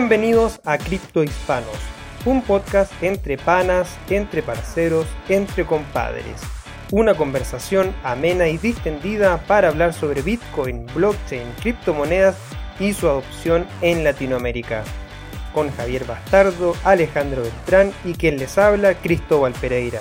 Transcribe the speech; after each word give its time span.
Bienvenidos 0.00 0.60
a 0.64 0.78
Cripto 0.78 1.24
Hispanos, 1.24 1.76
un 2.24 2.40
podcast 2.42 2.92
entre 3.02 3.36
panas, 3.36 3.98
entre 4.08 4.44
parceros, 4.44 5.08
entre 5.28 5.66
compadres. 5.66 6.40
Una 6.92 7.16
conversación 7.16 7.92
amena 8.04 8.46
y 8.46 8.58
distendida 8.58 9.38
para 9.48 9.66
hablar 9.66 9.92
sobre 9.92 10.22
Bitcoin, 10.22 10.86
blockchain, 10.94 11.52
criptomonedas 11.60 12.36
y 12.78 12.92
su 12.92 13.08
adopción 13.08 13.66
en 13.82 14.04
Latinoamérica. 14.04 14.84
Con 15.52 15.68
Javier 15.72 16.04
Bastardo, 16.04 16.76
Alejandro 16.84 17.42
Beltrán 17.42 17.92
y 18.04 18.12
quien 18.12 18.38
les 18.38 18.56
habla, 18.56 18.94
Cristóbal 18.94 19.52
Pereira. 19.54 19.98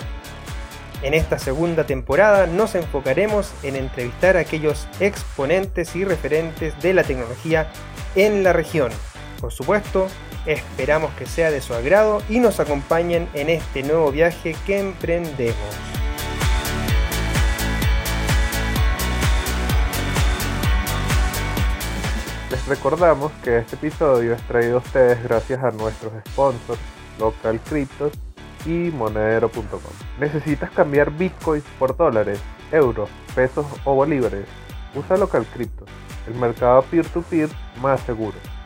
En 1.01 1.15
esta 1.15 1.39
segunda 1.39 1.87
temporada 1.87 2.45
nos 2.45 2.75
enfocaremos 2.75 3.51
en 3.63 3.75
entrevistar 3.75 4.37
a 4.37 4.41
aquellos 4.41 4.87
exponentes 4.99 5.95
y 5.95 6.05
referentes 6.05 6.79
de 6.83 6.93
la 6.93 7.03
tecnología 7.03 7.71
en 8.15 8.43
la 8.43 8.53
región 8.53 8.91
por 9.37 9.51
supuesto, 9.51 10.07
esperamos 10.45 11.11
que 11.13 11.25
sea 11.25 11.51
de 11.51 11.61
su 11.61 11.73
agrado 11.73 12.21
y 12.29 12.39
nos 12.39 12.59
acompañen 12.59 13.29
en 13.33 13.49
este 13.49 13.83
nuevo 13.83 14.11
viaje 14.11 14.55
que 14.65 14.79
emprendemos. 14.79 15.55
Les 22.51 22.65
recordamos 22.67 23.31
que 23.43 23.57
este 23.57 23.75
episodio 23.75 24.33
es 24.33 24.41
traído 24.43 24.75
a 24.75 24.79
ustedes 24.79 25.21
gracias 25.23 25.63
a 25.63 25.71
nuestros 25.71 26.13
sponsors 26.29 26.79
Local 27.19 27.59
Cryptos 27.61 28.13
y 28.65 28.91
Monedero.com. 28.91 29.81
¿Necesitas 30.19 30.71
cambiar 30.71 31.11
bitcoins 31.11 31.65
por 31.77 31.95
dólares, 31.95 32.39
euros, 32.71 33.09
pesos 33.35 33.65
o 33.83 33.95
bolívares? 33.95 34.45
Usa 34.95 35.17
Local 35.17 35.45
Cryptos, 35.53 35.89
el 36.27 36.35
mercado 36.35 36.81
peer-to-peer 36.83 37.49
-peer 37.49 37.81
más 37.81 38.01
seguro. 38.01 38.56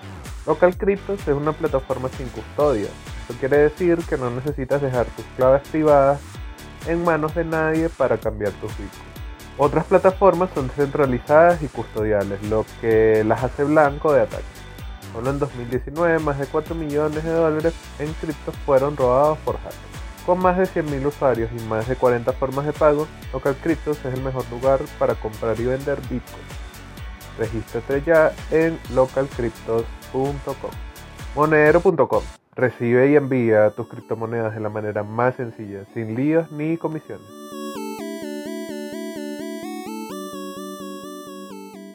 Local 0.47 0.75
Cryptos 0.75 1.19
es 1.27 1.35
una 1.35 1.53
plataforma 1.53 2.09
sin 2.09 2.27
custodia. 2.29 2.87
Eso 3.23 3.39
quiere 3.39 3.57
decir 3.57 3.99
que 4.09 4.17
no 4.17 4.31
necesitas 4.31 4.81
dejar 4.81 5.05
tus 5.05 5.25
claves 5.37 5.67
privadas 5.69 6.19
en 6.87 7.03
manos 7.03 7.35
de 7.35 7.45
nadie 7.45 7.89
para 7.89 8.17
cambiar 8.17 8.51
tus 8.53 8.71
bitcoins. 8.71 9.11
Otras 9.57 9.85
plataformas 9.85 10.49
son 10.55 10.67
descentralizadas 10.69 11.61
y 11.61 11.67
custodiales, 11.67 12.41
lo 12.43 12.65
que 12.79 13.23
las 13.23 13.43
hace 13.43 13.63
blanco 13.65 14.11
de 14.11 14.21
ataques. 14.21 14.45
Solo 15.13 15.29
en 15.29 15.39
2019 15.39 16.19
más 16.19 16.39
de 16.39 16.47
4 16.47 16.73
millones 16.73 17.23
de 17.23 17.31
dólares 17.31 17.73
en 17.99 18.11
criptos 18.13 18.55
fueron 18.65 18.97
robados 18.97 19.37
por 19.39 19.57
hackers. 19.57 19.77
Con 20.25 20.39
más 20.39 20.57
de 20.57 20.63
100.000 20.63 21.05
usuarios 21.05 21.49
y 21.55 21.61
más 21.65 21.87
de 21.87 21.95
40 21.95 22.31
formas 22.33 22.65
de 22.65 22.73
pago, 22.73 23.07
Local 23.33 23.55
Cryptos 23.61 23.99
es 24.05 24.13
el 24.13 24.23
mejor 24.23 24.49
lugar 24.49 24.79
para 24.97 25.13
comprar 25.15 25.59
y 25.59 25.65
vender 25.65 25.99
bitcoins. 26.01 26.61
Regístrate 27.37 28.01
ya 28.03 28.31
en 28.51 28.79
localcryptos.com 28.95 30.00
Monedero.com. 31.35 32.23
Recibe 32.53 33.11
y 33.11 33.15
envía 33.15 33.69
tus 33.71 33.87
criptomonedas 33.87 34.53
de 34.53 34.59
la 34.59 34.69
manera 34.69 35.03
más 35.03 35.35
sencilla, 35.35 35.85
sin 35.93 36.15
líos 36.15 36.51
ni 36.51 36.75
comisiones. 36.77 37.25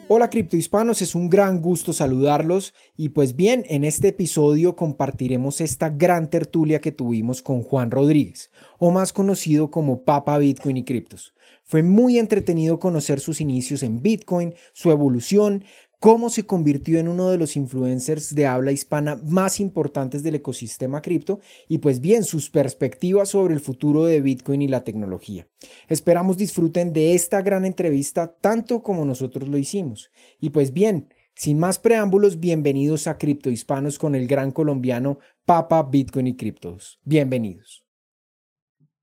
Hola 0.09 0.29
criptohispanos, 0.29 1.01
es 1.01 1.15
un 1.15 1.29
gran 1.29 1.61
gusto 1.61 1.91
saludarlos 1.91 2.73
y 2.95 3.09
pues 3.09 3.35
bien, 3.35 3.65
en 3.67 3.83
este 3.83 4.07
episodio 4.07 4.75
compartiremos 4.77 5.59
esta 5.59 5.89
gran 5.89 6.29
tertulia 6.29 6.79
que 6.79 6.93
tuvimos 6.93 7.41
con 7.41 7.61
Juan 7.61 7.91
Rodríguez, 7.91 8.49
o 8.79 8.89
más 8.91 9.11
conocido 9.11 9.69
como 9.69 10.05
Papa 10.05 10.37
Bitcoin 10.37 10.77
y 10.77 10.85
Criptos. 10.85 11.33
Fue 11.69 11.83
muy 11.83 12.17
entretenido 12.17 12.79
conocer 12.79 13.19
sus 13.19 13.41
inicios 13.41 13.83
en 13.83 14.01
Bitcoin, 14.01 14.53
su 14.71 14.89
evolución, 14.89 15.65
cómo 15.99 16.29
se 16.29 16.45
convirtió 16.45 16.99
en 16.99 17.07
uno 17.07 17.29
de 17.29 17.37
los 17.37 17.55
influencers 17.55 18.35
de 18.35 18.45
habla 18.45 18.71
hispana 18.71 19.19
más 19.23 19.59
importantes 19.59 20.23
del 20.23 20.35
ecosistema 20.35 21.01
cripto 21.01 21.39
y 21.67 21.79
pues 21.79 21.99
bien 21.99 22.23
sus 22.23 22.49
perspectivas 22.49 23.29
sobre 23.29 23.53
el 23.53 23.59
futuro 23.59 24.05
de 24.05 24.21
Bitcoin 24.21 24.61
y 24.61 24.67
la 24.67 24.83
tecnología. 24.83 25.47
Esperamos 25.87 26.37
disfruten 26.37 26.93
de 26.93 27.15
esta 27.15 27.41
gran 27.41 27.65
entrevista 27.65 28.35
tanto 28.39 28.83
como 28.83 29.05
nosotros 29.05 29.49
lo 29.49 29.57
hicimos. 29.57 30.11
Y 30.39 30.51
pues 30.51 30.71
bien, 30.71 31.09
sin 31.35 31.59
más 31.59 31.79
preámbulos, 31.79 32.39
bienvenidos 32.39 33.07
a 33.07 33.17
Cripto 33.17 33.49
Hispanos 33.49 33.99
con 33.99 34.15
el 34.15 34.27
gran 34.27 34.51
colombiano 34.51 35.19
Papa 35.45 35.83
Bitcoin 35.83 36.27
y 36.27 36.35
Criptos. 36.35 36.99
Bienvenidos. 37.03 37.85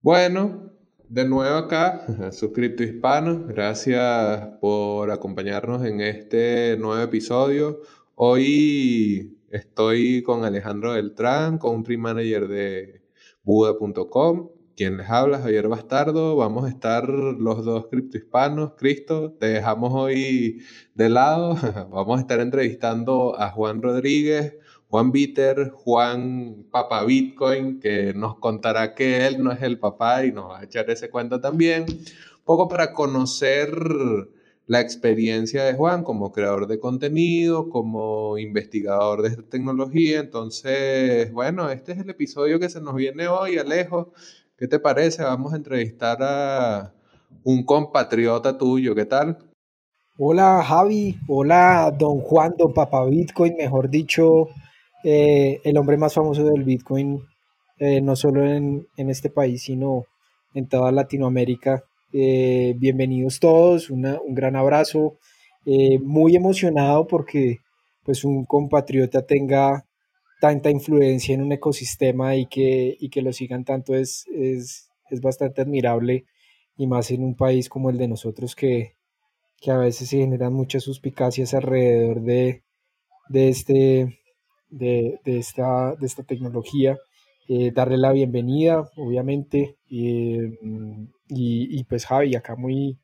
Bueno, 0.01 0.74
de 1.09 1.27
nuevo 1.27 1.57
acá, 1.57 2.07
suscripto 2.33 2.83
hispano, 2.83 3.45
gracias 3.47 4.49
por 4.61 5.11
acompañarnos 5.11 5.85
en 5.85 6.01
este 6.01 6.77
nuevo 6.79 7.03
episodio. 7.03 7.81
Hoy 8.15 9.39
estoy 9.51 10.23
con 10.23 10.45
Alejandro 10.45 10.93
Beltrán, 10.93 11.59
country 11.59 11.97
manager 11.97 12.49
de 12.49 13.03
Buda.com, 13.43 14.51
quien 14.77 14.97
les 14.97 15.09
habla, 15.09 15.39
Javier 15.39 15.69
Bastardo. 15.69 16.37
Vamos 16.37 16.65
a 16.65 16.69
estar 16.69 17.09
los 17.09 17.65
dos 17.65 17.87
criptohispanos. 17.91 18.73
Cristo, 18.77 19.33
te 19.33 19.47
dejamos 19.47 19.93
hoy 19.95 20.63
de 20.95 21.09
lado. 21.09 21.57
Vamos 21.91 22.19
a 22.19 22.21
estar 22.23 22.41
entrevistando 22.41 23.39
a 23.39 23.51
Juan 23.51 23.83
Rodríguez, 23.83 24.55
Juan 24.95 25.11
Bitter, 25.11 25.71
Juan 25.71 26.67
Papa 26.71 27.03
Bitcoin, 27.03 27.81
que 27.81 28.15
nos 28.15 28.39
contará 28.39 28.95
que 28.95 29.27
él 29.27 29.43
no 29.43 29.51
es 29.51 29.61
el 29.61 29.81
papá 29.81 30.25
y 30.25 30.31
nos 30.31 30.51
va 30.51 30.61
a 30.61 30.65
echar 30.67 30.89
ese 30.89 31.11
cuento 31.11 31.41
también. 31.41 31.87
Un 31.89 32.45
poco 32.45 32.69
para 32.69 32.93
conocer 32.93 33.77
la 34.69 34.81
experiencia 34.81 35.65
de 35.65 35.75
Juan 35.75 36.05
como 36.05 36.31
creador 36.31 36.69
de 36.69 36.79
contenido, 36.79 37.71
como 37.71 38.39
investigador 38.39 39.23
de 39.23 39.43
tecnología. 39.43 40.21
Entonces, 40.21 41.33
bueno, 41.33 41.71
este 41.71 41.91
es 41.91 41.99
el 41.99 42.11
episodio 42.11 42.61
que 42.61 42.69
se 42.69 42.81
nos 42.81 42.95
viene 42.95 43.27
hoy, 43.27 43.59
Alejo. 43.59 44.13
¿Qué 44.57 44.69
te 44.69 44.79
parece? 44.79 45.25
Vamos 45.25 45.55
a 45.55 45.57
entrevistar 45.57 46.19
a 46.21 46.95
un 47.43 47.65
compatriota 47.65 48.57
tuyo, 48.57 48.95
¿qué 48.95 49.07
tal? 49.07 49.39
Hola 50.17 50.63
Javi, 50.63 51.19
hola 51.27 51.93
don 51.99 52.21
Juan, 52.21 52.55
don 52.57 52.73
Papa 52.73 53.05
Bitcoin, 53.07 53.57
mejor 53.57 53.91
dicho, 53.91 54.51
eh, 55.07 55.61
el 55.65 55.77
hombre 55.77 55.99
más 55.99 56.15
famoso 56.15 56.45
del 56.45 56.65
Bitcoin, 56.65 57.21
eh, 57.79 58.01
no 58.01 58.17
solo 58.17 58.43
en, 58.47 58.89
este 58.97 59.29
país, 59.29 59.65
sino 59.65 60.07
en 60.55 60.67
toda 60.67 60.91
Latinoamérica. 60.93 61.85
Eh, 62.11 62.75
bienvenidos 62.79 63.39
todos, 63.39 63.91
un 63.91 64.19
gran 64.29 64.57
abrazo, 64.57 65.19
muy 66.03 66.37
emocionado 66.37 67.07
porque 67.07 67.59
pues 68.03 68.25
un 68.25 68.45
compatriota 68.45 69.27
tenga 69.27 69.85
tanta 70.41 70.71
influencia 70.71 71.35
en 71.35 71.43
un 71.43 71.53
ecosistema 71.53 72.37
y 72.37 72.47
que, 72.47 72.97
y 72.99 73.11
que 73.11 73.23
lo 73.23 73.33
sigan 73.33 73.65
tanto 73.65 73.95
es, 73.95 74.27
es, 74.35 74.91
es, 75.11 75.21
bastante 75.21 75.63
admirable 75.63 76.25
y 76.77 76.87
más 76.87 77.11
en 77.11 77.25
un 77.25 77.35
país 77.35 77.69
como 77.69 77.91
el 77.91 77.99
de 77.99 78.09
nosotros 78.09 78.55
que, 78.55 78.95
que 79.61 79.71
a 79.71 79.79
veces 79.79 80.09
se 80.09 80.19
generan 80.19 80.53
muchas 80.53 80.83
suspicacias 80.83 81.55
alrededor 81.55 82.21
de, 82.23 82.63
de 83.31 83.49
este 83.49 84.19
de, 84.75 85.21
esta, 85.25 85.95
de 85.97 86.07
esta 86.07 86.23
tecnología. 86.25 86.99
Eh, 87.49 87.73
darle 87.73 87.99
la 87.99 88.13
bienvenida, 88.13 88.91
obviamente, 88.97 89.77
eh, 89.91 90.51
y, 91.29 91.79
y, 91.79 91.85
pues 91.85 92.07
Javi, 92.07 92.35
acá 92.35 92.57
muy, 92.57 92.99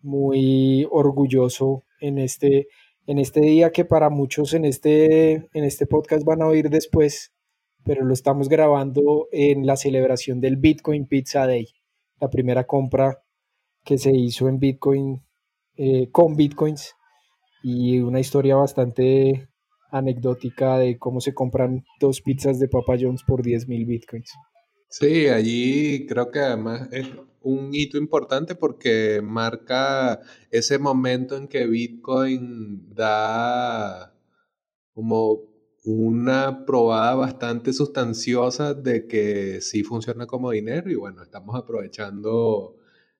muy 0.00 0.86
orgulloso 0.90 1.84
en 2.00 2.18
este, 2.18 2.68
en 3.06 3.18
este 3.18 3.40
día 3.40 3.70
que 3.70 3.84
para 3.84 4.10
muchos 4.10 4.54
en 4.54 4.64
este, 4.64 5.32
en 5.52 5.64
este 5.64 5.86
podcast 5.86 6.24
van 6.24 6.42
a 6.42 6.46
oír 6.46 6.70
después, 6.70 7.32
pero 7.84 8.04
lo 8.04 8.14
estamos 8.14 8.48
grabando 8.48 9.28
en 9.32 9.66
la 9.66 9.76
celebración 9.76 10.40
del 10.40 10.56
Bitcoin 10.56 11.06
Pizza 11.06 11.46
Day, 11.46 11.66
la 12.20 12.30
primera 12.30 12.64
compra 12.64 13.22
que 13.84 13.98
se 13.98 14.12
hizo 14.12 14.48
en 14.48 14.58
Bitcoin 14.58 15.22
eh, 15.76 16.10
con 16.10 16.36
Bitcoins 16.36 16.94
y 17.62 18.00
una 18.00 18.20
historia 18.20 18.56
bastante 18.56 19.48
anecdótica 19.90 20.78
de 20.78 20.98
cómo 20.98 21.20
se 21.20 21.34
compran 21.34 21.84
dos 22.00 22.20
pizzas 22.20 22.58
de 22.58 22.68
Papa 22.68 22.96
John's 23.00 23.22
por 23.22 23.42
10 23.42 23.68
mil 23.68 23.86
bitcoins. 23.86 24.32
Sí, 24.88 25.28
allí 25.28 26.06
creo 26.06 26.30
que 26.30 26.38
además 26.38 26.88
es 26.92 27.06
un 27.42 27.70
hito 27.74 27.98
importante 27.98 28.54
porque 28.54 29.20
marca 29.22 30.20
ese 30.50 30.78
momento 30.78 31.36
en 31.36 31.48
que 31.48 31.66
Bitcoin 31.66 32.94
da 32.94 34.14
como 34.94 35.40
una 35.84 36.64
probada 36.66 37.14
bastante 37.14 37.72
sustanciosa 37.72 38.74
de 38.74 39.06
que 39.06 39.60
sí 39.60 39.82
funciona 39.84 40.26
como 40.26 40.50
dinero 40.50 40.90
y 40.90 40.96
bueno, 40.96 41.22
estamos 41.22 41.54
aprovechando 41.56 42.76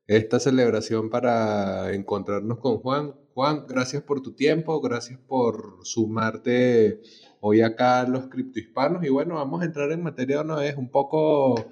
esta 0.07 0.41
celebración 0.41 1.11
para 1.11 1.95
encontrarnos 1.95 2.59
con 2.59 2.79
Juan. 2.79 3.15
Juan, 3.39 3.67
gracias 3.69 4.03
por 4.03 4.21
tu 4.21 4.33
tiempo, 4.33 4.81
gracias 4.81 5.21
por 5.21 5.79
sumarte 5.85 7.03
hoy 7.39 7.61
acá 7.61 8.01
a 8.01 8.09
los 8.09 8.27
criptohispanos 8.27 9.05
y 9.05 9.11
bueno, 9.11 9.37
vamos 9.37 9.63
a 9.63 9.65
entrar 9.65 9.93
en 9.93 10.03
materia 10.03 10.41
una 10.41 10.57
vez 10.57 10.77
un 10.77 10.91
poco 10.91 11.71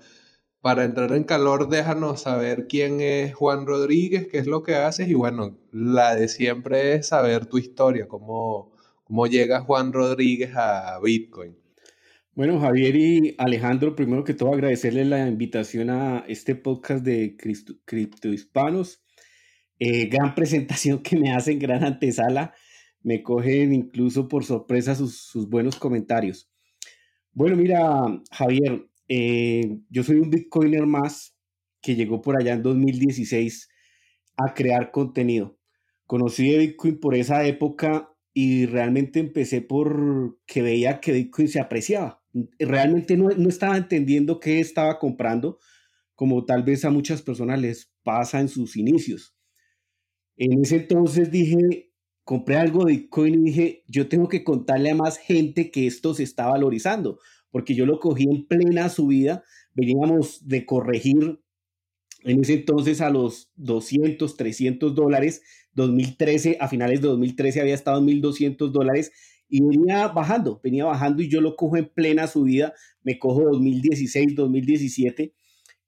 para 0.61 0.85
entrar 0.85 1.11
en 1.11 1.25
calor, 1.25 1.69
déjanos 1.69 2.21
saber 2.21 2.69
quién 2.69 3.01
es 3.01 3.35
Juan 3.35 3.67
Rodríguez, 3.67 4.29
qué 4.31 4.39
es 4.39 4.47
lo 4.47 4.63
que 4.63 4.77
haces 4.77 5.09
y 5.09 5.15
bueno, 5.15 5.59
la 5.73 6.15
de 6.15 6.29
siempre 6.29 6.95
es 6.95 7.09
saber 7.09 7.47
tu 7.47 7.59
historia, 7.59 8.07
cómo, 8.07 8.73
¿Cómo 9.03 9.27
llega 9.27 9.61
Juan 9.61 9.93
Rodríguez 9.93 10.53
a 10.55 11.01
Bitcoin? 11.03 11.57
Bueno, 12.37 12.61
Javier 12.61 12.95
y 12.95 13.35
Alejandro, 13.39 13.97
primero 13.97 14.23
que 14.23 14.35
todo 14.35 14.55
agradecerles 14.55 15.09
la 15.09 15.27
invitación 15.27 15.91
a 15.91 16.25
este 16.29 16.55
podcast 16.55 17.05
de 17.05 17.37
Cripto 17.37 18.29
Hispanos. 18.29 19.03
Eh, 19.79 20.07
gran 20.07 20.35
presentación 20.35 21.03
que 21.03 21.17
me 21.17 21.33
hacen, 21.33 21.59
gran 21.59 21.85
antesala. 21.85 22.55
Me 23.03 23.23
cogen 23.23 23.73
incluso 23.73 24.29
por 24.29 24.45
sorpresa 24.45 24.95
sus, 24.95 25.49
buenos 25.49 25.77
comentarios. 25.77 26.51
Bueno, 27.33 27.57
mira, 27.57 28.23
Javier, 28.31 28.89
eh, 29.09 29.79
yo 29.91 30.03
soy 30.03 30.17
un 30.17 30.31
Bitcoiner 30.31 30.87
más 30.87 31.37
que 31.83 31.95
llegó 31.95 32.21
por 32.21 32.41
allá 32.41 32.55
en 32.55 32.63
2016 32.63 33.69
a 34.37 34.55
crear 34.55 34.91
contenido. 34.91 35.59
Conocí 36.07 36.51
de 36.51 36.59
Bitcoin 36.59 36.99
por 36.99 37.15
esa 37.15 37.47
época 37.47 38.13
y 38.33 38.67
realmente 38.67 39.21
empecé 39.21 39.61
por 39.61 40.39
que 40.47 40.63
veía 40.63 41.01
que 41.01 41.13
Bitcoin 41.13 41.49
se 41.49 41.61
apreciaba 41.61 42.23
realmente 42.59 43.17
no, 43.17 43.31
estaba 43.49 43.77
entendiendo 43.77 44.41
qué 44.41 44.61
estaba 44.61 44.99
comprando, 44.99 45.59
como 46.15 46.45
tal 46.45 46.63
vez 46.63 46.85
a 46.85 46.91
muchas 46.91 47.23
personas 47.23 47.61
les 47.61 47.93
pasa 48.03 48.41
en 48.41 48.49
sus 48.49 48.77
inicios. 48.77 49.36
En 50.37 50.63
ese 50.63 50.77
entonces 50.77 51.31
dije, 51.31 51.93
compré 52.25 52.57
algo 52.57 52.85
de 52.85 52.93
Bitcoin 52.93 53.35
y 53.35 53.51
dije, 53.51 53.85
yo 53.87 54.09
tengo 54.09 54.29
que 54.29 54.45
contarle 54.45 54.91
a 54.91 54.95
más 54.95 55.17
gente 55.17 55.71
que 55.71 55.87
esto 55.87 56.15
se 56.15 56.25
está 56.25 56.47
valorizando, 56.49 57.19
porque 57.51 57.75
yo 57.75 57.87
lo 57.87 58.01
cogí 58.01 58.25
en 58.25 58.47
plena 58.47 58.89
subida, 58.89 59.45
veníamos 59.75 60.47
de 60.47 60.67
corregir 60.67 61.41
en 62.25 62.41
ese 62.41 62.55
entonces 62.55 63.01
a 63.01 63.11
los 63.11 63.53
200, 63.55 64.37
300 64.37 64.95
dólares, 64.95 65.43
2013, 65.75 66.59
a 66.61 66.69
finales 66.69 67.01
de 67.01 67.09
2013 67.09 67.61
había 67.61 67.75
estado 67.75 68.01
en 68.01 68.07
1200 68.07 68.73
dólares 68.73 69.13
y 69.49 69.63
venía 69.63 70.09
bajando, 70.09 70.61
venía 70.63 70.85
bajando 70.85 71.23
y 71.23 71.29
yo 71.29 71.41
lo 71.41 71.55
cojo 71.55 71.77
en 71.77 71.89
plena 71.89 72.27
subida, 72.27 72.75
me 73.03 73.19
cojo 73.19 73.45
2016, 73.45 74.35
2017, 74.35 75.35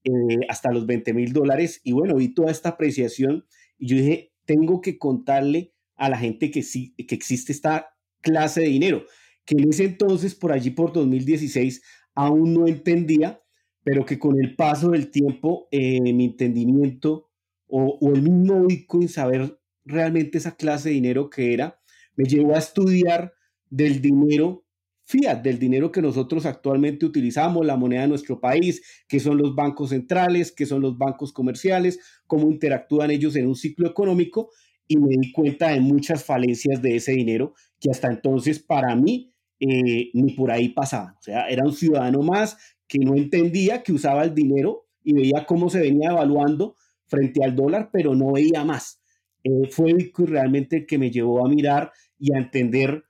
eh, 0.05 0.11
hasta 0.49 0.71
los 0.71 0.87
20 0.87 1.13
mil 1.13 1.33
dólares 1.33 1.81
y 1.83 1.93
bueno, 1.93 2.17
vi 2.17 2.29
toda 2.33 2.53
esta 2.53 2.71
apreciación 2.71 3.45
y 3.77 3.89
yo 3.89 3.97
dije, 3.97 4.28
tengo 4.49 4.81
que 4.81 4.97
contarle 4.97 5.75
a 5.95 6.09
la 6.09 6.17
gente 6.17 6.51
que, 6.51 6.63
sí, 6.63 6.95
que 6.97 7.15
existe 7.15 7.53
esta 7.53 7.91
clase 8.23 8.63
de 8.63 8.69
dinero, 8.69 9.05
que 9.45 9.55
en 9.57 9.69
ese 9.69 9.85
entonces, 9.85 10.35
por 10.35 10.53
allí 10.53 10.71
por 10.71 10.93
2016, 10.95 11.83
aún 12.15 12.55
no 12.55 12.67
entendía, 12.67 13.43
pero 13.85 14.07
que 14.07 14.19
con 14.19 14.43
el 14.43 14.57
paso 14.57 14.91
del 14.91 15.11
tiempo, 15.11 15.69
eh, 15.71 16.01
mi 16.01 16.25
entendimiento 16.25 17.29
o, 17.67 17.99
el 18.15 18.23
mismo 18.23 18.67
Bitcoin, 18.67 19.09
saber 19.11 19.61
realmente 19.85 20.39
esa 20.39 20.57
clase 20.57 20.89
de 20.89 20.95
dinero 20.95 21.29
que 21.29 21.53
era, 21.53 21.79
me 22.17 22.25
llevó 22.25 22.55
a 22.55 22.59
estudiar 22.59 23.35
del 23.69 24.01
dinero 24.01 24.65
fiat, 25.09 25.43
del 25.43 25.59
dinero 25.59 25.91
que 25.91 26.03
nosotros 26.03 26.45
actualmente 26.45 27.07
utilizamos, 27.07 27.65
la 27.65 27.77
moneda 27.77 28.03
de 28.03 28.09
nuestro 28.09 28.41
país, 28.41 28.83
que 29.09 29.21
son 29.21 29.39
los 29.39 29.55
bancos 29.55 29.91
centrales, 29.91 30.53
que 30.53 30.67
son 30.67 30.83
los 30.83 30.99
bancos 30.99 31.33
comerciales, 31.33 31.99
cómo 32.27 32.51
interactúan 32.51 33.11
ellos 33.11 33.35
en 33.37 33.47
un 33.47 33.57
ciclo 33.57 33.89
económico 33.89 34.51
y 34.87 34.99
me 34.99 35.09
di 35.09 35.33
cuenta 35.33 35.71
de 35.71 35.81
muchas 35.81 36.25
falencias 36.25 36.83
de 36.83 36.97
ese 36.97 37.13
dinero 37.13 37.55
que 37.81 37.91
hasta 37.91 38.09
entonces 38.09 38.59
para 38.59 38.95
mí 38.95 39.33
eh, 39.61 40.11
ni 40.13 40.35
por 40.35 40.51
ahí 40.51 40.69
pasaba. 40.69 41.17
O 41.19 41.23
sea, 41.23 41.49
era 41.49 41.65
un 41.65 41.73
ciudadano 41.73 42.21
más 42.21 42.59
que 42.87 42.99
no 42.99 43.15
entendía 43.15 43.83
que 43.83 43.93
usaba 43.93 44.25
el 44.25 44.35
dinero 44.35 44.89
y 45.03 45.15
veía 45.15 45.47
cómo 45.47 45.71
se 45.71 45.81
venía 45.81 46.11
evaluando 46.11 46.77
frente 47.07 47.43
al 47.43 47.57
dólar, 47.57 47.89
pero 47.91 48.15
no 48.15 48.33
veía 48.33 48.63
más. 48.63 49.01
Eh, 49.43 49.71
fue 49.71 49.95
realmente 50.19 50.77
el 50.77 50.87
que 50.87 50.99
me 50.99 51.11
llevó 51.11 51.47
a 51.47 51.49
mirar 51.49 51.93
y 52.19 52.35
a 52.35 52.39
entender 52.39 53.05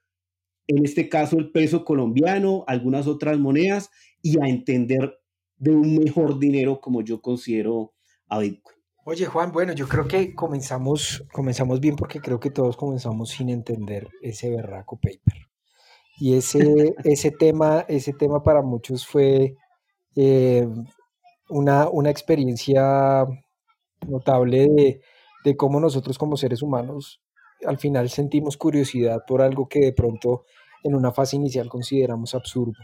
en 0.69 0.85
este 0.85 1.09
caso 1.09 1.38
el 1.38 1.50
peso 1.50 1.85
colombiano, 1.85 2.62
algunas 2.67 3.06
otras 3.06 3.38
monedas 3.38 3.91
y 4.23 4.38
a 4.41 4.49
entender 4.49 5.19
de 5.56 5.70
un 5.73 5.97
mejor 5.97 6.38
dinero 6.38 6.81
como 6.81 7.03
yo 7.03 7.20
considero 7.20 7.94
a 8.29 8.38
Bitcoin. 8.38 8.76
Oye 9.05 9.25
Juan, 9.25 9.50
bueno, 9.50 9.73
yo 9.73 9.88
creo 9.88 10.06
que 10.06 10.35
comenzamos, 10.35 11.25
comenzamos 11.32 11.81
bien 11.81 11.97
porque 11.97 12.20
creo 12.20 12.38
que 12.38 12.50
todos 12.50 12.76
comenzamos 12.76 13.31
sin 13.31 13.49
entender 13.49 14.09
ese 14.20 14.50
berraco 14.50 14.97
paper. 14.97 15.49
Y 16.19 16.35
ese, 16.35 16.94
ese, 17.05 17.31
tema, 17.31 17.87
ese 17.88 18.12
tema 18.12 18.43
para 18.43 18.61
muchos 18.61 19.06
fue 19.06 19.56
eh, 20.14 20.69
una, 21.49 21.88
una, 21.88 22.11
experiencia 22.11 23.25
notable 24.06 24.69
de, 24.69 25.00
de 25.44 25.56
cómo 25.56 25.81
nosotros 25.81 26.19
como 26.19 26.37
seres 26.37 26.61
humanos 26.61 27.23
al 27.67 27.79
final 27.79 28.09
sentimos 28.09 28.57
curiosidad 28.57 29.25
por 29.27 29.43
algo 29.43 29.69
que 29.69 29.81
de 29.81 29.93
pronto 29.93 30.45
en 30.85 30.95
una 30.95 31.13
fase 31.13 31.37
inicial 31.37 31.69
consideramos 31.69 32.35
absurdo. 32.35 32.79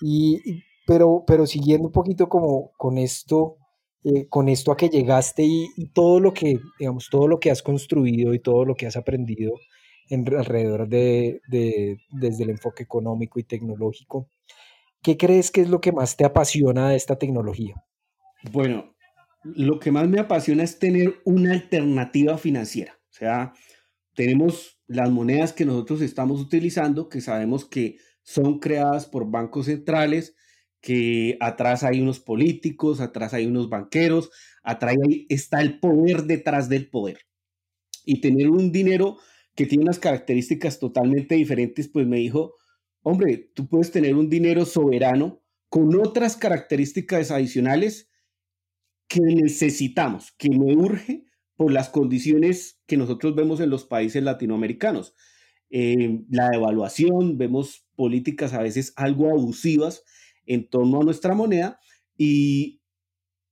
Y, 0.00 0.62
pero, 0.86 1.24
pero 1.26 1.46
siguiendo 1.46 1.88
un 1.88 1.92
poquito 1.92 2.28
como 2.28 2.72
con 2.76 2.98
esto, 2.98 3.56
eh, 4.04 4.26
con 4.28 4.48
esto 4.48 4.72
a 4.72 4.76
que 4.76 4.88
llegaste 4.88 5.44
y, 5.44 5.68
todo 5.92 6.20
lo 6.20 6.32
que, 6.32 6.60
digamos, 6.78 7.08
todo 7.10 7.28
lo 7.28 7.38
que 7.38 7.50
has 7.50 7.62
construido 7.62 8.34
y 8.34 8.38
todo 8.40 8.64
lo 8.64 8.74
que 8.74 8.86
has 8.86 8.96
aprendido 8.96 9.54
en, 10.08 10.26
alrededor 10.36 10.88
de, 10.88 11.40
de, 11.48 11.98
desde 12.10 12.44
el 12.44 12.50
enfoque 12.50 12.84
económico 12.84 13.38
y 13.38 13.44
tecnológico, 13.44 14.28
¿qué 15.02 15.16
crees 15.16 15.50
que 15.50 15.62
es 15.62 15.68
lo 15.68 15.80
que 15.80 15.92
más 15.92 16.16
te 16.16 16.24
apasiona 16.24 16.90
de 16.90 16.96
esta 16.96 17.16
tecnología? 17.16 17.74
Bueno, 18.52 18.94
lo 19.42 19.78
que 19.78 19.92
más 19.92 20.08
me 20.08 20.20
apasiona 20.20 20.62
es 20.62 20.78
tener 20.78 21.20
una 21.24 21.52
alternativa 21.52 22.38
financiera. 22.38 22.98
O 23.10 23.14
sea, 23.18 23.52
tenemos 24.16 24.80
las 24.88 25.10
monedas 25.10 25.52
que 25.52 25.66
nosotros 25.66 26.00
estamos 26.00 26.40
utilizando, 26.40 27.08
que 27.08 27.20
sabemos 27.20 27.64
que 27.66 27.98
son 28.22 28.58
creadas 28.58 29.06
por 29.06 29.30
bancos 29.30 29.66
centrales, 29.66 30.34
que 30.80 31.36
atrás 31.40 31.84
hay 31.84 32.00
unos 32.00 32.18
políticos, 32.18 33.00
atrás 33.00 33.34
hay 33.34 33.46
unos 33.46 33.68
banqueros, 33.68 34.30
atrás 34.62 34.96
está 35.28 35.60
el 35.60 35.78
poder 35.78 36.24
detrás 36.24 36.68
del 36.68 36.88
poder. 36.88 37.18
Y 38.04 38.20
tener 38.20 38.48
un 38.48 38.72
dinero 38.72 39.18
que 39.54 39.66
tiene 39.66 39.84
unas 39.84 39.98
características 39.98 40.78
totalmente 40.78 41.34
diferentes, 41.34 41.88
pues 41.88 42.06
me 42.06 42.18
dijo, 42.18 42.54
hombre, 43.02 43.50
tú 43.54 43.68
puedes 43.68 43.90
tener 43.90 44.14
un 44.14 44.30
dinero 44.30 44.64
soberano 44.64 45.42
con 45.68 45.94
otras 45.94 46.36
características 46.36 47.30
adicionales 47.30 48.10
que 49.08 49.20
necesitamos, 49.20 50.32
que 50.38 50.48
me 50.50 50.74
urge 50.74 51.25
por 51.56 51.72
las 51.72 51.88
condiciones 51.88 52.80
que 52.86 52.96
nosotros 52.96 53.34
vemos 53.34 53.60
en 53.60 53.70
los 53.70 53.84
países 53.84 54.22
latinoamericanos. 54.22 55.14
Eh, 55.70 56.20
la 56.30 56.50
devaluación, 56.50 57.38
vemos 57.38 57.86
políticas 57.96 58.52
a 58.52 58.62
veces 58.62 58.92
algo 58.96 59.30
abusivas 59.30 60.04
en 60.44 60.68
torno 60.68 61.00
a 61.00 61.04
nuestra 61.04 61.34
moneda 61.34 61.80
y 62.16 62.82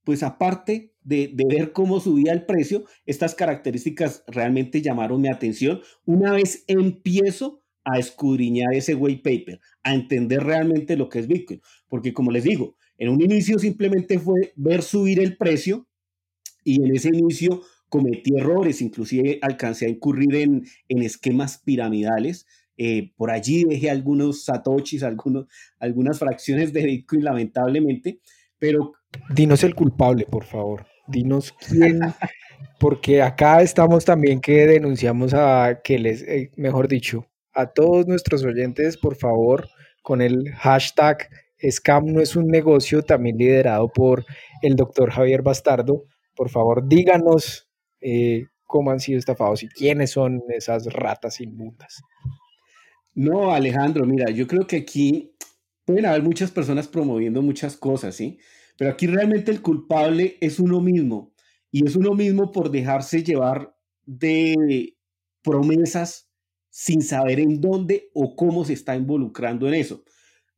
pues 0.03 0.23
aparte 0.23 0.93
de, 1.01 1.31
de, 1.33 1.43
ver 1.47 1.71
cómo 1.71 1.99
subía 1.99 2.31
el 2.31 2.45
precio, 2.45 2.85
estas 3.05 3.35
características 3.35 4.23
realmente 4.27 4.81
llamaron 4.81 5.19
mi 5.19 5.27
atención 5.27 5.81
una 6.05 6.31
vez 6.31 6.63
empiezo 6.67 7.63
a 7.83 7.99
escudriñar 7.99 8.73
ese 8.73 8.95
white 8.95 9.21
paper, 9.23 9.59
a 9.83 9.93
entender 9.93 10.43
realmente 10.43 10.95
lo 10.95 11.09
que 11.09 11.19
es 11.19 11.27
Bitcoin, 11.27 11.61
porque 11.87 12.13
como 12.13 12.31
les 12.31 12.43
digo, 12.43 12.77
en 12.97 13.09
un 13.09 13.21
inicio 13.21 13.59
simplemente 13.59 14.19
fue 14.19 14.53
ver 14.55 14.81
subir 14.81 15.19
el 15.19 15.37
precio 15.37 15.87
y 16.63 16.83
en 16.83 16.95
ese 16.95 17.09
inicio 17.09 17.61
cometí 17.95 18.35
errores, 18.35 18.81
inclusive 18.81 19.39
alcancé 19.41 19.85
a 19.85 19.89
incurrir 19.89 20.35
en, 20.35 20.65
en 20.89 21.01
esquemas 21.01 21.61
piramidales. 21.63 22.45
Eh, 22.77 23.13
por 23.15 23.31
allí 23.31 23.63
dejé 23.63 23.89
algunos 23.89 24.43
satoshis, 24.43 25.01
algunos, 25.03 25.45
algunas 25.79 26.19
fracciones 26.19 26.73
de 26.73 26.83
Bitcoin, 26.83 27.23
lamentablemente, 27.23 28.19
pero... 28.59 28.93
Dinos 29.33 29.63
el 29.63 29.75
culpable, 29.75 30.25
por 30.29 30.43
favor. 30.43 30.85
Dinos 31.07 31.53
quién, 31.69 32.01
porque 32.79 33.21
acá 33.21 33.61
estamos 33.61 34.03
también 34.03 34.41
que 34.41 34.67
denunciamos 34.67 35.33
a 35.33 35.79
que 35.81 35.99
les, 35.99 36.21
eh, 36.23 36.51
mejor 36.57 36.89
dicho, 36.89 37.25
a 37.53 37.67
todos 37.67 38.07
nuestros 38.07 38.43
oyentes, 38.43 38.97
por 38.97 39.15
favor, 39.15 39.69
con 40.01 40.21
el 40.21 40.51
hashtag 40.51 41.29
Scam 41.71 42.07
no 42.07 42.19
es 42.19 42.35
un 42.35 42.47
negocio, 42.47 43.03
también 43.03 43.37
liderado 43.37 43.87
por 43.87 44.25
el 44.61 44.75
doctor 44.75 45.11
Javier 45.11 45.41
Bastardo. 45.41 46.03
Por 46.35 46.49
favor, 46.49 46.85
díganos 46.87 47.64
eh, 48.07 48.49
cómo 48.67 48.91
han 48.91 48.99
sido 48.99 49.17
estafados 49.17 49.63
y 49.63 49.67
quiénes 49.67 50.11
son 50.11 50.43
esas 50.49 50.85
ratas 50.85 51.41
inmundas. 51.41 52.03
No, 53.15 53.51
Alejandro, 53.51 54.05
mira, 54.05 54.29
yo 54.31 54.45
creo 54.45 54.67
que 54.67 54.77
aquí 54.77 55.33
pueden 55.85 56.05
haber 56.05 56.21
muchas 56.21 56.51
personas 56.51 56.87
promoviendo 56.87 57.41
muchas 57.41 57.75
cosas, 57.75 58.15
¿sí? 58.15 58.37
Pero 58.77 58.91
aquí 58.91 59.07
realmente 59.07 59.49
el 59.49 59.61
culpable 59.61 60.37
es 60.39 60.59
uno 60.59 60.81
mismo 60.81 61.33
y 61.71 61.83
es 61.83 61.95
uno 61.95 62.13
mismo 62.13 62.51
por 62.51 62.69
dejarse 62.69 63.23
llevar 63.23 63.75
de 64.05 64.95
promesas 65.41 66.29
sin 66.69 67.01
saber 67.01 67.39
en 67.39 67.59
dónde 67.59 68.11
o 68.13 68.35
cómo 68.35 68.65
se 68.65 68.73
está 68.73 68.95
involucrando 68.95 69.67
en 69.67 69.73
eso. 69.73 70.03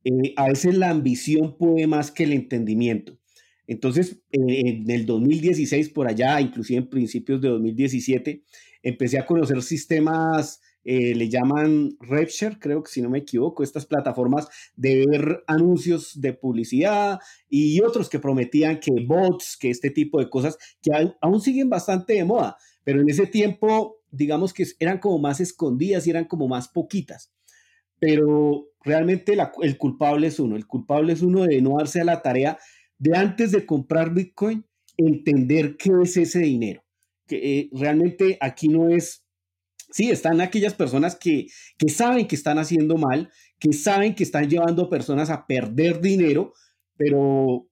Eh, 0.04 0.34
a 0.36 0.48
veces 0.48 0.76
la 0.76 0.90
ambición 0.90 1.56
puede 1.56 1.86
más 1.86 2.10
que 2.10 2.24
el 2.24 2.34
entendimiento. 2.34 3.18
Entonces, 3.68 4.20
en 4.32 4.90
el 4.90 5.06
2016, 5.06 5.90
por 5.90 6.08
allá, 6.08 6.40
inclusive 6.40 6.80
en 6.80 6.90
principios 6.90 7.40
de 7.40 7.50
2017, 7.50 8.42
empecé 8.82 9.18
a 9.18 9.26
conocer 9.26 9.62
sistemas 9.62 10.60
eh, 10.90 11.14
le 11.14 11.28
llaman 11.28 11.98
RevShare, 12.00 12.58
creo 12.58 12.82
que 12.82 12.90
si 12.90 13.02
no 13.02 13.10
me 13.10 13.18
equivoco, 13.18 13.62
estas 13.62 13.84
plataformas 13.84 14.48
de 14.74 15.04
ver 15.06 15.44
anuncios 15.46 16.18
de 16.18 16.32
publicidad 16.32 17.18
y 17.46 17.82
otros 17.82 18.08
que 18.08 18.18
prometían 18.18 18.80
que 18.80 18.92
bots, 19.06 19.58
que 19.60 19.68
este 19.68 19.90
tipo 19.90 20.18
de 20.18 20.30
cosas, 20.30 20.56
que 20.80 20.90
aún 21.20 21.42
siguen 21.42 21.68
bastante 21.68 22.14
de 22.14 22.24
moda, 22.24 22.56
pero 22.84 23.02
en 23.02 23.10
ese 23.10 23.26
tiempo, 23.26 24.00
digamos 24.10 24.54
que 24.54 24.64
eran 24.78 24.96
como 24.96 25.18
más 25.18 25.40
escondidas 25.40 26.06
y 26.06 26.10
eran 26.10 26.24
como 26.24 26.48
más 26.48 26.68
poquitas. 26.68 27.34
Pero 27.98 28.68
realmente 28.82 29.36
el 29.60 29.76
culpable 29.76 30.28
es 30.28 30.40
uno, 30.40 30.56
el 30.56 30.66
culpable 30.66 31.12
es 31.12 31.20
uno 31.20 31.42
de 31.42 31.60
no 31.60 31.76
darse 31.76 32.00
a 32.00 32.04
la 32.04 32.22
tarea 32.22 32.56
de 32.98 33.16
antes 33.16 33.52
de 33.52 33.64
comprar 33.64 34.12
Bitcoin, 34.12 34.64
entender 34.96 35.76
qué 35.76 35.90
es 36.02 36.16
ese 36.16 36.40
dinero. 36.40 36.82
Que 37.26 37.60
eh, 37.60 37.70
realmente 37.72 38.38
aquí 38.40 38.68
no 38.68 38.88
es 38.88 39.24
Sí, 39.90 40.10
están 40.10 40.40
aquellas 40.40 40.74
personas 40.74 41.16
que, 41.16 41.46
que 41.78 41.88
saben 41.88 42.28
que 42.28 42.36
están 42.36 42.58
haciendo 42.58 42.96
mal, 42.96 43.30
que 43.58 43.72
saben 43.72 44.14
que 44.14 44.22
están 44.22 44.48
llevando 44.48 44.90
personas 44.90 45.30
a 45.30 45.46
perder 45.46 46.00
dinero, 46.00 46.52
pero 46.96 47.67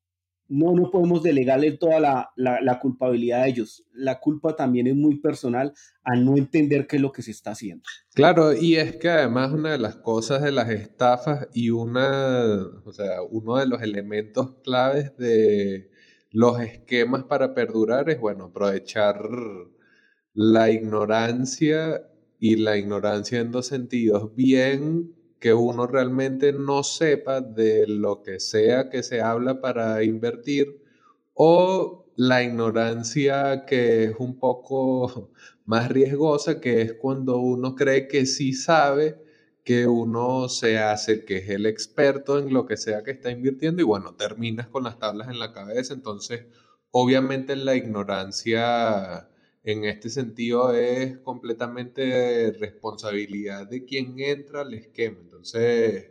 no, 0.48 0.74
no 0.74 0.90
podemos 0.90 1.22
delegarle 1.22 1.72
toda 1.72 2.00
la, 2.00 2.30
la, 2.36 2.78
culpabilidad 2.78 3.42
a 3.42 3.48
ellos. 3.48 3.84
La 3.92 4.20
culpa 4.20 4.54
también 4.54 4.86
es 4.86 4.94
muy 4.94 5.18
personal 5.18 5.72
al 6.04 6.24
no 6.24 6.36
entender 6.36 6.86
qué 6.86 6.96
es 6.96 7.02
lo 7.02 7.12
que 7.12 7.22
se 7.22 7.32
está 7.32 7.52
haciendo. 7.52 7.84
Claro, 8.14 8.54
y 8.54 8.76
es 8.76 8.96
que 8.96 9.08
además 9.08 9.52
una 9.52 9.72
de 9.72 9.78
las 9.78 9.96
cosas 9.96 10.42
de 10.42 10.52
las 10.52 10.70
estafas 10.70 11.48
y 11.52 11.70
una, 11.70 12.62
o 12.84 12.92
sea, 12.92 13.22
uno 13.22 13.56
de 13.56 13.66
los 13.66 13.82
elementos 13.82 14.54
claves 14.62 15.16
de 15.16 15.90
los 16.30 16.60
esquemas 16.60 17.24
para 17.24 17.54
perdurar 17.54 18.08
es, 18.10 18.20
bueno, 18.20 18.44
aprovechar 18.46 19.20
la 20.34 20.70
ignorancia 20.70 22.02
y 22.38 22.56
la 22.56 22.76
ignorancia 22.76 23.40
en 23.40 23.50
dos 23.50 23.66
sentidos. 23.66 24.34
Bien 24.34 25.14
que 25.38 25.54
uno 25.54 25.86
realmente 25.86 26.52
no 26.52 26.82
sepa 26.82 27.40
de 27.40 27.86
lo 27.86 28.22
que 28.22 28.40
sea 28.40 28.88
que 28.90 29.02
se 29.02 29.20
habla 29.20 29.60
para 29.60 30.02
invertir 30.02 30.82
o 31.34 32.06
la 32.16 32.42
ignorancia 32.42 33.66
que 33.66 34.04
es 34.04 34.16
un 34.18 34.38
poco 34.38 35.30
más 35.66 35.88
riesgosa, 35.90 36.60
que 36.60 36.82
es 36.82 36.94
cuando 36.94 37.38
uno 37.38 37.74
cree 37.74 38.08
que 38.08 38.26
sí 38.26 38.52
sabe, 38.54 39.22
que 39.64 39.86
uno 39.86 40.48
se 40.48 40.78
hace 40.78 41.24
que 41.24 41.38
es 41.38 41.50
el 41.50 41.66
experto 41.66 42.38
en 42.38 42.52
lo 42.54 42.66
que 42.66 42.76
sea 42.76 43.02
que 43.02 43.10
está 43.10 43.30
invirtiendo 43.30 43.82
y 43.82 43.84
bueno, 43.84 44.14
terminas 44.14 44.68
con 44.68 44.84
las 44.84 44.98
tablas 44.98 45.28
en 45.28 45.38
la 45.40 45.52
cabeza. 45.52 45.92
Entonces, 45.92 46.46
obviamente 46.92 47.56
la 47.56 47.74
ignorancia 47.74 49.28
en 49.66 49.84
este 49.84 50.10
sentido 50.10 50.72
es 50.74 51.18
completamente 51.18 52.52
responsabilidad 52.52 53.68
de 53.68 53.84
quien 53.84 54.20
entra 54.20 54.60
al 54.62 54.72
esquema. 54.74 55.18
Entonces, 55.20 56.10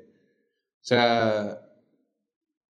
o 0.82 0.86
sea, 0.86 1.62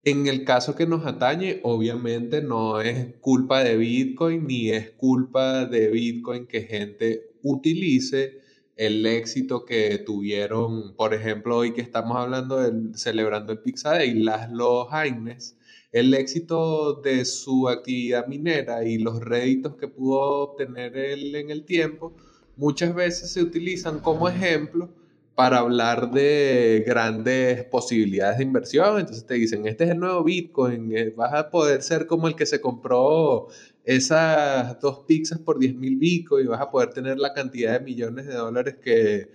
en 0.03 0.27
el 0.27 0.45
caso 0.45 0.75
que 0.75 0.85
nos 0.85 1.07
atañe, 1.07 1.59
obviamente 1.63 2.43
no 2.43 2.81
es 2.81 3.15
culpa 3.19 3.63
de 3.63 3.77
Bitcoin 3.77 4.45
ni 4.45 4.69
es 4.69 4.91
culpa 4.91 5.65
de 5.65 5.89
Bitcoin 5.89 6.45
que 6.45 6.61
gente 6.61 7.31
utilice 7.41 8.41
el 8.75 9.05
éxito 9.07 9.65
que 9.65 9.97
tuvieron, 9.97 10.95
por 10.95 11.15
ejemplo, 11.15 11.57
hoy 11.57 11.73
que 11.73 11.81
estamos 11.81 12.17
hablando 12.17 12.57
del 12.59 12.95
celebrando 12.95 13.53
el 13.53 13.59
Pizza 13.59 13.91
Day, 13.91 14.13
las 14.13 14.51
los 14.51 14.87
Jaines 14.89 15.57
el 15.95 16.13
éxito 16.13 16.95
de 16.95 17.23
su 17.23 17.69
actividad 17.69 18.27
minera 18.27 18.83
y 18.83 18.97
los 18.97 19.21
réditos 19.21 19.77
que 19.77 19.87
pudo 19.87 20.19
obtener 20.41 20.97
él 20.97 21.33
en 21.35 21.51
el 21.51 21.63
tiempo, 21.63 22.13
muchas 22.57 22.93
veces 22.93 23.31
se 23.31 23.41
utilizan 23.41 23.99
como 23.99 24.27
ejemplo 24.27 24.89
para 25.35 25.59
hablar 25.59 26.11
de 26.11 26.83
grandes 26.85 27.63
posibilidades 27.63 28.39
de 28.39 28.43
inversión. 28.43 28.99
Entonces 28.99 29.25
te 29.25 29.35
dicen, 29.35 29.67
este 29.67 29.85
es 29.85 29.91
el 29.91 29.99
nuevo 29.99 30.25
Bitcoin, 30.25 30.91
eh, 30.97 31.13
vas 31.15 31.33
a 31.33 31.49
poder 31.49 31.81
ser 31.81 32.07
como 32.07 32.27
el 32.27 32.35
que 32.35 32.45
se 32.45 32.59
compró 32.59 33.47
esas 33.85 34.77
dos 34.81 35.05
pizzas 35.07 35.39
por 35.39 35.59
10 35.59 35.75
mil 35.75 35.95
Bitcoin 35.95 36.43
y 36.45 36.49
vas 36.49 36.59
a 36.59 36.71
poder 36.71 36.89
tener 36.89 37.19
la 37.19 37.31
cantidad 37.31 37.71
de 37.71 37.85
millones 37.85 38.27
de 38.27 38.33
dólares 38.33 38.75
que 38.83 39.29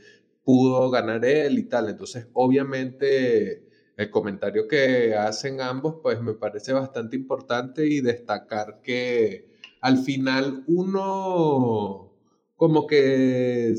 pudo 0.44 0.90
ganar 0.90 1.24
él 1.24 1.58
y 1.58 1.62
tal. 1.62 1.88
Entonces, 1.88 2.26
obviamente 2.34 3.69
el 4.00 4.10
comentario 4.10 4.66
que 4.66 5.14
hacen 5.14 5.60
ambos, 5.60 5.96
pues 6.02 6.20
me 6.20 6.34
parece 6.34 6.72
bastante 6.72 7.16
importante 7.16 7.86
y 7.86 8.00
destacar 8.00 8.80
que 8.82 9.48
al 9.80 9.98
final 9.98 10.64
uno 10.66 12.12
como 12.56 12.86
que 12.86 13.74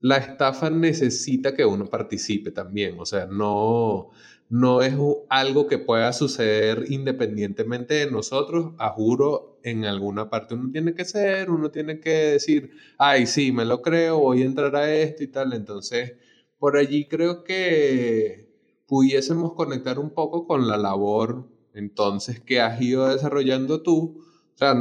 la 0.00 0.16
estafa 0.18 0.70
necesita 0.70 1.54
que 1.54 1.64
uno 1.64 1.86
participe 1.86 2.50
también, 2.50 2.98
o 2.98 3.06
sea, 3.06 3.26
no, 3.26 4.10
no 4.48 4.82
es 4.82 4.94
algo 5.28 5.66
que 5.66 5.78
pueda 5.78 6.12
suceder 6.12 6.84
independientemente 6.88 7.94
de 7.94 8.10
nosotros, 8.10 8.74
a 8.78 8.90
juro, 8.90 9.58
en 9.62 9.84
alguna 9.84 10.30
parte 10.30 10.54
uno 10.54 10.70
tiene 10.70 10.94
que 10.94 11.04
ser, 11.04 11.50
uno 11.50 11.70
tiene 11.70 12.00
que 12.00 12.10
decir, 12.10 12.70
ay, 12.98 13.26
sí, 13.26 13.52
me 13.52 13.64
lo 13.64 13.82
creo, 13.82 14.18
voy 14.20 14.42
a 14.42 14.46
entrar 14.46 14.76
a 14.76 14.94
esto 14.94 15.24
y 15.24 15.28
tal, 15.28 15.52
entonces, 15.54 16.14
por 16.58 16.76
allí 16.76 17.06
creo 17.08 17.42
que 17.44 18.45
pudiésemos 18.86 19.54
conectar 19.54 19.98
un 19.98 20.10
poco 20.10 20.46
con 20.46 20.68
la 20.68 20.76
labor 20.76 21.48
entonces 21.74 22.40
que 22.40 22.60
has 22.60 22.80
ido 22.80 23.06
desarrollando 23.08 23.82
tú. 23.82 24.22
O 24.54 24.58
sea, 24.58 24.72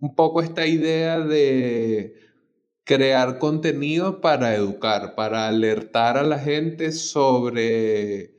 un 0.00 0.14
poco 0.14 0.42
esta 0.42 0.66
idea 0.66 1.20
de 1.20 2.14
crear 2.84 3.38
contenido 3.38 4.20
para 4.20 4.54
educar, 4.54 5.14
para 5.14 5.46
alertar 5.48 6.16
a 6.16 6.22
la 6.22 6.38
gente 6.38 6.92
sobre 6.92 8.34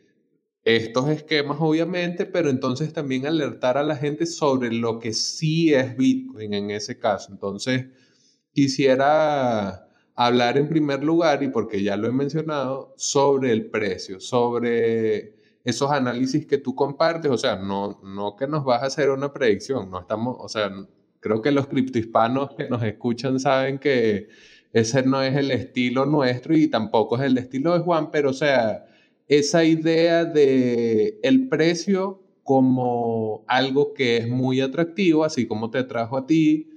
estos 0.63 1.09
esquemas, 1.09 1.57
obviamente, 1.59 2.25
pero 2.25 2.49
entonces 2.49 2.91
también 2.91 3.25
alertar 3.25 3.77
a 3.77 3.83
la 3.83 3.95
gente 3.95 4.25
sobre 4.25 4.71
lo 4.73 4.99
que 4.99 5.13
sí 5.13 5.73
es 5.73 5.95
Bitcoin 5.95 6.53
en 6.53 6.71
ese 6.71 6.99
caso. 6.99 7.31
Entonces, 7.31 7.85
quisiera 8.51 9.88
hablar 10.19 10.57
en 10.57 10.67
primer 10.67 11.01
lugar, 11.01 11.41
y 11.43 11.47
porque 11.47 11.81
ya 11.81 11.95
lo 11.95 12.07
he 12.07 12.11
mencionado, 12.11 12.93
sobre 12.97 13.53
el 13.53 13.67
precio, 13.67 14.19
sobre 14.19 15.33
esos 15.63 15.89
análisis 15.91 16.45
que 16.45 16.57
tú 16.57 16.75
compartes, 16.75 17.31
o 17.31 17.37
sea, 17.37 17.55
no, 17.55 18.01
no 18.03 18.35
que 18.35 18.45
nos 18.45 18.65
vas 18.65 18.83
a 18.83 18.87
hacer 18.87 19.11
una 19.11 19.31
predicción, 19.31 19.89
no 19.89 20.01
estamos, 20.01 20.35
o 20.37 20.49
sea, 20.49 20.71
creo 21.21 21.41
que 21.41 21.51
los 21.51 21.67
criptohispanos 21.67 22.51
que 22.55 22.67
nos 22.67 22.83
escuchan 22.83 23.39
saben 23.39 23.79
que 23.79 24.27
ese 24.73 25.03
no 25.03 25.23
es 25.23 25.37
el 25.37 25.51
estilo 25.51 26.05
nuestro 26.05 26.53
y 26.53 26.67
tampoco 26.67 27.15
es 27.15 27.23
el 27.23 27.37
estilo 27.37 27.73
de 27.73 27.79
Juan, 27.79 28.11
pero 28.11 28.31
o 28.31 28.33
sea, 28.33 28.87
esa 29.29 29.63
idea 29.63 30.25
de 30.25 31.17
el 31.23 31.47
precio 31.47 32.21
como 32.43 33.45
algo 33.47 33.93
que 33.93 34.17
es 34.17 34.27
muy 34.27 34.59
atractivo, 34.59 35.23
así 35.23 35.47
como 35.47 35.69
te 35.69 35.83
trajo 35.85 36.17
a 36.17 36.27
ti, 36.27 36.68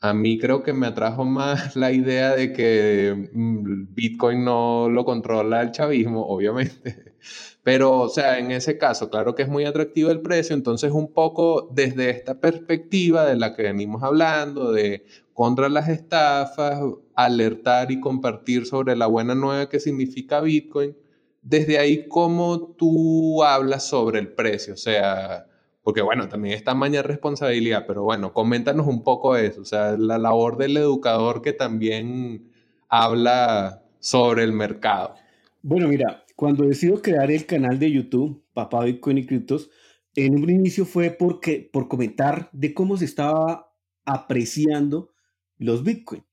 a 0.00 0.14
mí 0.14 0.38
creo 0.38 0.62
que 0.62 0.72
me 0.72 0.86
atrajo 0.86 1.24
más 1.24 1.76
la 1.76 1.92
idea 1.92 2.34
de 2.34 2.52
que 2.52 3.30
mm, 3.32 3.94
Bitcoin 3.94 4.44
no 4.44 4.88
lo 4.88 5.04
controla 5.04 5.62
el 5.62 5.72
chavismo, 5.72 6.26
obviamente. 6.26 7.14
Pero, 7.62 8.00
o 8.00 8.08
sea, 8.08 8.38
en 8.38 8.50
ese 8.50 8.78
caso, 8.78 9.10
claro 9.10 9.34
que 9.34 9.42
es 9.42 9.48
muy 9.48 9.66
atractivo 9.66 10.10
el 10.10 10.22
precio, 10.22 10.56
entonces 10.56 10.92
un 10.92 11.12
poco 11.12 11.68
desde 11.72 12.08
esta 12.10 12.40
perspectiva 12.40 13.26
de 13.26 13.36
la 13.36 13.54
que 13.54 13.64
venimos 13.64 14.02
hablando, 14.02 14.72
de 14.72 15.04
contra 15.34 15.68
las 15.68 15.88
estafas, 15.88 16.80
alertar 17.14 17.92
y 17.92 18.00
compartir 18.00 18.66
sobre 18.66 18.96
la 18.96 19.06
buena 19.06 19.34
nueva 19.34 19.68
que 19.68 19.80
significa 19.80 20.40
Bitcoin, 20.40 20.96
desde 21.42 21.78
ahí 21.78 22.08
cómo 22.08 22.74
tú 22.76 23.42
hablas 23.42 23.86
sobre 23.86 24.20
el 24.20 24.32
precio, 24.32 24.74
o 24.74 24.76
sea, 24.78 25.46
porque 25.82 26.02
bueno, 26.02 26.28
también 26.28 26.54
está 26.54 26.74
maña 26.74 27.02
responsabilidad, 27.02 27.84
pero 27.86 28.02
bueno, 28.02 28.32
coméntanos 28.32 28.86
un 28.86 29.02
poco 29.02 29.36
eso, 29.36 29.62
o 29.62 29.64
sea, 29.64 29.96
la 29.96 30.18
labor 30.18 30.56
del 30.56 30.76
educador 30.76 31.42
que 31.42 31.52
también 31.52 32.50
habla 32.88 33.82
sobre 33.98 34.44
el 34.44 34.52
mercado. 34.52 35.14
Bueno, 35.62 35.88
mira, 35.88 36.24
cuando 36.36 36.64
decido 36.64 37.00
crear 37.00 37.30
el 37.30 37.46
canal 37.46 37.78
de 37.78 37.92
YouTube, 37.92 38.42
Papá 38.52 38.84
Bitcoin 38.84 39.18
y 39.18 39.26
Criptos, 39.26 39.70
en 40.14 40.34
un 40.34 40.50
inicio 40.50 40.84
fue 40.84 41.10
porque, 41.10 41.68
por 41.72 41.88
comentar 41.88 42.50
de 42.52 42.74
cómo 42.74 42.96
se 42.96 43.04
estaba 43.04 43.72
apreciando 44.04 45.12
los 45.58 45.84
Bitcoin. 45.84 46.24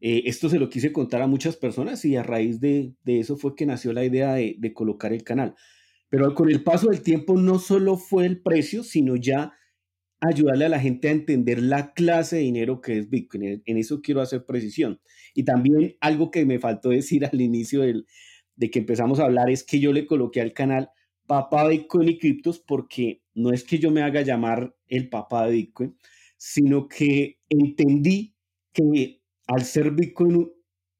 Eh, 0.00 0.24
esto 0.26 0.48
se 0.50 0.58
lo 0.58 0.68
quise 0.68 0.92
contar 0.92 1.22
a 1.22 1.26
muchas 1.26 1.56
personas 1.56 2.04
y 2.04 2.16
a 2.16 2.22
raíz 2.22 2.60
de, 2.60 2.94
eso 3.06 3.36
fue 3.36 3.56
que 3.56 3.64
nació 3.64 3.92
la 3.92 4.04
idea 4.04 4.34
de, 4.34 4.56
de 4.58 4.72
colocar 4.74 5.12
el 5.12 5.24
canal. 5.24 5.54
Pero 6.08 6.34
con 6.34 6.50
el 6.50 6.62
paso 6.62 6.90
del 6.90 7.02
tiempo 7.02 7.36
no 7.36 7.58
solo 7.58 7.96
fue 7.96 8.26
el 8.26 8.40
precio, 8.40 8.84
sino 8.84 9.16
ya 9.16 9.54
ayudarle 10.20 10.66
a 10.66 10.68
la 10.70 10.80
gente 10.80 11.08
a 11.08 11.12
entender 11.12 11.62
la 11.62 11.92
clase 11.92 12.36
de 12.36 12.42
dinero 12.42 12.80
que 12.80 12.98
es 12.98 13.10
Bitcoin. 13.10 13.62
En 13.64 13.76
eso 13.76 14.00
quiero 14.00 14.20
hacer 14.20 14.46
precisión. 14.46 15.00
Y 15.34 15.44
también 15.44 15.96
algo 16.00 16.30
que 16.30 16.46
me 16.46 16.58
faltó 16.58 16.90
decir 16.90 17.26
al 17.26 17.40
inicio 17.40 17.82
de 17.82 18.70
que 18.70 18.78
empezamos 18.78 19.18
a 19.18 19.24
hablar 19.24 19.50
es 19.50 19.64
que 19.64 19.80
yo 19.80 19.92
le 19.92 20.06
coloqué 20.06 20.40
al 20.40 20.52
canal 20.52 20.90
Papá 21.26 21.68
Bitcoin 21.68 22.08
y 22.08 22.18
Criptos 22.18 22.58
porque 22.58 23.22
no 23.34 23.52
es 23.52 23.64
que 23.64 23.78
yo 23.78 23.90
me 23.90 24.02
haga 24.02 24.22
llamar 24.22 24.76
el 24.88 25.08
papá 25.08 25.46
de 25.46 25.52
Bitcoin, 25.52 25.96
sino 26.36 26.86
que 26.88 27.38
entendí 27.48 28.34
que 28.72 29.22
al 29.46 29.64
ser 29.64 29.90
Bitcoin 29.92 30.50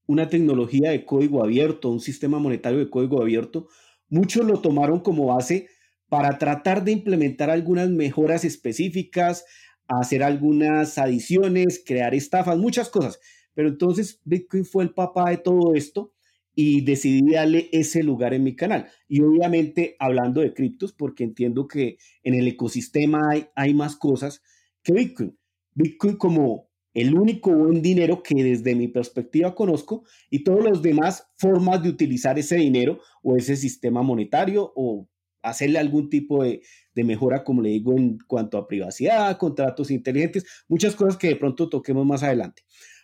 una 0.07 0.29
tecnología 0.29 0.91
de 0.91 1.05
código 1.05 1.43
abierto, 1.43 1.91
un 1.91 2.01
sistema 2.01 2.39
monetario 2.39 2.79
de 2.79 2.91
código 2.91 3.23
abierto, 3.23 3.69
muchos 4.09 4.45
lo 4.45 4.61
tomaron 4.61 5.01
como 5.01 5.27
base 5.27 5.69
para 6.09 6.39
tratar 6.39 6.85
de 6.85 6.93
implementar 6.93 7.51
algunas 7.51 7.89
mejoras 7.91 8.45
específicas, 8.45 9.45
hacer 9.89 10.23
algunas 10.23 10.99
adiciones, 10.99 11.83
crear 11.85 12.15
estafas, 12.15 12.59
muchas 12.59 12.89
cosas. 12.89 13.19
Pero 13.55 13.69
entonces 13.69 14.21
Bitcoin 14.25 14.65
fue 14.65 14.85
el 14.85 14.95
papá 14.95 15.31
de 15.31 15.39
todo 15.39 15.75
esto 15.75 16.13
y 16.55 16.83
decidí 16.83 17.33
darle 17.33 17.69
ese 17.73 18.03
lugar 18.03 18.35
en 18.35 18.45
mi 18.45 18.55
canal. 18.55 18.87
Y 19.09 19.23
obviamente 19.23 19.97
hablando 19.99 20.41
de 20.41 20.55
criptos, 20.55 20.93
porque 20.93 21.25
entiendo 21.25 21.67
que 21.67 21.99
en 22.23 22.35
el 22.35 22.47
ecosistema 22.47 23.21
hay, 23.31 23.47
hay 23.57 23.75
más 23.75 23.97
cosas 23.97 24.43
que 24.83 24.93
Bitcoin. 24.93 25.37
Bitcoin 25.75 26.17
como 26.17 26.69
el 26.95 27.15
único 27.15 27.51
buen 27.51 27.83
dinero 27.83 28.23
que 28.23 28.43
desde 28.43 28.75
mi 28.75 28.89
perspectiva 28.89 29.55
conozco 29.55 30.05
y 30.31 30.45
todos 30.45 30.65
los 30.65 30.81
demás 30.81 31.27
formas 31.37 31.83
de 31.83 31.89
utilizar 31.89 32.39
ese 32.39 32.57
dinero 32.57 33.01
o 33.23 33.37
ese 33.37 33.57
sistema 33.57 34.03
monetario 34.03 34.73
o 34.77 35.09
hacerle 35.43 35.79
algún 35.79 36.09
tipo 36.09 36.43
de, 36.43 36.63
de, 36.95 37.05
mejora, 37.05 37.45
como 37.45 37.61
le 37.61 37.71
digo, 37.71 37.93
en 37.93 38.19
cuanto 38.27 38.57
a 38.57 38.67
privacidad, 38.67 39.37
contratos 39.37 39.91
inteligentes, 39.91 40.45
muchas 40.69 40.95
cosas 40.95 41.19
que 41.19 41.29
de 41.29 41.37
pronto 41.37 41.69
toquemos 41.69 42.07
más 42.07 42.23
adelante. 42.23 42.63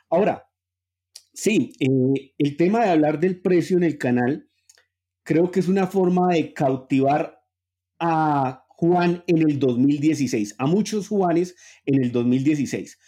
Ahora, 0.08 0.48
sí, 1.34 1.72
eh, 1.80 2.32
el 2.38 2.56
tema 2.56 2.84
de 2.84 2.90
hablar 2.90 3.20
del 3.20 3.42
precio 3.42 3.76
en 3.76 3.84
el 3.84 3.98
canal, 3.98 4.48
creo 5.22 5.50
que 5.50 5.60
es 5.60 5.68
una 5.68 5.86
forma 5.86 6.32
de 6.32 6.54
cautivar 6.54 7.42
a 7.98 8.64
Juan 8.68 9.22
en 9.26 9.38
el 9.38 9.58
2016, 9.58 10.54
a 10.56 10.66
muchos 10.66 11.08
Juanes 11.08 11.54
en 11.84 12.02
el 12.02 12.12
2016. 12.12 12.98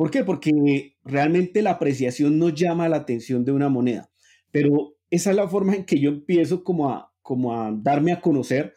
¿Por 0.00 0.10
qué? 0.10 0.24
Porque 0.24 0.96
realmente 1.04 1.60
la 1.60 1.72
apreciación 1.72 2.38
no 2.38 2.48
llama 2.48 2.88
la 2.88 2.96
atención 2.96 3.44
de 3.44 3.52
una 3.52 3.68
moneda, 3.68 4.10
pero 4.50 4.94
esa 5.10 5.28
es 5.28 5.36
la 5.36 5.46
forma 5.46 5.74
en 5.74 5.84
que 5.84 6.00
yo 6.00 6.08
empiezo 6.08 6.64
como 6.64 6.88
a, 6.88 7.12
como 7.20 7.54
a 7.54 7.70
darme 7.70 8.10
a 8.10 8.22
conocer, 8.22 8.72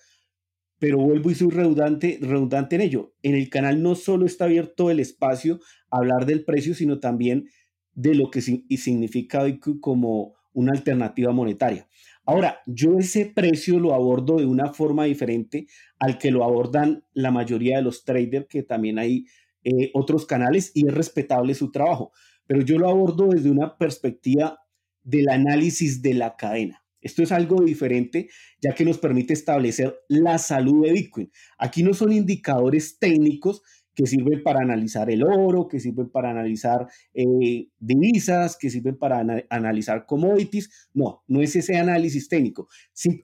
pero 0.80 0.98
vuelvo 0.98 1.32
y 1.32 1.36
soy 1.36 1.50
redundante, 1.50 2.20
redundante 2.20 2.75
en 2.75 2.82
ello. 2.82 3.13
En 3.22 3.36
el 3.36 3.50
canal 3.50 3.82
no 3.82 3.96
solo 3.96 4.25
está 4.25 4.44
abierto 4.44 4.92
el 4.92 5.00
espacio 5.00 5.62
a 5.89 6.00
hablar 6.00 6.25
del 6.25 6.44
precio, 6.44 6.75
sino 6.75 7.00
también 7.00 7.48
de 7.94 8.15
lo 8.15 8.30
que 8.30 8.42
significa 8.42 9.46
como 9.80 10.34
una 10.51 10.74
alternativa 10.74 11.32
monetaria. 11.32 11.88
Ahora, 12.25 12.60
yo 12.65 12.98
ese 13.00 13.27
precio 13.27 13.80
lo 13.80 13.94
abordo 13.94 14.39
de 14.39 14.46
una 14.46 14.74
forma 14.74 15.06
diferente 15.06 15.68
al 16.00 16.18
que 16.18 16.32
lo 16.32 16.44
abordan 16.44 17.06
la 17.13 17.32
mayoría 17.32 17.77
de 17.77 17.84
los 17.84 18.03
traders, 18.03 18.48
que 18.50 18.63
también 18.63 19.00
hay 19.00 19.25
eh, 19.63 19.91
otros 19.93 20.25
canales 20.25 20.72
y 20.74 20.88
es 20.88 20.93
respetable 20.93 21.53
su 21.53 21.72
trabajo, 21.72 22.12
pero 22.48 22.62
yo 22.62 22.77
lo 22.77 22.89
abordo 22.89 23.29
desde 23.29 23.50
una 23.50 23.77
perspectiva 23.77 24.60
del 25.03 25.29
análisis 25.29 26.01
de 26.01 26.13
la 26.13 26.36
cadena. 26.36 26.84
Esto 27.01 27.22
es 27.22 27.34
algo 27.34 27.62
diferente, 27.62 28.29
ya 28.62 28.74
que 28.74 28.86
nos 28.86 28.98
permite 28.98 29.34
establecer 29.34 29.93
la 30.08 30.38
salud 30.38 30.86
de 30.86 30.93
Bitcoin. 30.93 31.32
Aquí 31.58 31.84
no 31.84 31.93
son 31.93 32.13
indicadores 32.13 32.98
técnicos, 32.98 33.62
que 33.96 34.08
sirven 34.08 34.41
para 34.43 34.62
analizar 34.62 35.10
el 35.10 35.24
oro, 35.24 35.67
que 35.67 35.79
sirven 35.79 36.10
para 36.10 36.32
analizar 36.32 36.88
eh, 37.13 37.67
divisas, 37.79 38.58
que 38.58 38.70
sirven 38.70 38.98
para 38.98 39.24
analizar 39.50 40.05
commodities. 40.05 40.89
No, 40.93 41.24
no 41.27 41.41
es 41.41 41.55
ese 41.55 41.77
análisis 41.77 42.27
técnico, 42.27 42.67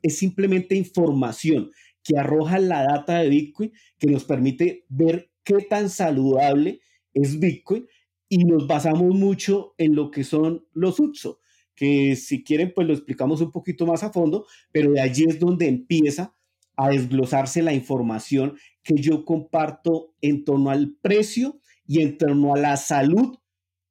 es 0.01 0.17
simplemente 0.17 0.75
información 0.75 1.71
que 2.03 2.17
arroja 2.17 2.59
la 2.59 2.83
data 2.83 3.19
de 3.19 3.29
Bitcoin 3.29 3.71
que 3.97 4.07
nos 4.07 4.23
permite 4.23 4.85
ver 4.89 5.29
qué 5.49 5.65
tan 5.65 5.89
saludable 5.89 6.79
es 7.13 7.39
Bitcoin 7.39 7.87
y 8.27 8.45
nos 8.45 8.67
basamos 8.67 9.15
mucho 9.15 9.73
en 9.79 9.95
lo 9.95 10.11
que 10.11 10.23
son 10.23 10.67
los 10.73 10.99
UTSO, 10.99 11.39
que 11.75 12.15
si 12.15 12.43
quieren 12.43 12.71
pues 12.75 12.85
lo 12.85 12.93
explicamos 12.93 13.41
un 13.41 13.51
poquito 13.51 13.87
más 13.87 14.03
a 14.03 14.11
fondo, 14.11 14.45
pero 14.71 14.91
de 14.91 15.01
allí 15.01 15.25
es 15.27 15.39
donde 15.39 15.67
empieza 15.67 16.35
a 16.75 16.89
desglosarse 16.89 17.63
la 17.63 17.73
información 17.73 18.57
que 18.83 18.95
yo 18.95 19.25
comparto 19.25 20.13
en 20.21 20.45
torno 20.45 20.69
al 20.69 20.95
precio 21.01 21.59
y 21.87 22.01
en 22.01 22.17
torno 22.19 22.53
a 22.53 22.59
la 22.59 22.77
salud 22.77 23.37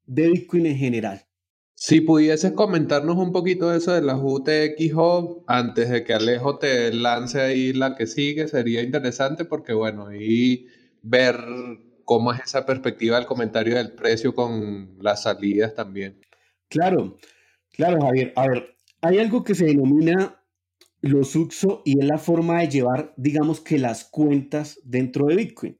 de 0.06 0.30
Bitcoin 0.30 0.66
en 0.66 0.76
general. 0.76 1.24
Si 1.74 2.00
pudieses 2.00 2.52
comentarnos 2.52 3.16
un 3.16 3.32
poquito 3.32 3.72
eso 3.74 3.92
de 3.92 4.02
las 4.02 4.18
UTX 4.20 4.94
Hub 4.94 5.44
antes 5.46 5.90
de 5.90 6.04
que 6.04 6.14
Alejo 6.14 6.58
te 6.58 6.92
lance 6.92 7.40
ahí 7.40 7.72
la 7.72 7.94
que 7.94 8.06
sigue, 8.06 8.48
sería 8.48 8.82
interesante 8.82 9.44
porque, 9.44 9.72
bueno, 9.72 10.06
ahí 10.08 10.66
ver 11.02 11.36
cómo 12.04 12.32
es 12.32 12.40
esa 12.40 12.64
perspectiva 12.64 13.16
del 13.16 13.26
comentario 13.26 13.76
del 13.76 13.92
precio 13.92 14.34
con 14.34 14.96
las 15.00 15.24
salidas 15.24 15.74
también. 15.74 16.20
Claro, 16.68 17.18
claro, 17.72 18.00
Javier. 18.00 18.32
A 18.36 18.48
ver, 18.48 18.76
hay 19.00 19.18
algo 19.18 19.44
que 19.44 19.54
se 19.54 19.66
denomina 19.66 20.42
los 21.00 21.36
UXO 21.36 21.82
y 21.84 21.98
es 21.98 22.04
la 22.06 22.18
forma 22.18 22.60
de 22.60 22.68
llevar, 22.68 23.14
digamos 23.16 23.60
que 23.60 23.78
las 23.78 24.04
cuentas 24.04 24.80
dentro 24.84 25.26
de 25.26 25.36
Bitcoin. 25.36 25.78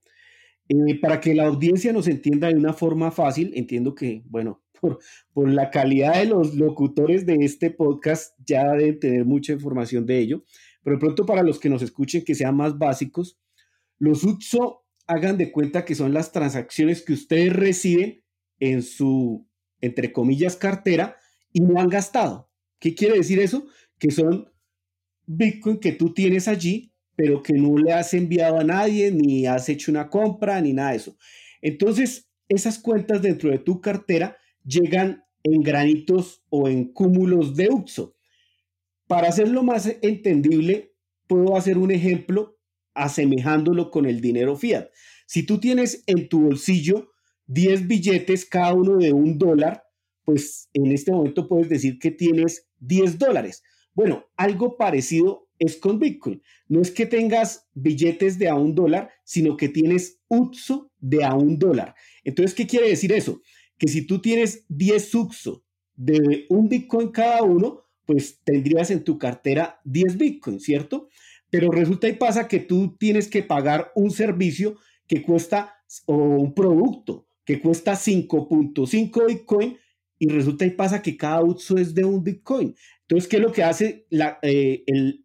Eh, 0.68 1.00
para 1.00 1.18
que 1.20 1.34
la 1.34 1.46
audiencia 1.46 1.92
nos 1.92 2.08
entienda 2.08 2.48
de 2.48 2.54
una 2.54 2.74
forma 2.74 3.10
fácil, 3.10 3.52
entiendo 3.54 3.94
que, 3.94 4.22
bueno, 4.26 4.62
por, 4.80 4.98
por, 5.32 5.48
la 5.48 5.70
calidad 5.70 6.14
de 6.14 6.26
los 6.26 6.54
locutores 6.54 7.24
de 7.24 7.36
este 7.40 7.70
podcast 7.70 8.38
ya 8.44 8.70
deben 8.72 9.00
tener 9.00 9.24
mucha 9.24 9.54
información 9.54 10.04
de 10.04 10.18
ello, 10.18 10.44
pero 10.82 10.96
de 10.96 11.00
pronto 11.00 11.26
para 11.26 11.42
los 11.42 11.58
que 11.58 11.70
nos 11.70 11.82
escuchen 11.82 12.22
que 12.22 12.34
sean 12.34 12.54
más 12.54 12.76
básicos, 12.76 13.38
los 13.98 14.24
UXO 14.24 14.84
hagan 15.08 15.38
de 15.38 15.50
cuenta 15.50 15.84
que 15.84 15.94
son 15.94 16.12
las 16.12 16.30
transacciones 16.32 17.02
que 17.02 17.14
ustedes 17.14 17.52
reciben 17.52 18.22
en 18.60 18.82
su, 18.82 19.48
entre 19.80 20.12
comillas, 20.12 20.56
cartera 20.56 21.16
y 21.52 21.60
no 21.60 21.80
han 21.80 21.88
gastado. 21.88 22.50
¿Qué 22.78 22.94
quiere 22.94 23.16
decir 23.16 23.40
eso? 23.40 23.66
Que 23.98 24.10
son 24.10 24.52
Bitcoin 25.26 25.78
que 25.78 25.92
tú 25.92 26.12
tienes 26.12 26.46
allí, 26.46 26.92
pero 27.16 27.42
que 27.42 27.54
no 27.54 27.76
le 27.78 27.92
has 27.92 28.12
enviado 28.14 28.60
a 28.60 28.64
nadie, 28.64 29.10
ni 29.10 29.46
has 29.46 29.68
hecho 29.68 29.90
una 29.90 30.10
compra, 30.10 30.60
ni 30.60 30.74
nada 30.74 30.90
de 30.90 30.98
eso. 30.98 31.16
Entonces, 31.62 32.28
esas 32.48 32.78
cuentas 32.78 33.22
dentro 33.22 33.50
de 33.50 33.58
tu 33.58 33.80
cartera 33.80 34.36
llegan 34.62 35.24
en 35.42 35.62
granitos 35.62 36.44
o 36.50 36.68
en 36.68 36.92
cúmulos 36.92 37.56
de 37.56 37.70
UXO. 37.70 38.14
Para 39.06 39.28
hacerlo 39.28 39.62
más 39.62 39.90
entendible, 40.02 40.94
puedo 41.26 41.56
hacer 41.56 41.78
un 41.78 41.90
ejemplo 41.90 42.57
asemejándolo 42.98 43.90
con 43.90 44.06
el 44.06 44.20
dinero 44.20 44.56
fiat. 44.56 44.88
Si 45.26 45.44
tú 45.44 45.58
tienes 45.58 46.04
en 46.06 46.28
tu 46.28 46.40
bolsillo 46.40 47.12
10 47.46 47.88
billetes, 47.88 48.44
cada 48.44 48.74
uno 48.74 48.98
de 48.98 49.12
un 49.12 49.38
dólar, 49.38 49.84
pues 50.24 50.68
en 50.74 50.92
este 50.92 51.12
momento 51.12 51.48
puedes 51.48 51.68
decir 51.68 51.98
que 51.98 52.10
tienes 52.10 52.68
10 52.80 53.18
dólares. 53.18 53.62
Bueno, 53.94 54.26
algo 54.36 54.76
parecido 54.76 55.48
es 55.58 55.76
con 55.76 55.98
Bitcoin. 55.98 56.42
No 56.68 56.80
es 56.80 56.90
que 56.90 57.06
tengas 57.06 57.68
billetes 57.74 58.38
de 58.38 58.48
a 58.48 58.54
un 58.54 58.74
dólar, 58.74 59.10
sino 59.24 59.56
que 59.56 59.68
tienes 59.68 60.20
UTSO 60.28 60.92
de 60.98 61.24
a 61.24 61.34
un 61.34 61.58
dólar. 61.58 61.94
Entonces, 62.24 62.54
¿qué 62.54 62.66
quiere 62.66 62.88
decir 62.88 63.12
eso? 63.12 63.40
Que 63.78 63.88
si 63.88 64.06
tú 64.06 64.20
tienes 64.20 64.64
10 64.68 65.14
UTSO 65.14 65.64
de 65.96 66.46
un 66.48 66.68
Bitcoin 66.68 67.08
cada 67.08 67.42
uno, 67.42 67.82
pues 68.04 68.40
tendrías 68.44 68.90
en 68.90 69.04
tu 69.04 69.18
cartera 69.18 69.80
10 69.84 70.16
Bitcoin, 70.16 70.60
¿cierto? 70.60 71.08
Pero 71.50 71.70
resulta 71.70 72.08
y 72.08 72.12
pasa 72.14 72.48
que 72.48 72.60
tú 72.60 72.96
tienes 72.98 73.28
que 73.28 73.42
pagar 73.42 73.92
un 73.94 74.10
servicio 74.10 74.76
que 75.06 75.22
cuesta, 75.22 75.74
o 76.06 76.14
un 76.14 76.54
producto 76.54 77.26
que 77.44 77.60
cuesta 77.60 77.92
5.5 77.94 79.26
Bitcoin, 79.26 79.78
y 80.18 80.28
resulta 80.28 80.66
y 80.66 80.70
pasa 80.70 81.00
que 81.00 81.16
cada 81.16 81.42
UTSO 81.42 81.78
es 81.78 81.94
de 81.94 82.04
un 82.04 82.22
Bitcoin. 82.22 82.74
Entonces, 83.02 83.28
¿qué 83.28 83.36
es 83.36 83.42
lo 83.42 83.52
que 83.52 83.62
hace 83.62 84.06
la, 84.10 84.38
eh, 84.42 84.82
el, 84.86 85.24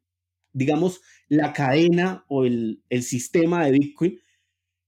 digamos, 0.54 1.02
la 1.28 1.52
cadena 1.52 2.24
o 2.28 2.46
el, 2.46 2.84
el, 2.90 3.04
sistema 3.04 3.66
de 3.66 3.72
Bitcoin? 3.72 4.20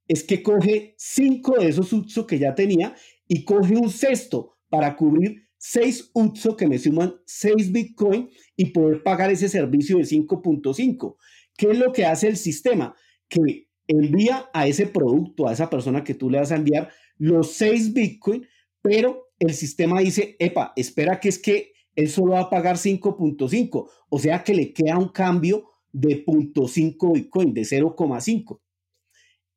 Es 0.08 0.24
que 0.24 0.44
coge 0.44 0.94
cinco 0.98 1.60
de 1.60 1.70
esos 1.70 1.92
UTSO 1.92 2.28
que 2.28 2.38
ya 2.38 2.54
tenía 2.54 2.96
y 3.28 3.44
coge 3.44 3.76
un 3.76 3.90
sexto 3.90 4.58
para 4.70 4.96
cubrir 4.96 5.45
seis 5.68 6.12
UTSO 6.14 6.56
que 6.56 6.68
me 6.68 6.78
suman 6.78 7.16
seis 7.26 7.72
Bitcoin 7.72 8.30
y 8.56 8.66
poder 8.66 9.02
pagar 9.02 9.32
ese 9.32 9.50
servicio 9.50 9.98
de 9.98 10.04
5.5. 10.04 11.16
¿Qué 11.58 11.72
es 11.72 11.80
lo 11.80 11.92
que 11.92 12.06
hace 12.06 12.28
el 12.28 12.38
sistema? 12.38 12.96
Que 13.28 13.68
envía 13.88 14.48
a 14.54 14.68
ese 14.68 14.86
producto, 14.86 15.48
a 15.48 15.54
esa 15.54 15.68
persona 15.68 16.04
que 16.04 16.14
tú 16.14 16.30
le 16.30 16.38
vas 16.38 16.52
a 16.52 16.58
enviar, 16.58 16.92
los 17.18 17.54
seis 17.54 17.94
Bitcoin, 17.94 18.46
pero 18.84 19.32
el 19.40 19.56
sistema 19.56 20.02
dice, 20.02 20.36
epa, 20.38 20.72
espera 20.76 21.20
que 21.20 21.30
es 21.30 21.40
que 21.40 21.74
él 21.96 22.10
solo 22.10 22.34
va 22.34 22.42
a 22.42 22.50
pagar 22.52 22.76
5.5, 22.76 23.90
o 24.10 24.20
sea 24.20 24.44
que 24.44 24.54
le 24.54 24.72
queda 24.72 25.00
un 25.00 25.10
cambio 25.10 25.72
de 25.92 26.24
0.5 26.24 27.14
Bitcoin, 27.14 27.54
de 27.56 27.62
0,5. 27.62 28.62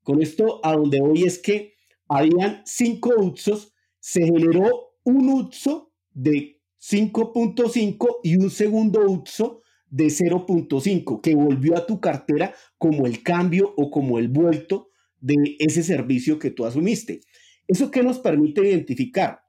Con 0.03 0.23
esto 0.23 0.61
a 0.65 0.73
donde 0.73 1.03
voy 1.03 1.25
es 1.25 1.39
que 1.39 1.75
habían 2.09 2.63
5 2.65 3.11
UTSOs, 3.19 3.75
se 4.01 4.25
generó 4.25 4.95
un 5.05 5.29
UTSO 5.29 5.88
de 6.19 6.61
5.5 6.81 8.07
y 8.25 8.37
un 8.37 8.51
segundo 8.51 9.09
UTSO 9.09 9.63
de 9.89 10.07
0.5 10.07 11.21
que 11.21 11.35
volvió 11.35 11.77
a 11.77 11.87
tu 11.87 12.01
cartera 12.01 12.55
como 12.77 13.07
el 13.07 13.23
cambio 13.23 13.73
o 13.77 13.91
como 13.91 14.19
el 14.19 14.29
vuelto 14.29 14.91
de 15.21 15.57
ese 15.61 15.83
servicio 15.83 16.39
que 16.39 16.51
tú 16.51 16.67
asumiste. 16.67 17.21
¿Eso 17.69 17.91
qué 17.91 18.03
nos 18.03 18.19
permite 18.19 18.69
identificar? 18.69 19.41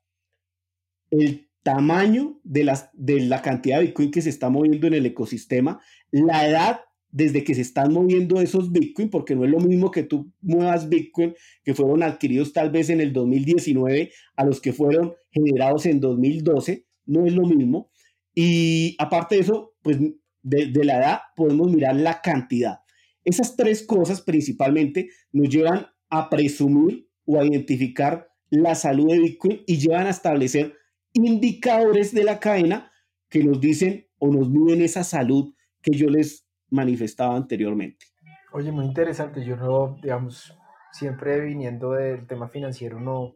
El 1.10 1.50
tamaño 1.64 2.40
de, 2.44 2.64
las, 2.64 2.90
de 2.94 3.20
la 3.22 3.42
cantidad 3.42 3.80
de 3.80 3.88
Bitcoin 3.88 4.12
que 4.12 4.22
se 4.22 4.30
está 4.30 4.50
moviendo 4.50 4.88
en 4.88 4.94
el 4.94 5.06
ecosistema, 5.06 5.82
la 6.12 6.48
edad 6.48 6.82
desde 7.12 7.44
que 7.44 7.56
se 7.56 7.62
están 7.62 7.92
moviendo 7.92 8.40
esos 8.40 8.72
Bitcoin, 8.72 9.10
porque 9.10 9.36
no 9.36 9.44
es 9.44 9.50
lo 9.50 9.60
mismo 9.60 9.90
que 9.90 10.04
tú 10.04 10.32
muevas 10.42 10.88
Bitcoin 10.88 11.34
que 11.64 11.74
fueron 11.74 12.04
adquiridos 12.04 12.54
tal 12.54 12.70
vez 12.70 12.92
en 12.92 13.02
el 13.02 13.12
2019 13.12 14.12
a 14.36 14.46
los 14.46 14.62
que 14.62 14.74
fueron 14.74 15.16
generados 15.32 15.86
en 15.86 16.00
2012, 16.00 16.86
no 17.06 17.26
es 17.26 17.34
lo 17.34 17.44
mismo. 17.44 17.92
Y 18.34 18.96
aparte 19.00 19.36
de 19.36 19.42
eso, 19.42 19.74
pues 19.82 19.98
de, 20.42 20.84
la 20.84 20.98
edad 20.98 21.20
podemos 21.36 21.72
mirar 21.72 21.96
la 21.96 22.22
cantidad. 22.22 22.80
Esas 23.24 23.56
tres 23.56 23.86
cosas 23.86 24.22
principalmente 24.22 25.10
nos 25.32 25.50
llevan 25.50 25.88
a 26.10 26.30
presumir 26.30 27.08
o 27.26 27.40
a 27.40 27.46
identificar 27.46 28.30
la 28.50 28.76
salud 28.76 29.08
de 29.08 29.20
Bitcoin 29.20 29.62
y 29.68 29.78
llevan 29.78 30.08
a 30.08 30.12
establecer 30.12 30.74
indicadores 31.14 32.14
de 32.14 32.24
la 32.24 32.40
cadena 32.40 32.92
que 33.30 33.44
nos 33.44 33.60
dicen 33.60 34.08
o 34.18 34.32
nos 34.32 34.50
miden 34.50 34.82
esa 34.82 35.04
salud 35.04 35.54
que 35.82 35.96
yo 35.96 36.08
les 36.08 36.48
manifestaba 36.70 37.36
anteriormente. 37.36 38.06
Oye, 38.52 38.72
muy 38.72 38.86
interesante. 38.86 39.46
Yo 39.46 39.56
no, 39.56 39.98
digamos, 40.02 40.58
siempre 40.92 41.40
viniendo 41.42 41.92
del 41.92 42.26
tema 42.26 42.48
financiero, 42.48 43.00
no 43.00 43.36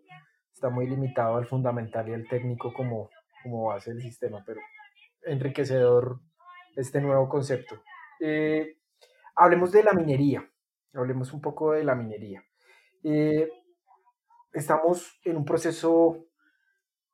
está 0.63 0.73
muy 0.73 0.87
limitado 0.87 1.35
al 1.35 1.45
fundamental 1.45 2.07
y 2.07 2.13
al 2.13 2.25
técnico 2.25 2.73
como, 2.73 3.09
como 3.43 3.65
base 3.65 3.91
del 3.93 4.01
sistema, 4.01 4.41
pero 4.45 4.61
enriquecedor 5.25 6.21
este 6.77 7.01
nuevo 7.01 7.27
concepto. 7.27 7.83
Eh, 8.21 8.77
hablemos 9.35 9.73
de 9.73 9.83
la 9.83 9.91
minería, 9.91 10.49
hablemos 10.93 11.33
un 11.33 11.41
poco 11.41 11.73
de 11.73 11.83
la 11.83 11.95
minería. 11.95 12.41
Eh, 13.03 13.49
estamos 14.53 15.19
en 15.25 15.35
un 15.35 15.43
proceso, 15.43 16.27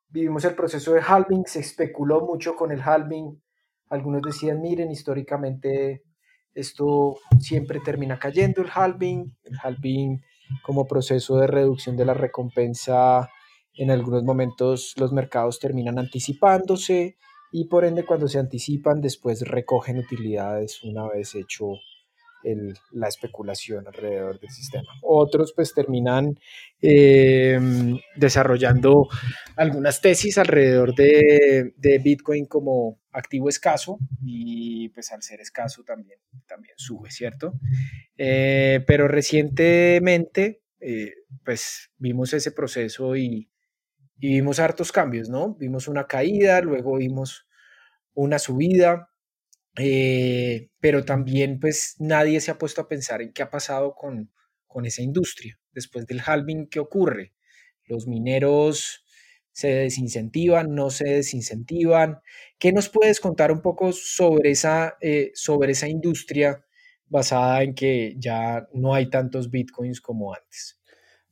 vivimos 0.10 0.46
el 0.46 0.54
proceso 0.54 0.94
de 0.94 1.02
halving, 1.02 1.48
se 1.48 1.62
especuló 1.62 2.22
mucho 2.22 2.56
con 2.56 2.72
el 2.72 2.84
halving, 2.84 3.42
algunos 3.90 4.22
decían, 4.22 4.62
miren, 4.62 4.92
históricamente 4.92 6.04
esto 6.54 7.18
siempre 7.40 7.80
termina 7.80 8.20
cayendo 8.20 8.62
el 8.62 8.70
halving, 8.72 9.36
el 9.42 9.58
halving 9.64 10.22
como 10.62 10.86
proceso 10.86 11.38
de 11.38 11.48
reducción 11.48 11.98
de 11.98 12.06
la 12.06 12.14
recompensa, 12.14 13.28
en 13.80 13.92
algunos 13.92 14.24
momentos 14.24 14.94
los 14.98 15.14
mercados 15.14 15.58
terminan 15.58 15.98
anticipándose 16.00 17.16
y 17.52 17.66
por 17.66 17.86
ende 17.86 18.06
cuando 18.06 18.28
se 18.28 18.38
anticipan 18.38 19.00
después 19.00 19.42
recogen 19.42 19.98
utilidades 19.98 20.84
una 20.84 21.08
vez 21.08 21.34
hecho 21.34 21.76
la 22.92 23.08
especulación 23.08 23.86
alrededor 23.88 24.40
del 24.40 24.50
sistema. 24.50 24.88
Otros 25.02 25.54
pues 25.54 25.74
terminan 25.74 26.40
em, 26.82 27.98
desarrollando 28.16 29.08
algunas 29.56 30.00
tesis 30.00 30.38
alrededor 30.38 30.96
de, 30.96 31.74
Bitcoin 32.02 32.46
como 32.46 33.00
activo 33.12 33.50
escaso 33.50 33.98
y 34.24 34.90
pues 34.90 35.12
al 35.12 35.22
ser 35.22 35.42
escaso 35.42 35.84
también, 35.84 36.20
también 36.48 36.76
sube, 36.78 37.12
¿cierto? 37.12 37.54
Eh, 38.18 38.84
pero 38.88 39.08
recientemente 39.08 40.62
eh, 40.80 41.14
pues 41.44 41.90
vimos 41.98 42.34
ese 42.34 42.52
proceso 42.52 43.18
y, 43.18 43.50
y 44.20 44.30
vimos 44.34 44.60
hartos 44.60 44.92
cambios, 44.92 45.30
¿no? 45.30 45.56
Vimos 45.56 45.88
una 45.88 46.08
caída, 46.08 46.62
luego 46.62 46.98
vimos 46.98 47.48
una 48.14 48.40
subida, 48.40 49.10
eh, 49.78 50.70
pero 50.80 51.06
también 51.06 51.60
pues 51.60 51.96
nadie 52.00 52.42
se 52.42 52.52
ha 52.52 52.58
puesto 52.58 52.82
a 52.82 52.88
pensar 52.88 53.22
en 53.22 53.34
qué 53.34 53.44
ha 53.44 53.50
pasado 53.50 53.96
con, 53.96 54.32
con 54.68 54.86
esa 54.86 55.02
industria. 55.02 55.60
Después 55.72 56.06
del 56.06 56.22
halving, 56.26 56.68
¿qué 56.68 56.80
ocurre? 56.80 57.34
Los 57.86 58.08
mineros 58.08 59.06
se 59.52 59.70
desincentivan, 59.70 60.74
no 60.76 60.90
se 60.90 61.06
desincentivan. 61.06 62.22
¿Qué 62.58 62.72
nos 62.74 62.90
puedes 62.90 63.20
contar 63.20 63.52
un 63.52 63.62
poco 63.62 63.92
sobre 63.94 64.52
esa, 64.52 64.98
eh, 65.02 65.32
sobre 65.34 65.74
esa 65.74 65.88
industria 65.88 66.66
basada 67.08 67.64
en 67.64 67.74
que 67.76 68.16
ya 68.18 68.68
no 68.74 68.94
hay 68.94 69.10
tantos 69.10 69.50
bitcoins 69.50 70.02
como 70.02 70.34
antes? 70.34 70.79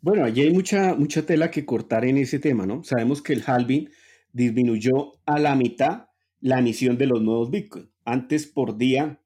Bueno, 0.08 0.24
allí 0.24 0.44
hay 0.44 0.54
mucha, 0.54 0.96
mucha 0.96 1.26
tela 1.26 1.52
que 1.52 1.66
cortar 1.66 2.06
en 2.06 2.16
ese 2.16 2.40
tema, 2.40 2.66
¿no? 2.66 2.82
Sabemos 2.82 3.22
que 3.22 3.34
el 3.34 3.44
halving 3.46 3.90
disminuyó 4.32 5.20
a 5.26 5.38
la 5.38 5.54
mitad 5.54 6.06
la 6.40 6.60
emisión 6.60 6.98
de 6.98 7.08
los 7.08 7.22
nuevos 7.22 7.52
bitcoins 7.52 7.90
antes 8.06 8.48
por 8.48 8.78
día, 8.78 9.22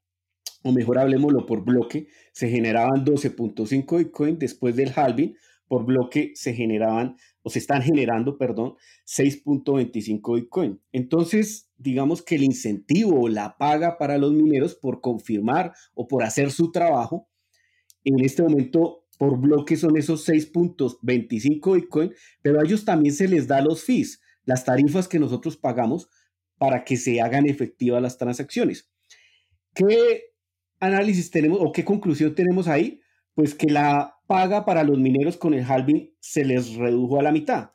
o 0.64 0.72
mejor 0.72 0.98
hablemoslo 0.98 1.46
por 1.46 1.64
bloque, 1.64 2.08
se 2.32 2.48
generaban 2.48 3.04
12.5 3.04 3.98
Bitcoin, 3.98 4.40
después 4.40 4.74
del 4.74 4.90
halving, 4.96 5.36
por 5.68 5.86
bloque 5.86 6.32
se 6.34 6.52
generaban, 6.52 7.14
o 7.44 7.50
se 7.50 7.60
están 7.60 7.82
generando, 7.82 8.36
perdón, 8.36 8.74
6.25 9.06 10.34
Bitcoin. 10.34 10.80
Entonces, 10.90 11.70
digamos 11.76 12.22
que 12.22 12.34
el 12.34 12.42
incentivo 12.42 13.20
o 13.20 13.28
la 13.28 13.56
paga 13.56 13.98
para 13.98 14.18
los 14.18 14.32
mineros 14.32 14.74
por 14.74 15.00
confirmar 15.00 15.74
o 15.94 16.08
por 16.08 16.24
hacer 16.24 16.50
su 16.50 16.72
trabajo, 16.72 17.28
en 18.02 18.18
este 18.24 18.42
momento 18.42 19.01
por 19.22 19.38
bloque 19.38 19.76
son 19.76 19.96
esos 19.96 20.28
6.25 20.28 21.74
Bitcoin, 21.76 22.12
pero 22.42 22.58
a 22.58 22.64
ellos 22.64 22.84
también 22.84 23.14
se 23.14 23.28
les 23.28 23.46
da 23.46 23.60
los 23.60 23.84
fees, 23.84 24.20
las 24.44 24.64
tarifas 24.64 25.06
que 25.06 25.20
nosotros 25.20 25.56
pagamos 25.56 26.08
para 26.58 26.82
que 26.82 26.96
se 26.96 27.20
hagan 27.20 27.46
efectivas 27.48 28.02
las 28.02 28.18
transacciones. 28.18 28.90
¿Qué 29.74 30.32
análisis 30.80 31.30
tenemos 31.30 31.60
o 31.60 31.70
qué 31.70 31.84
conclusión 31.84 32.34
tenemos 32.34 32.66
ahí? 32.66 33.00
Pues 33.34 33.54
que 33.54 33.68
la 33.68 34.16
paga 34.26 34.64
para 34.64 34.82
los 34.82 34.98
mineros 34.98 35.36
con 35.36 35.54
el 35.54 35.62
halving 35.62 36.12
se 36.18 36.44
les 36.44 36.74
redujo 36.74 37.20
a 37.20 37.22
la 37.22 37.30
mitad. 37.30 37.70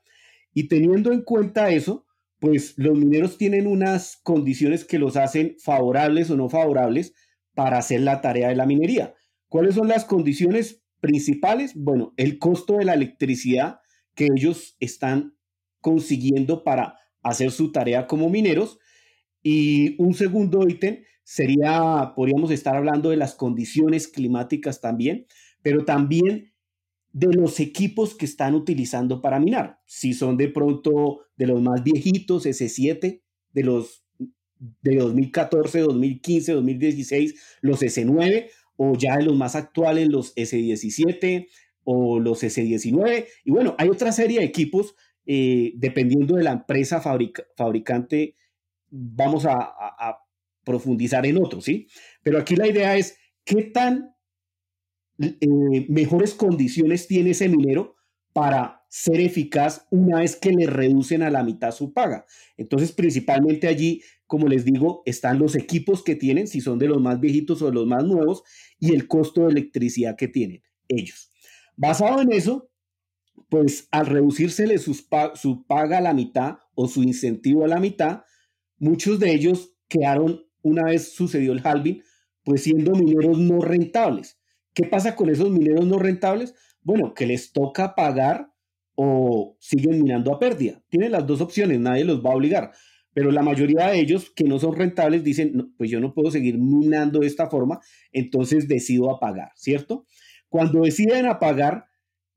Y 0.53 0.67
teniendo 0.67 1.13
en 1.13 1.21
cuenta 1.21 1.69
eso, 1.69 2.05
pues 2.39 2.73
los 2.77 2.97
mineros 2.97 3.37
tienen 3.37 3.67
unas 3.67 4.17
condiciones 4.17 4.83
que 4.83 4.99
los 4.99 5.15
hacen 5.15 5.55
favorables 5.63 6.29
o 6.29 6.35
no 6.35 6.49
favorables 6.49 7.13
para 7.53 7.77
hacer 7.77 8.01
la 8.01 8.19
tarea 8.19 8.49
de 8.49 8.55
la 8.57 8.65
minería. 8.65 9.15
¿Cuáles 9.47 9.75
son 9.75 9.87
las 9.87 10.03
condiciones 10.03 10.83
principales? 10.99 11.73
Bueno, 11.75 12.13
el 12.17 12.39
costo 12.39 12.77
de 12.77 12.85
la 12.85 12.93
electricidad 12.93 13.79
que 14.15 14.27
ellos 14.35 14.75
están 14.79 15.35
consiguiendo 15.81 16.63
para 16.63 16.97
hacer 17.21 17.51
su 17.51 17.71
tarea 17.71 18.07
como 18.07 18.29
mineros. 18.29 18.79
Y 19.43 20.01
un 20.01 20.13
segundo 20.13 20.67
ítem 20.67 21.03
sería, 21.23 22.13
podríamos 22.15 22.51
estar 22.51 22.75
hablando 22.75 23.09
de 23.09 23.17
las 23.17 23.35
condiciones 23.35 24.07
climáticas 24.07 24.81
también, 24.81 25.27
pero 25.61 25.85
también 25.85 26.53
de 27.13 27.33
los 27.33 27.59
equipos 27.59 28.15
que 28.15 28.25
están 28.25 28.55
utilizando 28.55 29.21
para 29.21 29.39
minar. 29.39 29.79
Si 29.85 30.13
son 30.13 30.37
de 30.37 30.49
pronto 30.49 31.21
de 31.35 31.47
los 31.47 31.61
más 31.61 31.83
viejitos, 31.83 32.45
S7, 32.45 33.21
de 33.53 33.63
los 33.63 34.03
de 34.81 34.95
2014, 34.95 35.81
2015, 35.81 36.53
2016, 36.53 37.35
los 37.61 37.81
S9, 37.81 38.49
o 38.77 38.95
ya 38.95 39.17
de 39.17 39.25
los 39.25 39.35
más 39.35 39.55
actuales, 39.55 40.07
los 40.07 40.33
S17 40.35 41.47
o 41.83 42.19
los 42.19 42.43
S19. 42.43 43.27
Y 43.43 43.51
bueno, 43.51 43.75
hay 43.77 43.89
otra 43.89 44.11
serie 44.11 44.39
de 44.39 44.45
equipos 44.45 44.95
eh, 45.29 45.73
dependiendo 45.75 46.37
de 46.37 46.43
la 46.43 46.53
empresa 46.53 47.01
fabricante, 47.01 48.37
vamos 48.89 49.45
a, 49.45 50.17
profundizar 50.63 51.25
en 51.25 51.37
otros, 51.37 51.63
¿sí? 51.63 51.87
Pero 52.21 52.37
aquí 52.37 52.57
la 52.57 52.67
idea 52.67 52.97
es 52.97 53.17
qué 53.45 53.63
tan 53.63 54.13
eh, 55.17 55.85
mejores 55.87 56.33
condiciones 56.33 57.07
tiene 57.07 57.29
ese 57.29 57.47
minero 57.47 57.95
para 58.33 58.85
ser 58.89 59.21
eficaz 59.21 59.87
una 59.91 60.19
vez 60.19 60.35
que 60.35 60.51
le 60.51 60.67
reducen 60.67 61.23
a 61.23 61.29
la 61.29 61.43
mitad 61.43 61.71
su 61.71 61.93
paga. 61.93 62.25
Entonces, 62.57 62.91
principalmente 62.91 63.69
allí, 63.69 64.01
como 64.27 64.47
les 64.47 64.65
digo, 64.65 65.01
están 65.05 65.39
los 65.39 65.55
equipos 65.55 66.03
que 66.03 66.15
tienen, 66.15 66.47
si 66.47 66.61
son 66.61 66.77
de 66.77 66.87
los 66.87 67.01
más 67.01 67.19
viejitos 67.19 67.61
o 67.61 67.67
de 67.67 67.73
los 67.73 67.87
más 67.87 68.03
nuevos, 68.03 68.43
y 68.79 68.93
el 68.93 69.07
costo 69.07 69.41
de 69.41 69.51
electricidad 69.51 70.15
que 70.15 70.27
tienen 70.27 70.61
ellos. 70.87 71.31
Basado 71.75 72.21
en 72.21 72.31
eso, 72.31 72.69
pues 73.49 73.87
al 73.91 74.05
reducírsele 74.05 74.77
su 74.77 75.65
paga 75.67 75.99
a 75.99 76.01
la 76.01 76.13
mitad 76.13 76.57
o 76.75 76.87
su 76.87 77.03
incentivo 77.03 77.63
a 77.63 77.67
la 77.67 77.79
mitad, 77.79 78.21
muchos 78.77 79.19
de 79.19 79.33
ellos 79.33 79.73
quedaron, 79.87 80.45
una 80.61 80.83
vez 80.83 81.13
sucedió 81.13 81.53
el 81.53 81.65
halving, 81.65 82.03
pues 82.43 82.63
siendo 82.63 82.91
mineros 82.91 83.39
no 83.39 83.59
rentables. 83.61 84.39
¿Qué 84.73 84.83
pasa 84.83 85.15
con 85.15 85.29
esos 85.29 85.49
mineros 85.49 85.85
no 85.85 85.97
rentables? 85.97 86.53
Bueno, 86.81 87.13
que 87.13 87.25
les 87.25 87.51
toca 87.51 87.95
pagar 87.95 88.51
o 88.95 89.57
siguen 89.59 90.01
minando 90.01 90.33
a 90.33 90.39
pérdida. 90.39 90.83
Tienen 90.89 91.11
las 91.11 91.25
dos 91.25 91.41
opciones, 91.41 91.79
nadie 91.79 92.03
los 92.05 92.23
va 92.23 92.31
a 92.31 92.35
obligar. 92.35 92.71
Pero 93.17 93.31
la 93.31 93.41
mayoría 93.41 93.87
de 93.87 93.99
ellos 93.99 94.29
que 94.29 94.43
no 94.43 94.59
son 94.59 94.75
rentables 94.75 95.23
dicen, 95.23 95.73
pues 95.75 95.89
yo 95.89 95.99
no 95.99 96.13
puedo 96.13 96.29
seguir 96.29 96.59
minando 96.59 97.21
de 97.21 97.25
esta 97.25 97.49
forma, 97.49 97.79
entonces 98.11 98.67
decido 98.67 99.09
apagar, 99.09 99.49
¿cierto? 99.55 100.05
Cuando 100.49 100.81
deciden 100.81 101.25
apagar, 101.25 101.87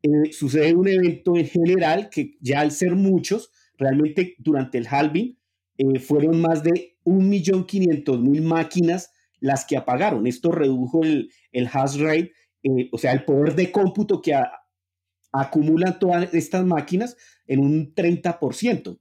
eh, 0.02 0.32
sucede 0.32 0.74
un 0.74 0.88
evento 0.88 1.36
en 1.36 1.44
general 1.44 2.08
que 2.08 2.38
ya 2.40 2.60
al 2.60 2.70
ser 2.70 2.94
muchos, 2.94 3.50
realmente 3.76 4.36
durante 4.38 4.78
el 4.78 4.86
halving 4.86 5.38
eh, 5.76 5.98
fueron 5.98 6.40
más 6.40 6.62
de 6.62 6.96
1.500.000 7.04 8.40
máquinas 8.40 9.12
las 9.38 9.66
que 9.66 9.76
apagaron. 9.76 10.26
Esto 10.26 10.50
redujo 10.50 11.02
el, 11.02 11.30
hash 11.70 11.98
rate, 11.98 12.32
eh, 12.62 12.88
o 12.90 12.96
sea, 12.96 13.12
el 13.12 13.26
poder 13.26 13.54
de 13.54 13.70
cómputo 13.70 14.22
que 14.22 14.34
acumulan 15.30 15.98
todas 15.98 16.32
estas 16.32 16.64
máquinas 16.64 17.18
en 17.46 17.60
un 17.60 17.94
30%. 17.94 18.98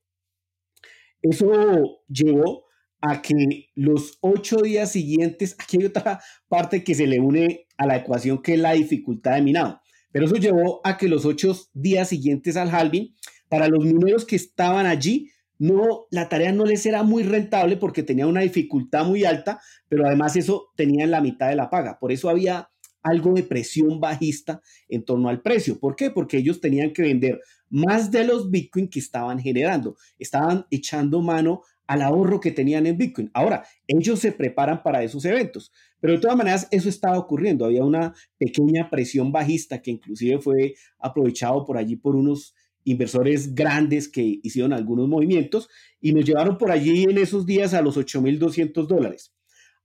Eso 1.21 2.01
llevó 2.08 2.65
a 3.01 3.21
que 3.21 3.67
los 3.75 4.17
ocho 4.21 4.58
días 4.58 4.91
siguientes, 4.91 5.55
aquí 5.60 5.77
hay 5.77 5.86
otra 5.86 6.21
parte 6.47 6.84
que 6.84 6.95
se 6.95 7.08
le 7.08 7.19
une 7.19 7.67
a 7.77 7.86
la 7.86 7.97
ecuación 7.97 8.41
que 8.41 8.55
es 8.55 8.60
la 8.60 8.73
dificultad 8.73 9.36
de 9.36 9.41
minado, 9.41 9.82
pero 10.12 10.25
eso 10.25 10.36
llevó 10.36 10.82
a 10.84 10.97
que 10.97 11.08
los 11.08 11.25
ocho 11.25 11.55
días 11.73 12.10
siguientes 12.10 12.58
al 12.58 12.69
halving, 12.69 13.15
para 13.47 13.67
los 13.67 13.84
mineros 13.84 14.25
que 14.25 14.36
estaban 14.36 14.86
allí, 14.86 15.32
no, 15.58 16.08
la 16.10 16.29
tarea 16.29 16.53
no 16.53 16.65
les 16.65 16.86
era 16.86 17.03
muy 17.03 17.23
rentable 17.23 17.75
porque 17.75 18.03
tenía 18.03 18.27
una 18.27 18.41
dificultad 18.41 19.05
muy 19.05 19.25
alta, 19.25 19.60
pero 19.89 20.05
además 20.05 20.36
eso 20.38 20.69
tenía 20.75 21.03
en 21.03 21.12
la 21.12 21.19
mitad 21.19 21.49
de 21.49 21.58
la 21.58 21.69
paga. 21.69 21.99
Por 21.99 22.13
eso 22.13 22.29
había 22.29 22.69
algo 23.01 23.33
de 23.33 23.43
presión 23.43 23.99
bajista 23.99 24.62
en 24.88 25.03
torno 25.03 25.29
al 25.29 25.41
precio. 25.41 25.79
¿Por 25.79 25.95
qué? 25.95 26.12
Porque 26.12 26.38
ellos 26.38 26.59
tenían 26.59 26.93
que 26.93 27.03
vender 27.03 27.39
más 27.69 28.12
de 28.12 28.23
los 28.25 28.49
Bitcoin 28.49 28.89
que 28.89 28.99
estaban 28.99 29.39
generando. 29.39 29.95
Estaban 30.17 30.65
echando 30.69 31.21
mano 31.21 31.62
al 31.88 32.03
ahorro 32.03 32.39
que 32.39 32.51
tenían 32.51 32.85
en 32.85 32.97
Bitcoin. 32.97 33.31
Ahora, 33.33 33.65
ellos 33.88 34.19
se 34.19 34.31
preparan 34.31 34.83
para 34.83 35.03
esos 35.03 35.25
eventos, 35.25 35.71
pero 35.99 36.13
de 36.13 36.19
todas 36.19 36.38
maneras 36.38 36.67
eso 36.69 36.88
estaba 36.88 37.17
ocurriendo. 37.17 37.65
Había 37.65 37.83
una 37.83 38.13
pequeña 38.38 38.89
presión 38.91 39.31
bajista 39.31 39.81
que 39.81 39.91
inclusive 39.91 40.39
fue 40.39 40.75
aprovechado 40.99 41.65
por 41.65 41.77
allí 41.77 41.95
por 41.95 42.15
unos 42.15 42.53
inversores 42.83 43.55
grandes 43.55 44.07
que 44.07 44.39
hicieron 44.43 44.71
algunos 44.71 45.07
movimientos 45.07 45.67
y 45.99 46.13
nos 46.13 46.25
llevaron 46.25 46.57
por 46.57 46.71
allí 46.71 47.03
en 47.03 47.17
esos 47.17 47.45
días 47.47 47.73
a 47.73 47.81
los 47.81 47.97
8.200 47.97 48.85
dólares. 48.85 49.33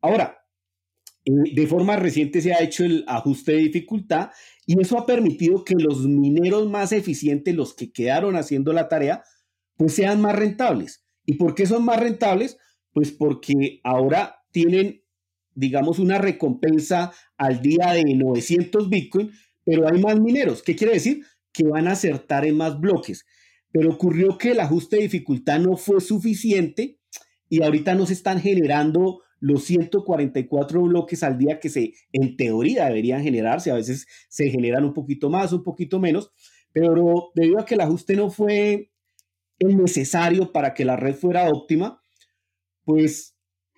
Ahora, 0.02 0.43
de 1.24 1.66
forma 1.66 1.96
reciente 1.96 2.42
se 2.42 2.52
ha 2.52 2.62
hecho 2.62 2.84
el 2.84 3.04
ajuste 3.06 3.52
de 3.52 3.58
dificultad 3.58 4.30
y 4.66 4.80
eso 4.80 4.98
ha 4.98 5.06
permitido 5.06 5.64
que 5.64 5.74
los 5.74 6.06
mineros 6.06 6.68
más 6.68 6.92
eficientes, 6.92 7.54
los 7.54 7.74
que 7.74 7.92
quedaron 7.92 8.36
haciendo 8.36 8.72
la 8.72 8.88
tarea, 8.88 9.24
pues 9.76 9.94
sean 9.94 10.20
más 10.20 10.36
rentables. 10.36 11.04
¿Y 11.24 11.34
por 11.34 11.54
qué 11.54 11.66
son 11.66 11.84
más 11.84 11.98
rentables? 11.98 12.58
Pues 12.92 13.10
porque 13.10 13.80
ahora 13.84 14.36
tienen, 14.52 15.02
digamos, 15.54 15.98
una 15.98 16.18
recompensa 16.18 17.12
al 17.38 17.62
día 17.62 17.92
de 17.92 18.14
900 18.14 18.90
Bitcoin, 18.90 19.32
pero 19.64 19.88
hay 19.88 20.00
más 20.00 20.20
mineros. 20.20 20.62
¿Qué 20.62 20.76
quiere 20.76 20.94
decir? 20.94 21.24
que 21.54 21.64
van 21.64 21.88
a 21.88 21.92
acertar 21.92 22.44
en 22.44 22.58
más 22.58 22.78
bloques. 22.78 23.24
Pero 23.72 23.90
ocurrió 23.90 24.36
que 24.36 24.50
el 24.50 24.60
ajuste 24.60 24.96
de 24.96 25.02
dificultad 25.02 25.60
no 25.60 25.76
fue 25.76 26.00
suficiente 26.02 26.98
y 27.48 27.62
ahorita 27.62 27.94
no 27.94 28.04
se 28.04 28.12
están 28.12 28.40
generando 28.40 29.22
los 29.44 29.64
144 29.64 30.82
bloques 30.84 31.22
al 31.22 31.36
día 31.36 31.60
que 31.60 31.68
se 31.68 31.92
en 32.12 32.34
teoría 32.34 32.86
deberían 32.86 33.22
generarse. 33.22 33.70
A 33.70 33.74
veces 33.74 34.06
se 34.30 34.48
generan 34.48 34.86
un 34.86 34.94
poquito 34.94 35.28
más, 35.28 35.52
un 35.52 35.62
poquito 35.62 36.00
menos, 36.00 36.32
pero 36.72 37.30
debido 37.34 37.60
a 37.60 37.66
que 37.66 37.74
el 37.74 37.82
ajuste 37.82 38.16
no 38.16 38.30
fue 38.30 38.90
el 39.58 39.76
necesario 39.76 40.50
para 40.50 40.72
que 40.72 40.86
la 40.86 40.96
red 40.96 41.14
fuera 41.14 41.50
óptima, 41.50 42.00
pues 42.86 43.36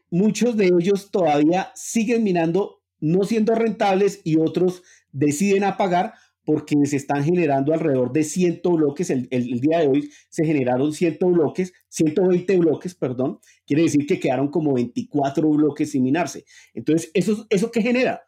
muchos 0.09 0.57
de 0.57 0.66
ellos 0.66 1.11
todavía 1.11 1.72
siguen 1.74 2.22
minando 2.22 2.85
no 3.00 3.24
siendo 3.24 3.57
rentables 3.57 4.20
y 4.22 4.38
otros 4.38 4.85
deciden 5.11 5.64
apagar 5.64 6.14
porque 6.47 6.77
se 6.87 6.97
están 6.97 7.25
generando 7.25 7.75
alrededor 7.75 8.13
de 8.13 8.23
100 8.23 8.61
bloques. 8.63 9.11
El, 9.11 9.29
día 9.61 9.81
de 9.81 9.89
hoy 9.89 10.11
se 10.29 10.47
generaron 10.47 10.93
100 10.93 11.19
bloques, 11.21 11.73
120 11.89 12.57
bloques, 12.59 12.95
perdón. 12.95 13.41
Quiere 13.67 13.83
decir 13.83 14.07
que 14.07 14.21
quedaron 14.21 14.49
como 14.49 14.75
24 14.75 15.47
bloques 15.51 15.91
sin 15.91 16.05
minarse. 16.05 16.45
Entonces, 16.73 17.11
¿eso, 17.15 17.47
¿eso 17.51 17.73
qué 17.73 17.83
genera? 17.83 18.23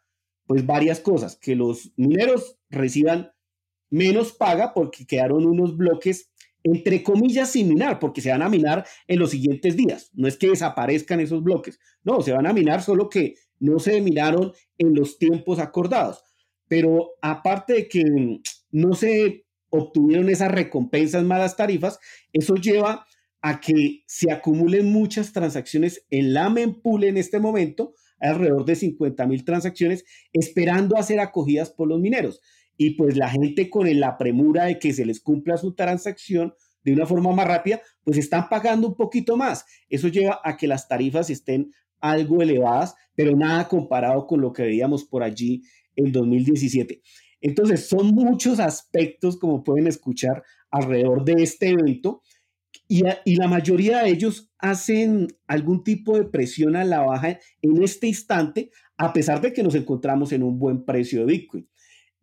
Pues 0.47 0.67
varias 0.67 0.99
cosas. 0.99 1.37
Que 1.37 1.55
los 1.55 1.93
mineros 1.97 2.59
reciban 2.69 3.31
menos 3.89 4.33
paga 4.33 4.75
porque 4.75 5.07
quedaron 5.07 5.47
unos 5.47 5.77
bloques, 5.77 6.33
entre 6.65 7.05
comillas, 7.05 7.53
sin 7.53 7.69
minar, 7.69 8.01
porque 8.01 8.21
se 8.21 8.33
van 8.33 8.43
a 8.43 8.49
minar 8.49 8.85
en 9.07 9.21
los 9.21 9.31
siguientes 9.31 9.77
días. 9.77 10.11
No 10.13 10.27
es 10.27 10.37
que 10.37 10.49
desaparezcan 10.49 11.21
esos 11.21 11.45
bloques. 11.45 11.79
No, 12.03 12.21
se 12.21 12.33
van 12.33 12.49
a 12.49 12.53
minar, 12.53 12.83
solo 12.83 13.09
que 13.09 13.37
no 13.61 13.79
se 13.79 14.01
minaron 14.01 14.53
en 14.77 14.95
los 14.97 15.19
tiempos 15.19 15.61
acordados 15.61 16.25
pero 16.69 17.13
aparte 17.23 17.73
de 17.75 17.89
que 17.89 18.05
no 18.71 18.95
se 18.95 19.45
obtuvieron 19.71 20.31
esas 20.31 20.51
recompensas 20.51 21.25
malas 21.25 21.57
tarifas, 21.57 21.99
eso 22.33 22.55
lleva 22.55 23.07
a 23.41 23.61
que 23.61 24.03
se 24.07 24.33
acumulen 24.33 24.91
muchas 24.91 25.33
transacciones 25.33 26.05
en 26.11 26.35
la 26.35 26.51
mempool 26.51 27.05
en 27.05 27.17
este 27.17 27.39
momento, 27.39 27.95
alrededor 28.21 28.65
de 28.65 28.77
50 28.77 29.27
mil 29.27 29.45
transacciones, 29.45 30.05
esperando 30.33 30.97
a 30.97 31.03
ser 31.03 31.21
acogidas 31.21 31.71
por 31.71 31.89
los 31.89 32.01
mineros. 32.01 32.41
Y 32.77 32.91
pues 32.91 33.17
la 33.17 33.31
gente 33.31 33.71
con 33.71 33.89
la 33.99 34.19
premura 34.19 34.65
de 34.65 34.79
que 34.79 34.93
se 34.93 35.07
les 35.07 35.21
cumpla 35.21 35.57
su 35.57 35.75
transacción 35.75 36.55
de 36.85 36.93
una 36.93 37.07
forma 37.07 37.33
más 37.33 37.47
rápida, 37.47 37.81
pues 38.03 38.19
están 38.19 38.49
pagando 38.49 38.89
un 38.89 38.95
poquito 38.95 39.37
más. 39.37 39.65
Eso 39.89 40.09
lleva 40.09 40.41
a 40.45 40.57
que 40.57 40.69
las 40.69 40.89
tarifas 40.89 41.29
estén 41.31 41.71
algo 42.01 42.43
elevadas, 42.43 42.95
pero 43.15 43.37
nada 43.37 43.69
comparado 43.69 44.27
con 44.27 44.41
lo 44.41 44.53
que 44.53 44.63
veíamos 44.63 45.05
por 45.05 45.23
allí 45.23 45.63
en 45.99 46.13
2017. 46.13 47.03
Entonces, 47.41 47.89
son 47.89 48.09
muchos 48.15 48.59
aspectos, 48.59 49.37
como 49.37 49.63
pueden 49.63 49.87
escuchar, 49.87 50.43
alrededor 50.71 51.25
de 51.25 51.43
este 51.43 51.69
evento 51.71 52.23
y, 52.89 53.37
la 53.37 53.49
mayoría 53.49 54.03
de 54.03 54.11
ellos 54.11 54.51
hacen 54.59 55.29
algún 55.47 55.85
tipo 55.85 56.17
de 56.17 56.25
presión 56.25 56.75
a 56.75 56.85
la 56.85 57.01
baja 57.01 57.39
en 57.61 57.83
este 57.83 58.07
instante, 58.07 58.71
a 58.97 59.13
pesar 59.13 59.43
de 59.43 59.53
que 59.53 59.63
nos 59.63 59.75
encontramos 59.75 60.33
en 60.33 60.43
un 60.43 60.59
buen 60.59 60.85
precio 60.85 61.21
de 61.21 61.33
Bitcoin. 61.33 61.69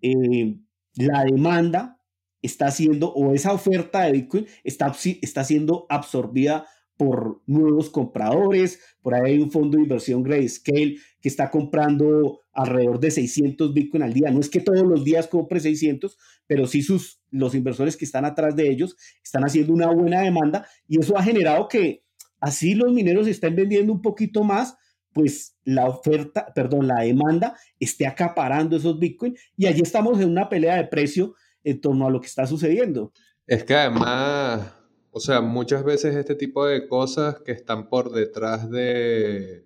Eh, 0.02 0.58
la 0.96 1.24
demanda 1.24 2.02
está 2.42 2.72
siendo, 2.72 3.14
o 3.14 3.34
esa 3.34 3.54
oferta 3.54 4.04
de 4.04 4.14
Bitcoin 4.14 4.48
está, 4.64 4.92
está 5.22 5.44
siendo 5.44 5.86
absorbida 5.90 6.66
por 6.98 7.44
nuevos 7.46 7.92
compradores. 7.92 8.80
Por 9.02 9.14
ahí 9.14 9.34
hay 9.34 9.40
un 9.40 9.52
fondo 9.52 9.78
de 9.78 9.84
inversión 9.84 10.24
Grayscale 10.24 10.96
que 11.22 11.30
está 11.30 11.52
comprando 11.52 12.40
alrededor 12.56 13.00
de 13.00 13.12
600 13.12 13.74
Bitcoin 13.74 14.04
al 14.04 14.14
día. 14.14 14.32
No 14.32 14.40
es 14.40 14.50
que 14.50 14.60
todos 14.60 14.84
los 14.84 15.04
días 15.04 15.28
compre 15.28 15.60
600, 15.60 16.18
pero 16.48 16.66
sí 16.66 16.82
sus, 16.82 17.22
los 17.30 17.54
inversores 17.54 17.96
que 17.98 18.06
están 18.06 18.26
atrás 18.26 18.56
de 18.56 18.70
ellos 18.70 18.96
están 19.24 19.44
haciendo 19.44 19.74
una 19.74 19.88
buena 19.92 20.22
demanda 20.22 20.68
y 20.88 21.00
eso 21.00 21.18
ha 21.18 21.24
generado 21.24 21.68
que 21.68 22.04
así 22.40 22.74
los 22.74 22.92
mineros 22.92 23.28
estén 23.28 23.56
vendiendo 23.56 23.94
un 23.94 24.02
poquito 24.02 24.44
más, 24.44 24.76
pues 25.14 25.56
la 25.64 25.88
oferta, 25.88 26.52
perdón, 26.56 26.88
la 26.88 27.04
demanda 27.04 27.58
esté 27.80 28.08
acaparando 28.08 28.78
esos 28.78 28.98
Bitcoin 28.98 29.36
y 29.56 29.68
allí 29.68 29.82
estamos 29.82 30.20
en 30.20 30.30
una 30.30 30.50
pelea 30.50 30.78
de 30.78 30.86
precio 30.86 31.36
en 31.64 31.82
torno 31.82 32.08
a 32.08 32.10
lo 32.10 32.20
que 32.20 32.28
está 32.28 32.48
sucediendo. 32.48 33.12
Es 33.48 33.64
que 33.64 33.76
además 33.76 34.76
o 35.18 35.22
sea, 35.22 35.40
muchas 35.40 35.86
veces 35.86 36.14
este 36.14 36.36
tipo 36.36 36.66
de 36.66 36.90
cosas 36.90 37.40
que 37.40 37.54
están 37.54 37.88
por 37.88 38.12
detrás 38.12 38.70
de, 38.70 39.66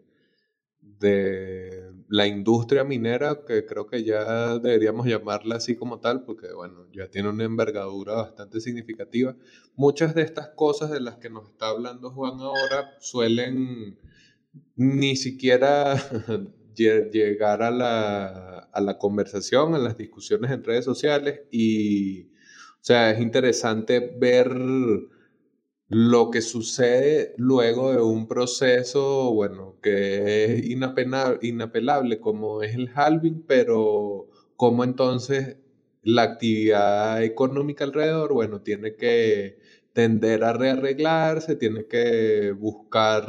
de 0.80 1.89
la 2.10 2.26
industria 2.26 2.84
minera, 2.84 3.44
que 3.48 3.68
creo 3.68 3.86
que 3.86 4.04
ya 4.04 4.58
deberíamos 4.58 5.06
llamarla 5.06 5.58
así 5.58 5.76
como 5.76 6.00
tal, 6.00 6.24
porque 6.24 6.52
bueno, 6.52 6.88
ya 6.92 7.08
tiene 7.08 7.30
una 7.30 7.44
envergadura 7.44 8.16
bastante 8.16 8.60
significativa. 8.62 9.36
Muchas 9.76 10.16
de 10.16 10.24
estas 10.24 10.50
cosas 10.50 10.90
de 10.90 11.02
las 11.02 11.18
que 11.18 11.30
nos 11.30 11.48
está 11.48 11.68
hablando 11.68 12.10
Juan 12.10 12.40
ahora 12.40 12.96
suelen 13.00 14.00
ni 14.76 15.16
siquiera 15.16 15.96
llegar 16.76 17.62
a 17.62 17.70
la, 17.70 18.58
a 18.58 18.82
la 18.82 18.98
conversación, 18.98 19.76
a 19.76 19.78
las 19.78 19.96
discusiones 19.96 20.50
en 20.50 20.64
redes 20.64 20.86
sociales 20.86 21.42
y, 21.52 22.24
o 22.24 22.82
sea, 22.82 23.12
es 23.12 23.22
interesante 23.22 24.00
ver 24.00 24.50
lo 25.90 26.30
que 26.30 26.42
sucede 26.42 27.34
luego 27.38 27.92
de 27.92 28.02
un 28.02 28.28
proceso, 28.28 29.34
bueno, 29.34 29.78
que 29.82 30.46
es 30.46 30.66
inapelable 30.70 32.20
como 32.20 32.62
es 32.62 32.76
el 32.76 32.90
halving, 32.94 33.44
pero 33.48 34.30
cómo 34.56 34.84
entonces 34.84 35.58
la 36.04 36.24
actividad 36.24 37.24
económica 37.24 37.84
alrededor, 37.86 38.34
bueno, 38.34 38.62
tiene 38.62 38.96
que 38.96 39.58
tender 39.94 40.44
a 40.44 40.54
rearreglarse, 40.54 41.56
tiene 41.56 41.86
que 41.88 42.52
buscar 42.52 43.28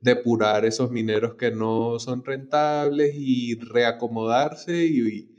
depurar 0.00 0.64
esos 0.64 0.90
mineros 0.90 1.34
que 1.34 1.50
no 1.50 1.98
son 1.98 2.24
rentables 2.24 3.14
y 3.16 3.56
reacomodarse 3.56 4.86
y, 4.86 5.29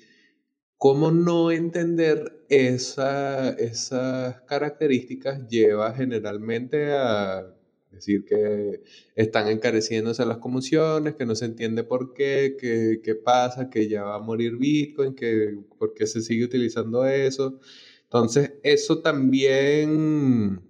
¿Cómo 0.84 1.12
no 1.12 1.52
entender 1.52 2.44
esa, 2.50 3.52
esas 3.52 4.42
características 4.48 5.48
lleva 5.48 5.94
generalmente 5.94 6.92
a 6.94 7.54
decir 7.92 8.26
que 8.26 8.82
están 9.16 9.48
encareciéndose 9.50 10.26
las 10.26 10.40
comisiones, 10.40 11.14
que 11.14 11.28
no 11.28 11.36
se 11.36 11.46
entiende 11.46 11.84
por 11.84 12.14
qué, 12.16 12.58
qué 12.60 13.14
pasa, 13.14 13.70
que 13.70 13.88
ya 13.88 14.06
va 14.06 14.16
a 14.16 14.20
morir 14.24 14.58
Bitcoin, 14.58 15.14
que 15.14 15.56
por 15.78 15.94
qué 15.94 16.08
se 16.08 16.20
sigue 16.20 16.46
utilizando 16.46 17.06
eso? 17.06 17.60
Entonces, 18.06 18.54
eso 18.64 19.04
también 19.04 20.64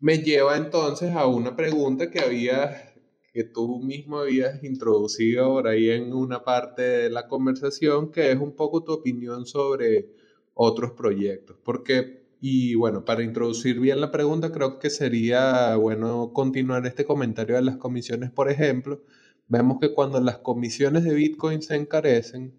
me 0.00 0.18
lleva 0.20 0.56
entonces 0.56 1.14
a 1.14 1.26
una 1.26 1.54
pregunta 1.54 2.10
que 2.10 2.20
había 2.20 2.93
que 3.34 3.44
tú 3.44 3.80
mismo 3.80 4.18
habías 4.20 4.62
introducido 4.64 5.48
por 5.54 5.68
ahí 5.68 5.90
en 5.90 6.12
una 6.14 6.44
parte 6.44 6.82
de 6.82 7.10
la 7.10 7.28
conversación, 7.28 8.10
que 8.12 8.32
es 8.32 8.38
un 8.38 8.54
poco 8.56 8.84
tu 8.84 8.92
opinión 8.92 9.44
sobre 9.46 10.08
otros 10.54 10.92
proyectos. 10.92 11.56
Porque 11.64 12.24
Y 12.40 12.74
bueno, 12.74 13.04
para 13.04 13.22
introducir 13.22 13.80
bien 13.80 14.00
la 14.00 14.10
pregunta, 14.10 14.52
creo 14.52 14.78
que 14.78 14.90
sería 14.90 15.76
bueno 15.76 16.32
continuar 16.34 16.86
este 16.86 17.04
comentario 17.06 17.56
de 17.56 17.62
las 17.62 17.78
comisiones, 17.78 18.30
por 18.30 18.50
ejemplo. 18.50 19.02
Vemos 19.48 19.78
que 19.80 19.94
cuando 19.94 20.20
las 20.20 20.38
comisiones 20.38 21.04
de 21.04 21.14
Bitcoin 21.14 21.62
se 21.62 21.76
encarecen, 21.76 22.54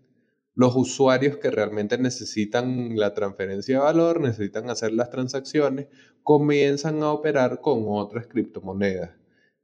los 0.56 0.76
usuarios 0.76 1.38
que 1.38 1.52
realmente 1.52 1.98
necesitan 1.98 2.96
la 2.98 3.14
transferencia 3.14 3.76
de 3.78 3.84
valor, 3.84 4.22
necesitan 4.22 4.70
hacer 4.70 4.92
las 4.94 5.10
transacciones, 5.10 5.88
comienzan 6.24 7.04
a 7.04 7.12
operar 7.12 7.62
con 7.62 7.84
otras 7.88 8.28
criptomonedas. 8.28 9.12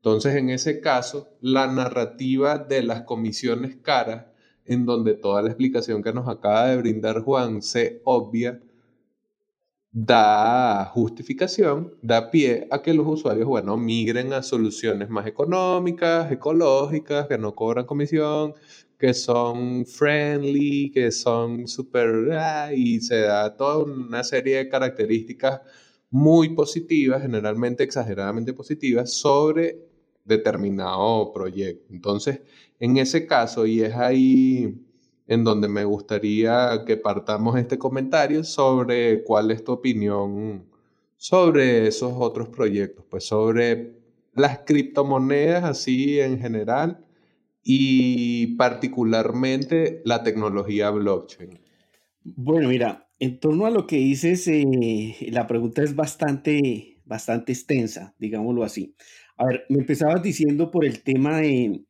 Entonces, 0.02 0.36
en 0.36 0.50
ese 0.50 0.82
caso, 0.82 1.30
la 1.42 1.68
narrativa 1.68 2.58
de 2.58 2.82
las 2.82 3.04
comisiones 3.04 3.76
caras, 3.76 4.26
en 4.66 4.84
donde 4.88 5.14
toda 5.14 5.44
la 5.44 5.50
explicación 5.50 6.02
que 6.02 6.12
nos 6.12 6.28
acaba 6.28 6.70
de 6.70 6.78
brindar 6.78 7.22
Juan 7.22 7.62
se 7.62 8.02
obvia, 8.04 8.60
da 9.92 10.86
justificación, 10.86 11.94
da 12.02 12.32
pie 12.32 12.68
a 12.72 12.82
que 12.82 12.96
los 12.96 13.06
usuarios, 13.06 13.48
bueno, 13.48 13.78
migren 13.78 14.34
a 14.34 14.42
soluciones 14.42 15.08
más 15.10 15.28
económicas, 15.28 16.32
ecológicas, 16.32 17.28
que 17.28 17.38
no 17.38 17.54
cobran 17.54 17.86
comisión, 17.86 18.56
que 18.98 19.14
son 19.14 19.86
friendly, 19.86 20.92
que 20.92 21.12
son 21.12 21.68
súper... 21.68 22.32
Ah, 22.32 22.74
y 22.74 23.02
se 23.02 23.20
da 23.20 23.56
toda 23.56 23.84
una 23.84 24.24
serie 24.24 24.58
de 24.58 24.70
características 24.70 25.62
muy 26.10 26.50
positivas, 26.56 27.22
generalmente 27.22 27.84
exageradamente 27.84 28.54
positivas, 28.54 29.14
sobre 29.14 29.91
determinado 30.26 31.32
proyecto. 31.34 31.94
Entonces, 31.94 32.42
en 32.80 32.98
ese 32.98 33.28
caso, 33.28 33.66
y 33.66 33.82
es 33.82 33.96
ahí 33.96 34.76
en 35.28 35.44
donde 35.44 35.68
me 35.68 35.86
gustaría 35.86 36.84
que 36.86 36.98
partamos 36.98 37.58
este 37.58 37.78
comentario 37.78 38.44
sobre 38.44 39.24
cuál 39.24 39.52
es 39.52 39.64
tu 39.64 39.72
opinión 39.72 40.66
sobre 41.22 41.88
esos 41.88 42.14
otros 42.18 42.50
proyectos, 42.50 43.06
pues 43.08 43.26
sobre 43.26 43.94
las 44.34 44.62
criptomonedas 44.66 45.64
así 45.64 46.20
en 46.20 46.40
general 46.40 47.06
y 47.64 48.56
particularmente 48.56 50.02
la 50.04 50.24
tecnología 50.24 50.90
blockchain. 50.90 51.60
Bueno, 52.24 52.70
mira, 52.70 53.08
en 53.20 53.40
torno 53.40 53.68
a 53.68 53.70
lo 53.70 53.86
que 53.86 53.98
dices, 53.98 54.48
eh, 54.48 55.16
la 55.30 55.46
pregunta 55.46 55.84
es 55.84 55.96
bastante, 55.96 56.98
bastante 57.06 57.52
extensa, 57.52 58.16
digámoslo 58.18 58.64
así. 58.64 58.96
A 59.42 59.46
ver, 59.48 59.66
me 59.70 59.80
empezabas 59.80 60.22
diciendo 60.22 60.70
por 60.70 60.86
el 60.86 61.02
tema 61.02 61.42
de, 61.42 61.84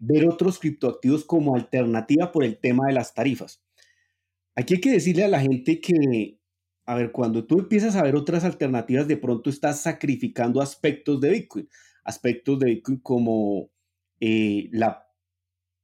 ver 0.00 0.26
otros 0.26 0.58
criptoactivos 0.58 1.24
como 1.24 1.54
alternativa 1.54 2.32
por 2.32 2.42
el 2.42 2.58
tema 2.58 2.88
de 2.88 2.94
las 2.94 3.14
tarifas. 3.14 3.62
Aquí 4.56 4.74
hay 4.74 4.80
que 4.80 4.90
decirle 4.90 5.22
a 5.22 5.28
la 5.28 5.40
gente 5.40 5.80
que, 5.80 6.40
a 6.84 6.96
ver, 6.96 7.12
cuando 7.12 7.46
tú 7.46 7.60
empiezas 7.60 7.94
a 7.94 8.02
ver 8.02 8.16
otras 8.16 8.42
alternativas, 8.42 9.06
de 9.06 9.16
pronto 9.16 9.50
estás 9.50 9.82
sacrificando 9.82 10.60
aspectos 10.60 11.20
de 11.20 11.30
Bitcoin, 11.30 11.68
aspectos 12.02 12.58
de 12.58 12.66
Bitcoin 12.66 12.98
como 12.98 13.70
eh, 14.18 14.68
la 14.72 15.06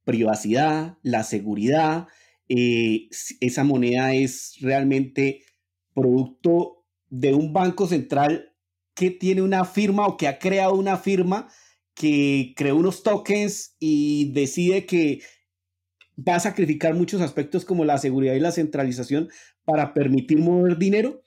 privacidad, 0.03 0.97
la 1.03 1.23
seguridad, 1.23 2.09
eh, 2.49 3.07
esa 3.39 3.63
moneda 3.63 4.13
es 4.13 4.57
realmente 4.59 5.41
producto 5.93 6.83
de 7.07 7.33
un 7.33 7.53
banco 7.53 7.87
central 7.87 8.48
que 8.99 9.11
tiene 9.11 9.41
una 9.41 9.63
firma 9.63 10.05
o 10.05 10.17
que 10.17 10.27
ha 10.27 10.39
creado 10.39 10.75
una 10.75 10.97
firma 10.97 11.47
que 11.95 12.53
creó 12.57 12.75
unos 12.75 13.01
tokens 13.01 13.77
y 13.79 14.33
decide 14.33 14.85
que 14.85 15.21
va 16.17 16.35
a 16.35 16.39
sacrificar 16.41 16.93
muchos 16.95 17.21
aspectos 17.21 17.63
como 17.63 17.85
la 17.85 17.97
seguridad 17.97 18.33
y 18.33 18.41
la 18.41 18.51
centralización 18.51 19.29
para 19.63 19.93
permitir 19.93 20.39
mover 20.39 20.77
dinero. 20.77 21.21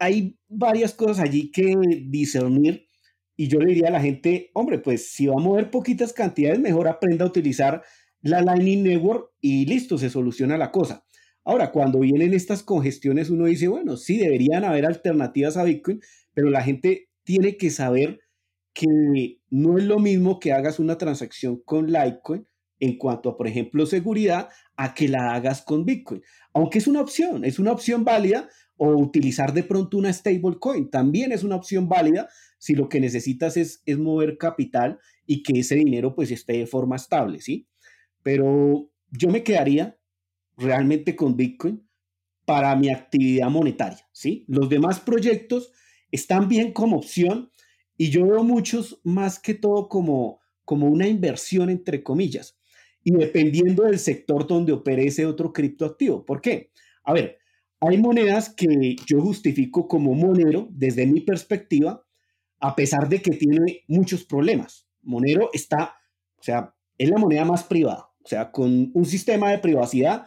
Hay 0.00 0.36
varias 0.48 0.94
cosas 0.94 1.20
allí 1.20 1.52
que 1.52 1.76
discernir 2.08 2.88
y 3.36 3.46
yo 3.46 3.60
le 3.60 3.66
diría 3.66 3.86
a 3.86 3.92
la 3.92 4.00
gente, 4.00 4.50
hombre, 4.54 4.80
pues 4.80 5.12
si 5.12 5.28
va 5.28 5.34
a 5.34 5.40
mover 5.40 5.70
poquitas 5.70 6.12
cantidades, 6.12 6.58
mejor 6.58 6.88
aprenda 6.88 7.24
a 7.24 7.28
utilizar 7.28 7.84
la 8.20 8.42
Lightning 8.42 8.82
Network 8.82 9.30
y 9.40 9.64
listo, 9.66 9.96
se 9.96 10.10
soluciona 10.10 10.58
la 10.58 10.72
cosa. 10.72 11.04
Ahora, 11.48 11.72
cuando 11.72 12.00
vienen 12.00 12.34
estas 12.34 12.62
congestiones, 12.62 13.30
uno 13.30 13.46
dice, 13.46 13.68
bueno, 13.68 13.96
sí, 13.96 14.18
deberían 14.18 14.64
haber 14.64 14.84
alternativas 14.84 15.56
a 15.56 15.64
Bitcoin, 15.64 15.98
pero 16.38 16.50
la 16.50 16.62
gente 16.62 17.08
tiene 17.24 17.56
que 17.56 17.68
saber 17.68 18.20
que 18.72 19.40
no 19.50 19.76
es 19.76 19.82
lo 19.82 19.98
mismo 19.98 20.38
que 20.38 20.52
hagas 20.52 20.78
una 20.78 20.96
transacción 20.96 21.60
con 21.64 21.88
Litecoin 21.88 22.46
en 22.78 22.96
cuanto 22.96 23.30
a, 23.30 23.36
por 23.36 23.48
ejemplo, 23.48 23.86
seguridad, 23.86 24.48
a 24.76 24.94
que 24.94 25.08
la 25.08 25.34
hagas 25.34 25.62
con 25.62 25.84
Bitcoin. 25.84 26.22
Aunque 26.54 26.78
es 26.78 26.86
una 26.86 27.00
opción, 27.00 27.44
es 27.44 27.58
una 27.58 27.72
opción 27.72 28.04
válida, 28.04 28.48
o 28.76 28.90
utilizar 28.90 29.52
de 29.52 29.64
pronto 29.64 29.98
una 29.98 30.12
stablecoin, 30.12 30.90
también 30.90 31.32
es 31.32 31.42
una 31.42 31.56
opción 31.56 31.88
válida 31.88 32.28
si 32.58 32.76
lo 32.76 32.88
que 32.88 33.00
necesitas 33.00 33.56
es, 33.56 33.82
es 33.84 33.98
mover 33.98 34.38
capital 34.38 35.00
y 35.26 35.42
que 35.42 35.58
ese 35.58 35.74
dinero 35.74 36.14
pues 36.14 36.30
esté 36.30 36.52
de 36.52 36.68
forma 36.68 36.94
estable, 36.94 37.40
¿sí? 37.40 37.66
Pero 38.22 38.92
yo 39.10 39.28
me 39.30 39.42
quedaría 39.42 39.98
realmente 40.56 41.16
con 41.16 41.36
Bitcoin 41.36 41.84
para 42.44 42.76
mi 42.76 42.90
actividad 42.90 43.50
monetaria, 43.50 44.06
¿sí? 44.12 44.44
Los 44.46 44.68
demás 44.68 45.00
proyectos 45.00 45.72
están 46.10 46.48
bien 46.48 46.72
como 46.72 46.96
opción, 46.96 47.50
y 47.96 48.10
yo 48.10 48.26
veo 48.26 48.44
muchos 48.44 49.00
más 49.02 49.38
que 49.38 49.54
todo 49.54 49.88
como, 49.88 50.40
como 50.64 50.86
una 50.86 51.08
inversión, 51.08 51.68
entre 51.68 52.02
comillas, 52.02 52.56
y 53.02 53.10
dependiendo 53.12 53.84
del 53.84 53.98
sector 53.98 54.46
donde 54.46 54.72
opere 54.72 55.06
ese 55.06 55.26
otro 55.26 55.52
criptoactivo. 55.52 56.24
¿Por 56.24 56.40
qué? 56.40 56.70
A 57.04 57.12
ver, 57.12 57.38
hay 57.80 57.98
monedas 57.98 58.50
que 58.54 58.96
yo 59.06 59.20
justifico 59.20 59.88
como 59.88 60.14
Monero 60.14 60.68
desde 60.70 61.06
mi 61.06 61.20
perspectiva, 61.20 62.04
a 62.60 62.74
pesar 62.74 63.08
de 63.08 63.22
que 63.22 63.32
tiene 63.32 63.84
muchos 63.88 64.24
problemas. 64.24 64.88
Monero 65.02 65.50
está, 65.52 65.94
o 66.38 66.42
sea, 66.42 66.74
es 66.98 67.08
la 67.08 67.18
moneda 67.18 67.44
más 67.44 67.62
privada, 67.64 68.10
o 68.24 68.28
sea, 68.28 68.50
con 68.50 68.90
un 68.92 69.04
sistema 69.06 69.50
de 69.50 69.58
privacidad 69.58 70.26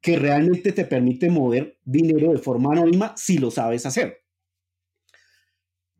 que 0.00 0.16
realmente 0.16 0.72
te 0.72 0.84
permite 0.84 1.28
mover 1.28 1.78
dinero 1.84 2.32
de 2.32 2.38
forma 2.38 2.72
anónima 2.72 3.14
si 3.16 3.38
lo 3.38 3.50
sabes 3.50 3.84
hacer. 3.84 4.19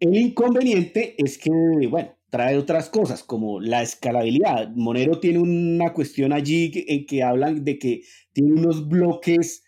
El 0.01 0.17
inconveniente 0.17 1.15
es 1.19 1.37
que, 1.37 1.51
bueno, 1.91 2.17
trae 2.31 2.57
otras 2.57 2.89
cosas 2.89 3.23
como 3.23 3.61
la 3.61 3.83
escalabilidad. 3.83 4.71
Monero 4.75 5.21
tiene 5.21 5.41
una 5.41 5.93
cuestión 5.93 6.33
allí 6.33 6.73
en 6.89 7.05
que 7.05 7.23
hablan 7.23 7.65
de 7.65 7.79
que 7.79 8.03
tiene 8.33 8.53
unos 8.53 8.89
bloques 8.89 9.63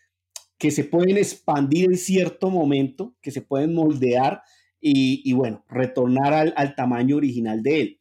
que 0.56 0.70
se 0.70 0.84
pueden 0.84 1.18
expandir 1.18 1.84
en 1.84 1.98
cierto 1.98 2.48
momento, 2.48 3.14
que 3.20 3.30
se 3.30 3.42
pueden 3.42 3.74
moldear 3.74 4.42
y, 4.80 5.30
bueno, 5.34 5.64
retornar 5.68 6.32
al, 6.32 6.54
al, 6.56 6.74
tamaño 6.74 7.16
original 7.16 7.62
de 7.62 7.80
él 7.80 8.00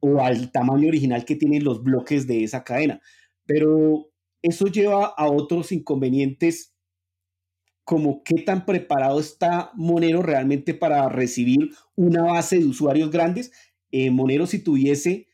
o 0.00 0.20
al 0.20 0.50
tamaño 0.50 0.88
original 0.88 1.24
que 1.24 1.36
tienen 1.36 1.62
los 1.62 1.82
bloques 1.82 2.26
de 2.26 2.42
esa 2.42 2.64
cadena. 2.64 3.00
Pero 3.44 4.08
eso 4.40 4.66
lleva 4.66 5.06
a 5.06 5.30
otros 5.30 5.72
inconvenientes 5.72 6.75
como 7.86 8.24
qué 8.24 8.42
tan 8.42 8.66
preparado 8.66 9.20
está 9.20 9.70
Monero 9.74 10.20
realmente 10.20 10.74
para 10.74 11.08
recibir 11.08 11.70
una 11.94 12.24
base 12.24 12.58
de 12.58 12.64
usuarios 12.64 13.12
grandes. 13.12 13.52
Eh, 13.92 14.10
Monero 14.10 14.44
si 14.48 14.58
tuviese 14.58 15.28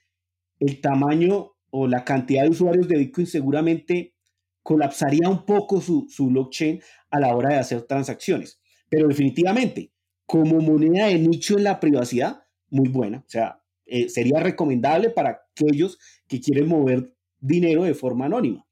el 0.61 0.83
tamaño 0.83 1.53
o 1.71 1.89
la 1.89 2.05
cantidad 2.05 2.43
de 2.43 2.51
usuarios 2.51 2.87
de 2.89 2.99
Bitcoin 2.99 3.27
seguramente 3.27 4.15
colapsaría 4.63 5.31
un 5.31 5.47
poco 5.47 5.81
su, 5.81 6.07
blockchain 6.19 6.83
a 7.11 7.21
la 7.21 7.35
hora 7.35 7.55
de 7.55 7.57
hacer 7.57 7.83
transacciones. 7.85 8.61
Pero 8.91 9.09
definitivamente, 9.09 9.91
como 10.27 10.61
moneda 10.61 11.07
de 11.07 11.19
nicho 11.19 11.57
en 11.57 11.65
la 11.65 11.81
privacidad, 11.81 12.43
muy 12.69 12.91
buena. 12.91 13.21
O 13.27 13.31
sea, 13.31 13.63
eh, 13.87 14.11
sería 14.11 14.41
recomendable 14.41 15.09
para 15.09 15.41
aquellos 15.57 15.99
que 16.29 16.39
quieren 16.39 16.69
mover 16.69 17.15
dinero 17.41 17.85
de 17.85 17.95
forma 17.95 18.27
anónima 18.27 18.67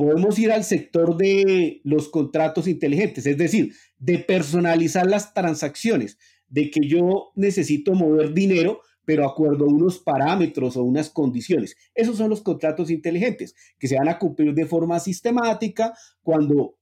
podemos 0.00 0.38
ir 0.38 0.50
al 0.50 0.64
sector 0.64 1.14
de 1.18 1.82
los 1.84 2.08
contratos 2.08 2.66
inteligentes, 2.66 3.26
es 3.26 3.36
decir, 3.36 3.74
de 3.98 4.18
personalizar 4.18 5.06
las 5.06 5.34
transacciones, 5.34 6.16
de 6.48 6.70
que 6.70 6.88
yo 6.88 7.32
necesito 7.34 7.92
mover 7.92 8.32
dinero, 8.32 8.80
pero 9.04 9.26
acuerdo 9.26 9.66
a 9.66 9.68
unos 9.68 9.98
parámetros 9.98 10.78
o 10.78 10.84
unas 10.84 11.10
condiciones. 11.10 11.76
Esos 11.94 12.16
son 12.16 12.30
los 12.30 12.40
contratos 12.40 12.90
inteligentes, 12.90 13.54
que 13.78 13.88
se 13.88 13.96
van 13.98 14.08
a 14.08 14.18
cumplir 14.18 14.54
de 14.54 14.64
forma 14.64 14.98
sistemática 15.00 15.92
cuando 16.22 16.78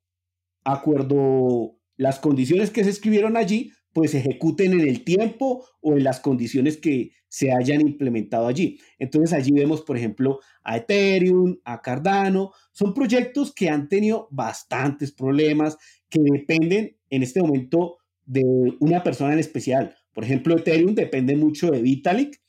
acuerdo 0.63 1.77
las 1.97 2.21
condiciones 2.21 2.71
que 2.71 2.85
se 2.85 2.91
escribieron 2.91 3.37
allí, 3.37 3.73
pues 3.93 4.15
ejecuten 4.15 4.73
en 4.73 4.87
el 4.89 5.05
tiempo 5.05 5.67
o 5.81 5.97
en 5.97 6.05
las 6.05 6.21
condiciones 6.21 6.77
que 6.77 7.13
se 7.29 7.53
hayan 7.53 7.81
implementado 7.81 8.47
allí. 8.47 8.81
Entonces 8.99 9.33
allí 9.33 9.53
vemos, 9.53 9.83
por 9.83 9.97
ejemplo, 9.97 10.41
a 10.63 10.77
Ethereum, 10.79 11.59
a 11.65 11.83
Cardano, 11.83 12.53
son 12.73 12.95
proyectos 12.95 13.53
que 13.55 13.69
han 13.69 13.89
tenido 13.89 14.29
bastantes 14.31 15.13
problemas, 15.13 15.77
que 16.09 16.21
dependen 16.21 16.97
en 17.11 17.23
este 17.23 17.41
momento 17.41 17.99
de 18.25 18.43
una 18.81 19.03
persona 19.03 19.33
en 19.33 19.39
especial. 19.39 19.95
Por 20.13 20.25
ejemplo, 20.25 20.57
Ethereum 20.57 20.95
depende 20.95 21.37
mucho 21.37 21.71
de 21.71 21.83
Vitalik. 21.83 22.41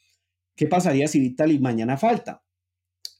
¿Qué 0.55 0.67
pasaría 0.67 1.07
si 1.07 1.19
Vitalik 1.19 1.61
mañana 1.61 1.97
falta? 1.97 2.43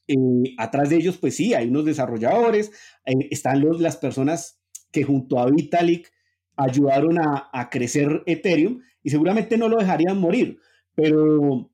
Eh, 0.08 0.54
atrás 0.58 0.90
de 0.90 0.96
ellos, 0.96 1.18
pues 1.18 1.36
sí, 1.36 1.54
hay 1.54 1.68
unos 1.68 1.84
desarrolladores, 1.84 2.72
eh, 3.06 3.28
están 3.30 3.60
los, 3.60 3.80
las 3.80 3.96
personas 3.96 4.60
que 4.90 5.04
junto 5.04 5.38
a 5.38 5.48
Vitalik 5.48 6.10
ayudaron 6.62 7.18
a, 7.18 7.68
crecer 7.70 8.22
Ethereum 8.26 8.80
y 9.02 9.10
seguramente 9.10 9.56
no 9.56 9.68
lo 9.68 9.78
dejarían 9.78 10.18
morir, 10.18 10.58
pero 10.94 11.70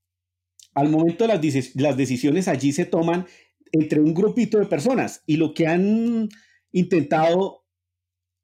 al 0.75 0.89
momento 0.89 1.27
las, 1.27 1.41
las 1.75 1.97
decisiones 1.97 2.49
allí 2.49 2.73
se 2.73 2.85
toman 2.85 3.27
entre 3.73 4.01
un 4.01 4.15
grupito 4.15 4.59
de 4.59 4.67
personas 4.67 5.23
y 5.27 5.37
lo 5.37 5.55
que 5.55 5.67
han 5.67 6.29
intentado 6.73 7.65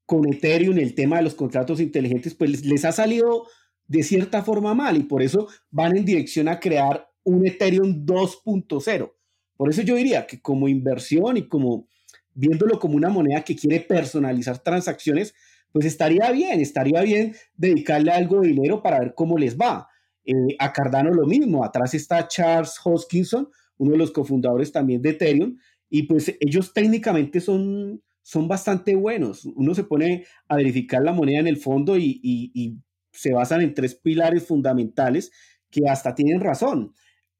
con 0.06 0.26
Ethereum, 0.28 0.78
el 0.78 0.94
tema 0.94 1.16
de 1.16 1.22
los 1.22 1.34
contratos 1.34 1.80
inteligentes, 1.80 2.34
pues 2.34 2.64
les, 2.64 2.84
ha 2.84 2.92
salido 2.92 3.46
de 3.86 4.02
cierta 4.02 4.42
forma 4.42 4.74
mal 4.74 4.96
y 4.96 5.04
por 5.04 5.22
eso 5.22 5.48
van 5.70 5.96
en 5.96 6.04
dirección 6.04 6.48
a 6.48 6.60
crear 6.60 7.08
un 7.24 7.46
Ethereum 7.46 8.04
2.0. 8.04 9.12
Por 9.56 9.70
eso 9.70 9.82
yo 9.82 9.94
diría 9.94 10.26
que 10.26 10.40
como 10.40 10.68
inversión 10.68 11.36
y 11.36 11.48
como 11.48 11.88
viéndolo 12.34 12.78
como 12.78 12.96
una 12.96 13.10
moneda 13.10 13.42
que 13.42 13.56
quiere 13.56 13.80
personalizar 13.80 14.58
transacciones, 14.58 15.34
pues 15.72 15.86
estaría 15.86 16.30
bien, 16.30 16.60
estaría 16.60 17.02
bien 17.02 17.34
dedicarle 17.54 18.12
algo 18.12 18.40
de 18.40 18.48
dinero 18.48 18.82
para 18.82 19.00
ver 19.00 19.14
cómo 19.14 19.38
les 19.38 19.56
va. 19.56 19.88
Eh, 20.24 20.32
a 20.58 20.72
Cardano 20.72 21.10
lo 21.10 21.26
mismo, 21.26 21.64
atrás 21.64 21.94
está 21.94 22.28
Charles 22.28 22.74
Hoskinson, 22.84 23.48
uno 23.78 23.92
de 23.92 23.98
los 23.98 24.12
cofundadores 24.12 24.70
también 24.70 25.02
de 25.02 25.10
Ethereum, 25.10 25.56
y 25.88 26.04
pues 26.04 26.34
ellos 26.40 26.72
técnicamente 26.72 27.40
son, 27.40 28.02
son 28.22 28.48
bastante 28.48 28.94
buenos. 28.94 29.44
Uno 29.44 29.74
se 29.74 29.84
pone 29.84 30.24
a 30.48 30.56
verificar 30.56 31.02
la 31.02 31.12
moneda 31.12 31.40
en 31.40 31.48
el 31.48 31.56
fondo 31.56 31.96
y, 31.98 32.20
y 32.22 32.78
se 33.12 33.32
basan 33.32 33.62
en 33.62 33.74
tres 33.74 33.94
pilares 33.94 34.46
fundamentales 34.46 35.30
que 35.70 35.88
hasta 35.88 36.14
tienen 36.14 36.40
razón, 36.40 36.94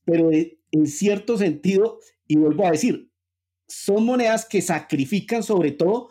pero 0.05 0.31
en 0.33 0.87
cierto 0.87 1.37
sentido, 1.37 1.99
y 2.27 2.37
vuelvo 2.37 2.67
a 2.67 2.71
decir, 2.71 3.11
son 3.69 4.05
monedas 4.05 4.47
que 4.47 4.61
sacrifican 4.61 5.43
sobre 5.43 5.73
todo 5.73 6.11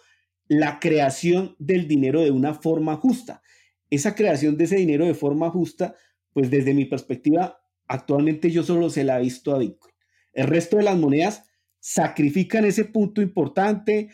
la 0.52 0.80
creación 0.80 1.56
del 1.60 1.88
dinero 1.88 2.20
de 2.20 2.32
una 2.32 2.54
forma 2.54 2.98
justa. 2.98 3.42
Esa 3.90 4.16
creación 4.16 4.58
de 4.58 4.66
ese 4.66 4.76
dinero 4.76 5.06
de 5.06 5.14
forma 5.14 5.50
justa, 5.50 5.96
pues 6.34 6.52
desde 6.52 6.74
mi 6.74 6.84
perspectiva, 6.84 7.62
actualmente 7.88 8.52
yo 8.52 8.62
solo 8.62 8.90
se 8.90 9.06
la 9.06 9.18
he 9.18 9.24
visto 9.24 9.56
a 9.56 9.60
Bitcoin. 9.60 9.94
El 10.34 10.48
resto 10.48 10.76
de 10.76 10.84
las 10.84 10.98
monedas 10.98 11.44
sacrifican 11.80 12.66
ese 12.66 12.84
punto 12.84 13.22
importante, 13.22 14.10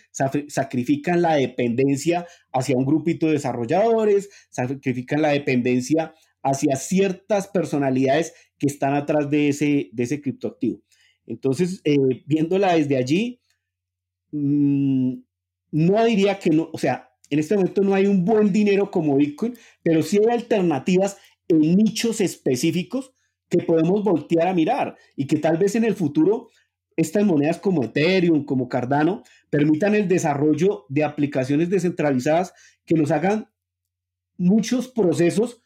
sacrifican 0.47 1.23
la 1.23 1.33
dependencia 1.33 2.27
hacia 2.53 2.77
un 2.77 2.85
grupito 2.85 3.25
de 3.25 3.33
desarrolladores, 3.33 4.29
sacrifican 4.51 5.23
la 5.23 5.29
dependencia 5.29 6.13
hacia 6.43 6.75
ciertas 6.75 7.47
personalidades 7.47 8.35
que 8.59 8.67
están 8.67 8.93
atrás 8.93 9.31
de 9.31 9.49
ese, 9.49 9.89
de 9.91 10.03
ese 10.03 10.21
criptoactivo. 10.21 10.83
Entonces, 11.25 11.81
eh, 11.83 11.97
viéndola 12.27 12.75
desde 12.75 12.95
allí, 12.95 13.41
mm, 14.31 15.15
no 15.71 16.03
diría 16.05 16.39
que 16.39 16.49
no, 16.49 16.69
o 16.71 16.77
sea, 16.77 17.09
en 17.29 17.39
este 17.39 17.55
momento 17.55 17.81
no 17.81 17.93
hay 17.93 18.07
un 18.07 18.23
buen 18.23 18.51
dinero 18.53 18.89
como 18.89 19.17
Bitcoin, 19.17 19.55
pero 19.83 20.01
sí 20.01 20.17
hay 20.17 20.33
alternativas 20.33 21.17
en 21.47 21.75
nichos 21.75 22.21
específicos 22.21 23.13
que 23.49 23.59
podemos 23.59 24.03
voltear 24.03 24.47
a 24.47 24.53
mirar 24.53 24.97
y 25.15 25.27
que 25.27 25.37
tal 25.37 25.57
vez 25.57 25.75
en 25.75 25.83
el 25.83 25.95
futuro 25.95 26.49
estas 26.95 27.25
monedas 27.25 27.59
como 27.59 27.83
Ethereum, 27.83 28.43
como 28.43 28.67
Cardano, 28.67 29.23
permitan 29.49 29.93
el 29.95 30.07
desarrollo 30.07 30.85
de 30.89 31.03
aplicaciones 31.03 31.69
descentralizadas 31.69 32.53
que 32.85 32.95
nos 32.95 33.11
hagan 33.11 33.49
muchos 34.37 34.87
procesos 34.87 35.61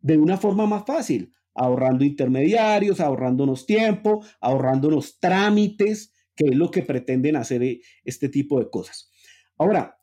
de 0.00 0.18
una 0.18 0.36
forma 0.36 0.66
más 0.66 0.84
fácil, 0.84 1.32
ahorrando 1.54 2.04
intermediarios, 2.04 3.00
ahorrándonos 3.00 3.64
tiempo, 3.66 4.24
ahorrándonos 4.40 5.20
trámites, 5.20 6.12
que 6.34 6.46
es 6.46 6.56
lo 6.56 6.70
que 6.70 6.82
pretenden 6.82 7.36
hacer 7.36 7.62
eh, 7.62 7.80
este 8.04 8.28
tipo 8.28 8.58
de 8.58 8.68
cosas. 8.68 9.11
Ahora, 9.62 9.96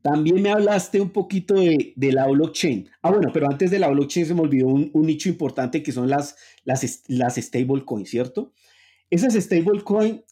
también 0.00 0.40
me 0.40 0.50
hablaste 0.50 1.00
un 1.00 1.10
poquito 1.10 1.54
de, 1.54 1.92
la 1.96 2.28
blockchain. 2.28 2.88
Ah, 3.02 3.10
bueno, 3.10 3.30
pero 3.34 3.50
antes 3.50 3.72
de 3.72 3.80
la 3.80 3.88
blockchain 3.88 4.26
se 4.26 4.34
me 4.34 4.42
olvidó 4.42 4.68
un, 4.68 4.92
nicho 4.94 5.28
importante 5.28 5.82
que 5.82 5.90
son 5.90 6.08
las, 6.08 6.36
las, 6.62 7.02
las 7.08 7.34
stablecoins, 7.34 8.08
¿cierto? 8.08 8.52
Esas 9.10 9.34
stablecoins 9.34 10.22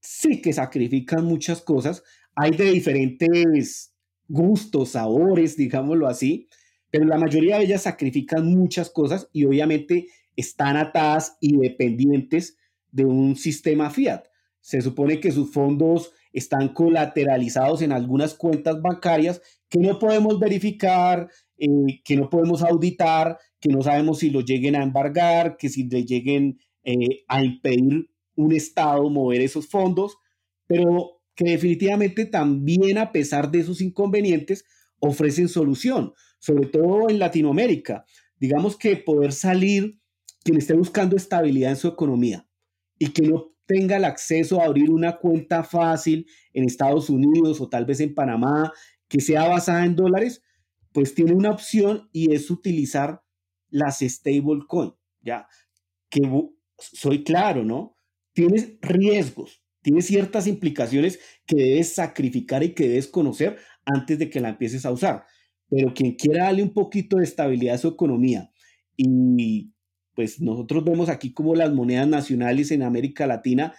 sí 0.00 0.42
que 0.42 0.52
sacrifican 0.52 1.24
muchas 1.24 1.62
cosas. 1.62 2.02
Hay 2.34 2.50
de 2.50 2.72
diferentes 2.72 3.94
gustos, 4.26 4.90
sabores, 4.90 5.56
digámoslo 5.56 6.08
así, 6.08 6.48
pero 6.90 7.04
la 7.04 7.16
mayoría 7.16 7.58
de 7.58 7.64
ellas 7.66 7.82
sacrifican 7.82 8.44
muchas 8.44 8.90
cosas 8.90 9.28
y 9.32 9.44
obviamente 9.44 10.08
están 10.34 10.76
atadas 10.76 11.36
y 11.40 11.56
dependientes 11.58 12.58
de 12.90 13.04
un 13.04 13.36
sistema 13.36 13.88
fiat. 13.88 14.24
Se 14.60 14.82
supone 14.82 15.20
que 15.20 15.30
sus 15.30 15.52
fondos 15.52 16.10
están 16.34 16.74
colateralizados 16.74 17.80
en 17.80 17.92
algunas 17.92 18.34
cuentas 18.34 18.82
bancarias 18.82 19.40
que 19.70 19.78
no 19.78 19.98
podemos 19.98 20.38
verificar, 20.38 21.30
eh, 21.56 21.68
que 22.04 22.16
no 22.16 22.28
podemos 22.28 22.62
auditar, 22.62 23.38
que 23.60 23.70
no 23.70 23.82
sabemos 23.82 24.18
si 24.18 24.30
lo 24.30 24.40
lleguen 24.40 24.74
a 24.76 24.82
embargar, 24.82 25.56
que 25.56 25.68
si 25.68 25.88
le 25.88 26.04
lleguen 26.04 26.58
eh, 26.82 27.24
a 27.28 27.42
impedir 27.42 28.10
un 28.34 28.52
Estado 28.52 29.08
mover 29.08 29.40
esos 29.40 29.68
fondos, 29.68 30.16
pero 30.66 31.22
que 31.36 31.52
definitivamente 31.52 32.26
también 32.26 32.98
a 32.98 33.12
pesar 33.12 33.50
de 33.50 33.60
esos 33.60 33.80
inconvenientes 33.80 34.64
ofrecen 34.98 35.48
solución, 35.48 36.14
sobre 36.38 36.66
todo 36.66 37.08
en 37.08 37.20
Latinoamérica. 37.20 38.04
Digamos 38.38 38.76
que 38.76 38.96
poder 38.96 39.32
salir 39.32 40.00
quien 40.42 40.58
esté 40.58 40.74
buscando 40.74 41.16
estabilidad 41.16 41.70
en 41.70 41.76
su 41.76 41.88
economía 41.88 42.46
y 42.98 43.10
que 43.12 43.22
no 43.22 43.53
tenga 43.66 43.96
el 43.96 44.04
acceso 44.04 44.60
a 44.60 44.66
abrir 44.66 44.90
una 44.90 45.16
cuenta 45.16 45.62
fácil 45.62 46.26
en 46.52 46.64
Estados 46.64 47.10
Unidos 47.10 47.60
o 47.60 47.68
tal 47.68 47.84
vez 47.84 48.00
en 48.00 48.14
Panamá 48.14 48.72
que 49.08 49.20
sea 49.20 49.48
basada 49.48 49.84
en 49.84 49.96
dólares, 49.96 50.42
pues 50.92 51.14
tiene 51.14 51.32
una 51.32 51.50
opción 51.50 52.08
y 52.12 52.32
es 52.32 52.50
utilizar 52.50 53.22
las 53.68 54.00
stablecoin, 54.00 54.94
ya 55.20 55.46
que 56.08 56.20
soy 56.78 57.24
claro, 57.24 57.64
¿no? 57.64 57.98
Tienes 58.32 58.74
riesgos, 58.80 59.62
tienes 59.82 60.06
ciertas 60.06 60.46
implicaciones 60.46 61.18
que 61.46 61.56
debes 61.56 61.94
sacrificar 61.94 62.62
y 62.62 62.74
que 62.74 62.88
debes 62.88 63.08
conocer 63.08 63.58
antes 63.84 64.18
de 64.18 64.30
que 64.30 64.40
la 64.40 64.50
empieces 64.50 64.86
a 64.86 64.92
usar. 64.92 65.24
Pero 65.68 65.92
quien 65.92 66.14
quiera 66.14 66.44
darle 66.44 66.62
un 66.62 66.72
poquito 66.72 67.16
de 67.16 67.24
estabilidad 67.24 67.74
a 67.74 67.78
su 67.78 67.88
economía 67.88 68.50
y 68.96 69.73
pues 70.14 70.40
nosotros 70.40 70.84
vemos 70.84 71.08
aquí 71.08 71.32
como 71.32 71.54
las 71.54 71.72
monedas 71.72 72.08
nacionales 72.08 72.70
en 72.70 72.82
América 72.82 73.26
Latina, 73.26 73.74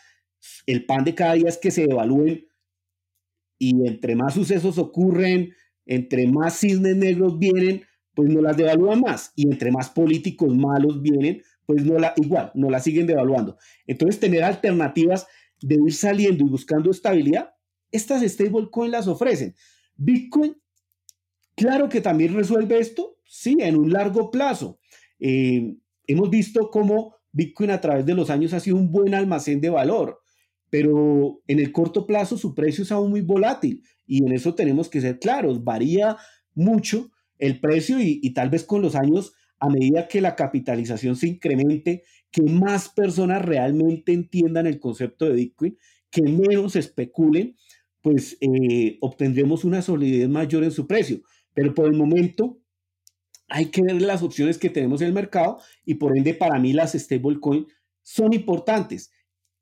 el 0.66 0.86
pan 0.86 1.04
de 1.04 1.16
cada 1.16 1.34
día 1.34 1.50
es 1.50 1.58
que 1.58 1.72
se 1.72 1.88
devalúen 1.88 2.48
y 3.58 3.88
entre 3.88 4.16
más 4.16 4.34
sucesos 4.34 4.78
ocurren, 4.78 5.54
entre 5.86 6.28
más 6.28 6.60
cisnes 6.60 6.96
negros 6.96 7.40
vienen, 7.40 7.84
pues 8.14 8.30
no 8.30 8.42
las 8.42 8.58
devalúan 8.58 9.02
más 9.02 9.32
y 9.36 9.44
entre 9.44 9.72
más 9.72 9.90
políticos 9.90 10.56
malos 10.56 11.02
vienen, 11.02 11.42
pues 11.66 11.84
no 11.86 11.98
la 11.98 12.14
igual, 12.18 12.52
no 12.54 12.70
la 12.70 12.80
siguen 12.80 13.08
devaluando. 13.08 13.58
Entonces 13.88 14.20
tener 14.20 14.44
alternativas 14.44 15.28
de 15.62 15.76
ir 15.76 15.94
saliendo 15.94 16.46
y 16.46 16.50
buscando 16.50 16.92
estabilidad, 16.92 17.54
estas 17.92 18.22
stablecoins 18.24 18.92
las 18.92 19.08
ofrecen. 19.08 19.56
Bitcoin, 19.96 20.58
claro 21.56 21.90
que 21.90 22.02
también 22.02 22.36
resuelve 22.36 22.80
esto, 22.80 23.18
sí, 23.26 23.58
en 23.60 23.78
un 23.78 23.92
largo 23.92 24.32
plazo. 24.32 24.80
Eh, 25.20 25.76
hemos 26.08 26.30
visto 26.30 26.70
cómo 26.70 27.16
Bitcoin 27.32 27.72
a 27.72 27.82
través 27.82 28.06
de 28.06 28.14
los 28.14 28.30
años 28.30 28.53
ha 28.53 28.60
sido 28.60 28.78
un 28.78 28.91
buen 28.91 29.14
almacén 29.14 29.62
de 29.62 29.70
valor, 29.70 30.20
pero 30.70 31.41
en 31.47 31.60
el 31.60 31.72
corto 31.72 32.06
plazo 32.06 32.38
su 32.38 32.53
precio 32.53 32.84
es 32.84 32.91
aún 32.91 33.10
muy 33.10 33.22
volátil 33.22 33.84
y 34.06 34.24
en 34.24 34.32
eso 34.32 34.56
tenemos 34.56 34.89
que 34.89 35.01
ser 35.01 35.20
claros, 35.20 35.64
varía 35.64 36.18
mucho 36.53 37.12
el 37.38 37.60
precio 37.60 37.99
y, 37.99 38.20
y 38.24 38.34
tal 38.34 38.49
vez 38.49 38.64
con 38.64 38.82
los 38.82 38.95
años, 38.95 39.34
a 39.60 39.70
medida 39.70 40.08
que 40.08 40.22
la 40.22 40.36
capitalización 40.36 41.16
se 41.16 41.28
incremente, 41.28 42.03
que 42.32 42.41
más 42.41 42.89
personas 42.89 43.43
realmente 43.43 44.12
entiendan 44.12 44.68
el 44.68 44.80
concepto 44.80 45.26
de 45.26 45.36
Bitcoin, 45.36 45.78
que 46.12 46.22
menos 46.22 46.76
especulen, 46.76 47.56
pues 48.01 48.38
eh, 48.39 48.97
obtendremos 49.01 49.64
una 49.66 49.82
solidez 49.82 50.30
mayor 50.30 50.64
en 50.64 50.72
su 50.72 50.86
precio. 50.86 51.22
Pero 51.53 51.74
por 51.74 51.88
el 51.88 51.93
momento, 51.93 52.60
hay 53.48 53.68
que 53.68 53.82
ver 53.82 54.02
las 54.02 54.24
opciones 54.24 54.58
que 54.58 54.70
tenemos 54.70 55.02
en 55.02 55.08
el 55.08 55.14
mercado 55.14 55.60
y 55.86 55.96
por 55.96 56.18
ende 56.18 56.34
para 56.34 56.60
mí 56.60 56.74
las 56.74 56.93
stablecoin 56.93 57.68
son 58.04 58.34
importantes, 58.34 59.12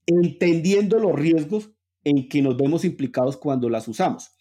entendiendo 0.05 0.99
los 0.99 1.13
riesgos 1.13 1.71
en 2.03 2.27
que 2.27 2.41
nos 2.41 2.57
vemos 2.57 2.85
implicados 2.85 3.37
cuando 3.37 3.69
las 3.69 3.87
usamos. 3.87 4.31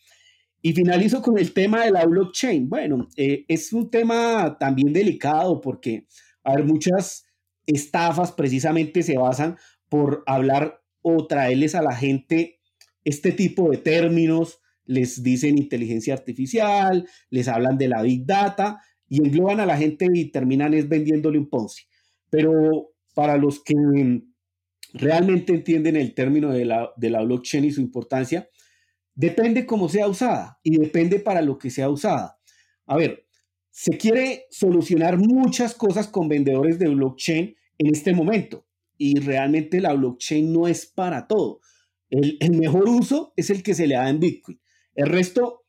Y 0.60 0.72
finalizo 0.72 1.22
con 1.22 1.38
el 1.38 1.52
tema 1.52 1.84
de 1.84 1.90
la 1.90 2.04
blockchain. 2.06 2.68
Bueno, 2.68 3.08
eh, 3.16 3.44
es 3.48 3.72
un 3.72 3.90
tema 3.90 4.56
también 4.58 4.92
delicado 4.92 5.60
porque 5.60 6.06
hay 6.44 6.62
muchas 6.62 7.24
estafas 7.66 8.32
precisamente 8.32 9.02
se 9.02 9.16
basan 9.16 9.56
por 9.88 10.22
hablar 10.26 10.82
o 11.00 11.26
traerles 11.26 11.74
a 11.74 11.82
la 11.82 11.94
gente 11.94 12.60
este 13.04 13.32
tipo 13.32 13.70
de 13.70 13.78
términos, 13.78 14.60
les 14.84 15.22
dicen 15.22 15.58
inteligencia 15.58 16.14
artificial, 16.14 17.08
les 17.30 17.48
hablan 17.48 17.78
de 17.78 17.88
la 17.88 18.02
big 18.02 18.24
data 18.24 18.80
y 19.12 19.18
engloban 19.26 19.60
a 19.60 19.66
la 19.66 19.76
gente 19.76 20.06
y 20.12 20.30
terminan 20.30 20.74
es 20.74 20.88
vendiéndole 20.88 21.38
un 21.38 21.48
Ponzi. 21.48 21.82
Pero 22.30 22.94
para 23.14 23.36
los 23.36 23.62
que 23.62 23.74
realmente 24.94 25.52
entienden 25.52 25.96
el 25.96 26.14
término 26.14 26.50
de 26.50 26.64
la, 26.64 26.90
de 26.96 27.10
la 27.10 27.22
blockchain 27.22 27.64
y 27.64 27.72
su 27.72 27.80
importancia, 27.80 28.48
Depende 29.14 29.66
cómo 29.66 29.88
sea 29.88 30.08
usada 30.08 30.58
y 30.62 30.78
depende 30.78 31.18
para 31.18 31.42
lo 31.42 31.58
que 31.58 31.70
sea 31.70 31.90
usada. 31.90 32.38
A 32.86 32.96
ver, 32.96 33.26
se 33.70 33.96
quiere 33.98 34.46
solucionar 34.50 35.18
muchas 35.18 35.74
cosas 35.74 36.08
con 36.08 36.28
vendedores 36.28 36.78
de 36.78 36.88
blockchain 36.88 37.54
en 37.78 37.86
este 37.86 38.14
momento 38.14 38.66
y 38.96 39.20
realmente 39.20 39.80
la 39.80 39.92
blockchain 39.92 40.52
no 40.52 40.66
es 40.66 40.86
para 40.86 41.26
todo. 41.26 41.60
El, 42.08 42.38
mejor 42.52 42.88
uso 42.88 43.32
es 43.36 43.50
el 43.50 43.62
que 43.62 43.74
se 43.74 43.86
le 43.86 43.94
da 43.94 44.08
en 44.08 44.20
Bitcoin. 44.20 44.60
El 44.94 45.08
resto 45.08 45.64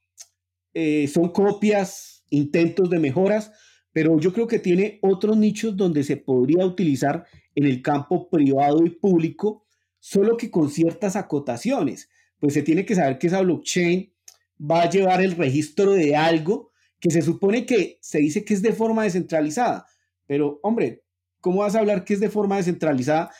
eh, 0.73 1.07
son 1.07 1.29
copias, 1.29 2.12
intentos 2.33 2.89
de 2.89 2.99
mejoras, 2.99 3.51
pero 3.91 4.19
yo 4.19 4.33
creo 4.33 4.47
que 4.47 4.59
tiene 4.59 4.99
otros 5.01 5.37
nichos 5.37 5.77
donde 5.77 6.03
se 6.03 6.17
podría 6.17 6.65
utilizar 6.65 7.25
en 7.55 7.65
el 7.65 7.81
campo 7.81 8.29
privado 8.29 8.83
y 8.85 8.89
público, 8.89 9.65
solo 9.99 10.35
que 10.35 10.49
con 10.49 10.69
ciertas 10.69 11.15
acotaciones. 11.15 12.09
Pues 12.39 12.55
se 12.55 12.63
tiene 12.63 12.85
que 12.85 12.95
saber 12.95 13.19
que 13.19 13.27
esa 13.27 13.41
blockchain 13.41 14.11
va 14.59 14.81
a 14.81 14.89
llevar 14.89 15.21
el 15.21 15.35
registro 15.35 15.91
de 15.91 16.15
algo 16.15 16.71
que 16.99 17.11
se 17.11 17.21
supone 17.21 17.65
que 17.65 17.99
se 18.01 18.19
dice 18.19 18.43
que 18.43 18.53
es 18.53 18.61
de 18.61 18.73
forma 18.73 19.03
descentralizada. 19.03 19.85
Pero, 20.25 20.59
hombre, 20.63 21.03
¿cómo 21.39 21.59
vas 21.59 21.75
a 21.75 21.79
hablar 21.79 22.03
que 22.03 22.15
es 22.15 22.19
de 22.19 22.29
forma 22.29 22.57
descentralizada? 22.57 23.31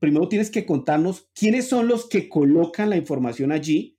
Primero 0.00 0.28
tienes 0.28 0.50
que 0.50 0.66
contarnos 0.66 1.28
quiénes 1.34 1.68
son 1.68 1.86
los 1.86 2.08
que 2.08 2.28
colocan 2.28 2.90
la 2.90 2.96
información 2.96 3.52
allí, 3.52 3.98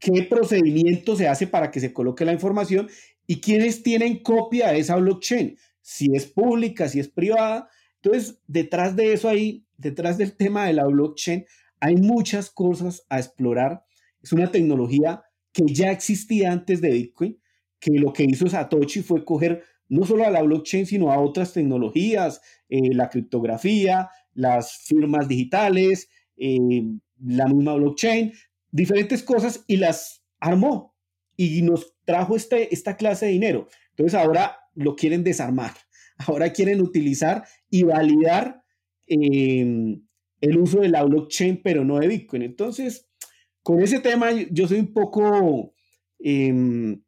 qué 0.00 0.22
procedimiento 0.24 1.14
se 1.14 1.28
hace 1.28 1.46
para 1.46 1.70
que 1.70 1.78
se 1.78 1.92
coloque 1.92 2.24
la 2.24 2.32
información 2.32 2.88
y 3.30 3.40
quiénes 3.40 3.84
tienen 3.84 4.24
copia 4.24 4.72
de 4.72 4.80
esa 4.80 4.96
blockchain, 4.96 5.56
si 5.80 6.08
es 6.16 6.26
pública, 6.26 6.88
si 6.88 6.98
es 6.98 7.06
privada. 7.06 7.68
Entonces, 8.02 8.40
detrás 8.48 8.96
de 8.96 9.12
eso 9.12 9.28
ahí, 9.28 9.64
detrás 9.76 10.18
del 10.18 10.36
tema 10.36 10.66
de 10.66 10.72
la 10.72 10.84
blockchain, 10.84 11.44
hay 11.78 11.94
muchas 11.94 12.50
cosas 12.50 13.06
a 13.08 13.20
explorar. 13.20 13.84
Es 14.20 14.32
una 14.32 14.50
tecnología 14.50 15.22
que 15.52 15.62
ya 15.72 15.92
existía 15.92 16.50
antes 16.50 16.80
de 16.80 16.90
Bitcoin, 16.90 17.40
que 17.78 17.92
lo 18.00 18.12
que 18.12 18.24
hizo 18.24 18.48
Satoshi 18.48 19.00
fue 19.02 19.24
coger 19.24 19.62
no 19.88 20.04
solo 20.04 20.26
a 20.26 20.30
la 20.32 20.42
blockchain, 20.42 20.86
sino 20.86 21.12
a 21.12 21.20
otras 21.20 21.52
tecnologías, 21.52 22.40
eh, 22.68 22.92
la 22.92 23.08
criptografía, 23.10 24.08
las 24.34 24.72
firmas 24.72 25.28
digitales, 25.28 26.08
eh, 26.36 26.58
la 27.24 27.46
misma 27.46 27.74
blockchain, 27.74 28.32
diferentes 28.72 29.22
cosas 29.22 29.64
y 29.68 29.76
las 29.76 30.24
armó 30.40 30.96
y 31.36 31.62
nos 31.62 31.94
trajo 32.10 32.34
este, 32.34 32.74
esta 32.74 32.96
clase 32.96 33.26
de 33.26 33.32
dinero. 33.32 33.68
Entonces 33.90 34.18
ahora 34.18 34.56
lo 34.74 34.96
quieren 34.96 35.22
desarmar, 35.22 35.72
ahora 36.26 36.52
quieren 36.52 36.80
utilizar 36.80 37.44
y 37.70 37.84
validar 37.84 38.64
em, 39.06 40.02
el 40.40 40.58
uso 40.58 40.80
de 40.80 40.88
la 40.88 41.04
blockchain, 41.04 41.62
pero 41.62 41.84
no 41.84 42.00
de 42.00 42.08
Bitcoin. 42.08 42.42
Entonces, 42.42 43.08
con 43.62 43.80
ese 43.80 44.00
tema 44.00 44.32
yo 44.50 44.66
soy 44.66 44.80
un 44.80 44.92
poco 44.92 45.72
em, 46.18 47.00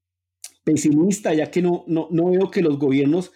pesimista, 0.62 1.34
ya 1.34 1.50
que 1.50 1.62
no, 1.62 1.84
no, 1.88 2.30
veo 2.30 2.48
que 2.48 2.62
los 2.62 2.78
gobiernos 2.78 3.32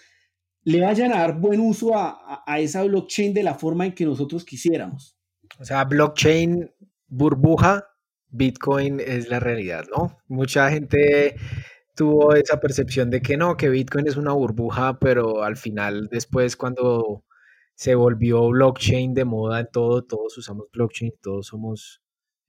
le 0.63 0.83
vayan 0.83 1.13
a 1.13 1.19
dar 1.19 1.41
buen 1.41 1.59
uso 1.61 1.97
a, 1.97 2.45
a, 2.47 2.61
esa 2.61 2.85
blockchain 2.85 3.35
de 3.35 3.43
la 3.43 3.55
forma 3.55 3.87
en 3.87 3.93
que 3.93 4.05
nosotros 4.05 4.45
quisiéramos. 4.45 5.17
O 5.59 5.65
sea, 5.65 5.85
blockchain 5.85 6.71
burbuja 7.09 7.85
Bitcoin 8.31 9.01
es 9.01 9.29
la 9.29 9.41
realidad, 9.41 9.87
¿no? 9.91 10.19
Mucha 10.29 10.71
gente 10.71 11.37
tuvo 11.95 12.35
esa 12.35 12.61
percepción 12.61 13.11
de 13.11 13.23
que 13.23 13.37
no, 13.37 13.57
que 13.57 13.69
Bitcoin 13.71 14.07
es 14.07 14.17
una 14.17 14.33
burbuja, 14.33 14.99
pero 14.99 15.43
al 15.43 15.57
final 15.57 16.09
después 16.11 16.57
cuando 16.57 17.25
se 17.75 17.95
volvió 17.95 18.49
blockchain 18.49 19.15
de 19.15 19.25
moda 19.25 19.61
en 19.61 19.69
todo, 19.73 20.05
todos 20.05 20.37
usamos 20.39 20.69
blockchain, 20.73 21.13
todos 21.23 21.49
somos 21.49 22.03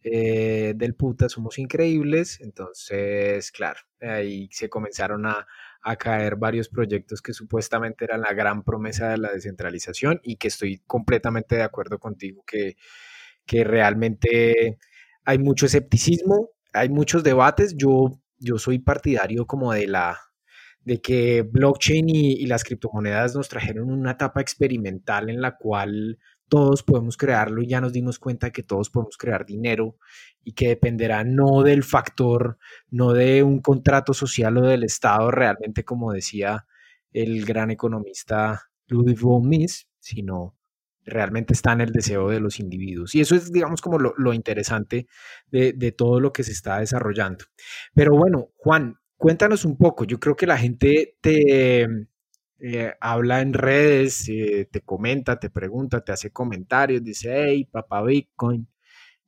eh, 0.04 0.74
del 0.76 0.96
puta, 0.96 1.30
somos 1.30 1.60
increíbles, 1.60 2.40
entonces, 2.42 3.52
claro, 3.52 3.80
ahí 4.02 4.48
se 4.52 4.70
comenzaron 4.70 5.26
a, 5.26 5.48
a 5.82 5.96
caer 5.98 6.36
varios 6.38 6.70
proyectos 6.70 7.22
que 7.22 7.34
supuestamente 7.34 8.06
eran 8.06 8.22
la 8.22 8.34
gran 8.34 8.64
promesa 8.64 9.10
de 9.10 9.18
la 9.18 9.32
descentralización 9.32 10.20
y 10.24 10.38
que 10.38 10.50
estoy 10.50 10.80
completamente 10.86 11.56
de 11.56 11.64
acuerdo 11.64 12.00
contigo 12.00 12.44
que, 12.46 12.78
que 13.46 13.64
realmente 13.64 14.78
hay 15.28 15.40
mucho 15.40 15.66
escepticismo, 15.66 16.52
hay 16.72 16.88
muchos 16.88 17.22
debates. 17.22 17.76
Yo, 17.76 18.18
yo 18.40 18.58
soy 18.58 18.80
partidario 18.80 19.46
como 19.46 19.74
de 19.74 19.86
la 19.86 20.18
de 20.86 21.02
que 21.02 21.42
blockchain 21.42 22.08
y, 22.08 22.46
las 22.46 22.64
criptomonedas 22.64 23.36
nos 23.36 23.50
trajeron 23.50 23.92
una 23.92 24.12
etapa 24.12 24.40
experimental 24.40 25.30
en 25.30 25.42
la 25.42 25.58
cual 25.58 26.18
todos 26.48 26.82
podemos 26.82 27.18
crearlo 27.18 27.62
y 27.62 27.68
ya 27.68 27.82
nos 27.82 27.92
dimos 27.92 28.20
cuenta 28.20 28.52
que 28.52 28.64
todos 28.64 28.90
podemos 28.90 29.18
crear 29.18 29.46
dinero 29.46 29.98
y 30.46 30.54
que 30.54 30.70
dependerá 30.70 31.26
no 31.26 31.62
del 31.62 31.84
factor, 31.84 32.58
no 32.90 33.12
de 33.12 33.44
un 33.44 33.60
contrato 33.60 34.14
social 34.14 34.58
o 34.60 34.62
del 34.62 34.86
Estado 34.86 35.30
realmente, 35.30 35.84
como 35.84 36.14
decía 36.14 36.66
el 37.12 37.44
gran 37.44 37.70
economista 37.70 38.70
Ludwig 38.88 39.20
von 39.20 39.46
Mises, 39.50 39.90
sino 40.00 40.57
realmente 41.08 41.54
está 41.54 41.72
en 41.72 41.82
el 41.82 41.92
deseo 41.92 42.30
de 42.30 42.40
los 42.40 42.60
individuos. 42.60 43.16
Y 43.16 43.22
eso 43.22 43.36
es, 43.36 43.52
digamos, 43.52 43.82
como 43.82 43.98
lo, 43.98 44.34
interesante 44.34 45.08
de, 45.50 45.92
todo 45.94 46.20
lo 46.20 46.34
que 46.34 46.44
se 46.44 46.52
está 46.52 46.80
desarrollando. 46.80 47.46
Pero 47.96 48.16
bueno, 48.16 48.50
Juan, 48.58 48.98
cuéntanos 49.16 49.66
un 49.66 49.78
poco. 49.78 50.04
Yo 50.04 50.20
creo 50.20 50.36
que 50.36 50.46
la 50.46 50.58
gente 50.58 51.18
te 51.22 51.88
eh, 52.60 52.94
habla 53.00 53.42
en 53.42 53.54
redes, 53.54 54.28
eh, 54.30 54.68
te 54.70 54.82
comenta, 54.82 55.40
te 55.40 55.50
pregunta, 55.50 56.04
te 56.04 56.12
hace 56.12 56.32
comentarios, 56.32 57.04
dice, 57.04 57.46
hey, 57.48 57.66
papá 57.72 58.04
Bitcoin, 58.04 58.68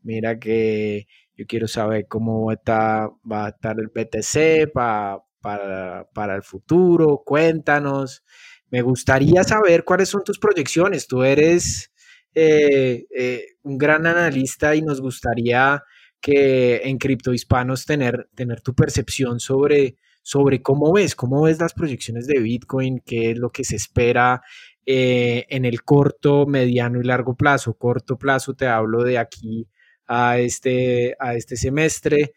mira 0.02 0.38
que 0.40 1.08
yo 1.36 1.46
quiero 1.48 1.68
saber 1.68 2.08
cómo 2.08 2.52
está, 2.52 3.10
va 3.32 3.46
a 3.46 3.50
estar 3.50 3.78
el 3.80 3.88
BTC 3.88 4.72
para, 4.74 5.24
para 5.42 6.36
el 6.36 6.44
futuro, 6.44 7.24
cuéntanos. 7.26 8.24
Me 8.72 8.82
gustaría 8.82 9.44
saber 9.44 9.84
cuáles 9.84 10.10
son 10.10 10.24
tus 10.24 10.38
proyecciones. 10.38 11.08
Tú 11.08 11.24
eres 11.24 11.92
eh, 12.36 13.06
eh, 13.16 13.46
un 13.64 13.78
gran 13.78 14.06
analista 14.06 14.76
y 14.76 14.82
nos 14.82 15.02
gustaría 15.02 15.84
que 16.22 16.82
en 16.84 16.98
Cripto 16.98 17.34
Hispanos 17.34 17.86
tener, 17.86 18.30
tener 18.36 18.62
tu 18.62 18.76
percepción 18.76 19.40
sobre, 19.40 19.98
sobre 20.22 20.62
cómo 20.62 20.94
ves, 20.94 21.16
cómo 21.16 21.44
ves 21.44 21.60
las 21.60 21.74
proyecciones 21.74 22.28
de 22.28 22.40
Bitcoin, 22.40 23.02
qué 23.06 23.32
es 23.32 23.38
lo 23.38 23.52
que 23.52 23.64
se 23.64 23.78
espera 23.78 24.42
eh, 24.86 25.46
en 25.50 25.66
el 25.66 25.84
corto, 25.84 26.46
mediano 26.46 27.00
y 27.00 27.04
largo 27.04 27.36
plazo. 27.36 27.74
Corto 27.74 28.18
plazo 28.18 28.54
te 28.54 28.68
hablo 28.68 29.04
de 29.04 29.18
aquí 29.18 29.68
a 30.06 30.40
este, 30.40 31.16
a 31.20 31.36
este 31.36 31.56
semestre, 31.56 32.34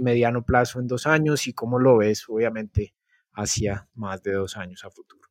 mediano 0.00 0.44
plazo 0.44 0.80
en 0.80 0.86
dos 0.86 1.06
años 1.06 1.46
y 1.46 1.52
cómo 1.52 1.78
lo 1.78 1.98
ves, 1.98 2.24
obviamente, 2.28 2.94
hacia 3.32 3.88
más 3.94 4.22
de 4.22 4.32
dos 4.32 4.56
años 4.56 4.84
a 4.84 4.90
futuro. 4.90 5.27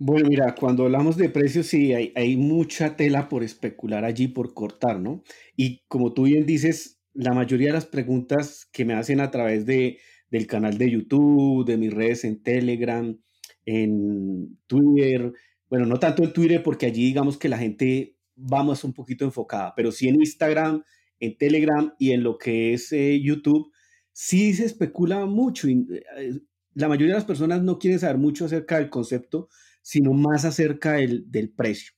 Bueno, 0.00 0.28
mira, 0.28 0.54
cuando 0.54 0.84
hablamos 0.84 1.16
de 1.16 1.28
precios, 1.28 1.66
sí, 1.66 1.92
hay, 1.92 2.36
mucha 2.36 2.94
tela 2.96 3.28
por 3.28 3.42
especular 3.42 4.04
allí, 4.04 4.28
por 4.28 4.54
cortar, 4.54 5.00
¿no? 5.00 5.24
Y 5.56 5.82
como 5.88 6.14
tú 6.14 6.24
bien 6.24 6.46
dices, 6.46 7.00
la 7.14 7.32
mayoría 7.32 7.68
de 7.68 7.72
las 7.74 7.86
preguntas 7.86 8.68
que 8.72 8.84
me 8.84 8.94
hacen 8.94 9.18
a 9.20 9.32
través 9.32 9.66
de, 9.66 9.98
del 10.30 10.46
canal 10.46 10.78
de 10.78 10.92
YouTube, 10.92 11.66
de 11.66 11.76
mis 11.78 11.92
redes 11.92 12.24
en 12.24 12.40
Telegram, 12.44 13.18
en 13.66 14.56
Twitter, 14.68 15.32
bueno, 15.68 15.84
no 15.86 15.98
tanto 15.98 16.22
en 16.22 16.32
Twitter 16.32 16.62
porque 16.62 16.86
allí 16.86 17.04
digamos 17.04 17.36
que 17.36 17.48
la 17.48 17.58
gente 17.58 18.16
vamos 18.36 18.84
un 18.84 18.94
poquito 18.94 19.24
enfocada, 19.24 19.74
pero 19.76 19.90
sí 19.90 20.08
en 20.08 20.14
Instagram, 20.16 20.84
en 21.18 21.36
Telegram 21.36 21.92
y 21.98 22.12
en 22.12 22.22
lo 22.22 22.38
que 22.38 22.72
es 22.72 22.92
eh, 22.92 23.20
YouTube, 23.20 23.72
sí 24.12 24.54
se 24.54 24.64
especula 24.64 25.26
mucho. 25.26 25.66
Eh, 25.66 26.40
la 26.74 26.88
mayoría 26.88 27.14
de 27.14 27.18
las 27.18 27.24
personas 27.24 27.62
no 27.62 27.80
quieren 27.80 27.98
saber 27.98 28.18
mucho 28.18 28.44
acerca 28.44 28.78
del 28.78 28.90
concepto 28.90 29.48
sino 29.82 30.12
más 30.12 30.44
acerca 30.44 30.94
del, 30.94 31.52
precio. 31.56 31.92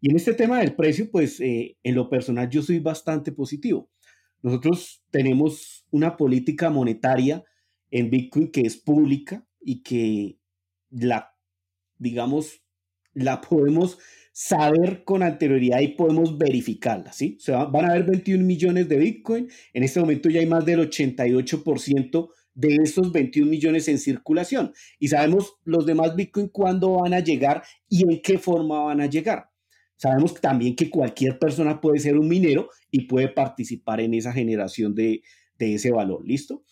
Y 0.00 0.10
en 0.10 0.16
este 0.16 0.34
tema 0.34 0.60
del 0.60 0.74
precio, 0.74 1.10
pues 1.10 1.40
eh, 1.40 1.76
en 1.82 1.94
lo 1.94 2.08
personal 2.08 2.48
yo 2.48 2.62
soy 2.62 2.78
bastante 2.78 3.32
positivo. 3.32 3.90
Nosotros 4.42 5.04
tenemos 5.10 5.86
una 5.90 6.16
política 6.16 6.70
monetaria 6.70 7.44
en 7.90 8.10
Bitcoin 8.10 8.50
que 8.50 8.62
es 8.62 8.76
pública 8.76 9.46
y 9.60 9.82
que 9.82 10.38
la, 10.90 11.34
digamos, 11.98 12.62
la 13.14 13.40
podemos 13.40 13.98
saber 14.32 15.04
con 15.04 15.22
anterioridad 15.22 15.80
y 15.80 15.88
podemos 15.88 16.38
verificarla, 16.38 17.12
¿sí? 17.12 17.36
O 17.38 17.42
sea, 17.42 17.64
van 17.64 17.84
a 17.84 17.90
haber 17.90 18.04
21 18.04 18.44
millones 18.44 18.88
de 18.88 18.96
Bitcoin, 18.96 19.48
en 19.74 19.82
este 19.82 20.00
momento 20.00 20.30
ya 20.30 20.40
hay 20.40 20.46
más 20.46 20.64
del 20.64 20.80
88% 20.80 22.30
de 22.54 22.76
esos 22.82 23.12
21 23.12 23.50
millones 23.50 23.88
en 23.88 23.98
circulación. 23.98 24.72
Y 24.98 25.08
sabemos 25.08 25.54
los 25.64 25.86
demás 25.86 26.14
Bitcoin 26.16 26.48
cuándo 26.48 27.00
van 27.00 27.14
a 27.14 27.20
llegar 27.20 27.62
y 27.88 28.02
en 28.02 28.20
qué 28.22 28.38
forma 28.38 28.84
van 28.84 29.00
a 29.00 29.06
llegar. 29.06 29.50
Sabemos 29.96 30.34
también 30.34 30.74
que 30.74 30.90
cualquier 30.90 31.38
persona 31.38 31.80
puede 31.80 32.00
ser 32.00 32.18
un 32.18 32.28
minero 32.28 32.68
y 32.90 33.06
puede 33.06 33.28
participar 33.28 34.00
en 34.00 34.14
esa 34.14 34.32
generación 34.32 34.94
de, 34.94 35.22
ese 35.58 35.92
valor. 35.92 36.26
¿Listo? 36.26 36.64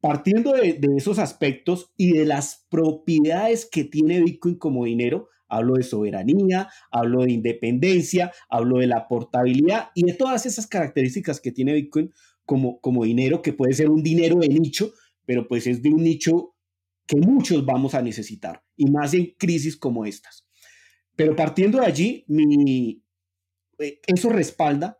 Partiendo 0.00 0.52
de, 0.52 0.74
de, 0.74 0.96
esos 0.96 1.18
aspectos 1.18 1.90
y 1.96 2.12
de 2.12 2.24
las 2.24 2.64
propiedades 2.70 3.66
que 3.68 3.82
tiene 3.82 4.20
Bitcoin 4.20 4.54
como 4.54 4.84
dinero, 4.84 5.28
hablo 5.48 5.74
de 5.74 5.82
soberanía, 5.82 6.68
hablo 6.92 7.24
de 7.24 7.32
independencia, 7.32 8.32
hablo 8.48 8.78
de 8.78 8.86
la 8.86 9.08
portabilidad 9.08 9.88
y 9.96 10.04
de 10.04 10.12
todas 10.12 10.46
esas 10.46 10.68
características 10.68 11.40
que 11.40 11.50
tiene 11.50 11.74
Bitcoin, 11.74 12.12
como, 12.44 12.80
como 12.80 13.04
dinero 13.04 13.42
que 13.42 13.52
puede 13.52 13.72
ser 13.72 13.90
un 13.90 14.04
dinero 14.04 14.36
de 14.36 14.48
nicho, 14.48 14.92
pero 15.26 15.46
pues 15.46 15.66
es 15.66 15.82
de 15.82 15.90
un 15.90 16.02
nicho 16.02 16.54
que 17.06 17.16
muchos 17.16 17.64
vamos 17.64 17.94
a 17.94 18.02
necesitar, 18.02 18.64
y 18.76 18.90
más 18.90 19.14
en 19.14 19.34
crisis 19.38 19.76
como 19.76 20.06
estas. 20.06 20.46
Pero 21.14 21.36
partiendo 21.36 21.80
de 21.80 21.86
allí, 21.86 22.24
eh, 23.78 24.00
eso 24.06 24.30
respalda 24.30 24.98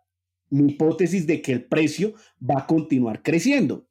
mi 0.50 0.72
hipótesis 0.72 1.26
de 1.26 1.42
que 1.42 1.52
el 1.52 1.64
precio 1.64 2.14
va 2.40 2.60
a 2.60 2.66
continuar 2.66 3.22
creciendo, 3.22 3.88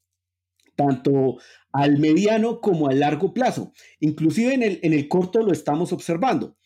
tanto 0.75 1.38
al 1.71 1.99
mediano 1.99 2.61
como 2.61 2.88
al 2.88 2.99
largo 2.99 3.33
plazo. 3.33 3.73
Inclusive 3.99 4.53
en 4.53 4.63
el, 4.63 4.79
en 4.81 4.93
el 4.93 5.07
corto 5.07 5.41
lo 5.43 5.51
estamos 5.51 5.91
observando. 5.91 6.57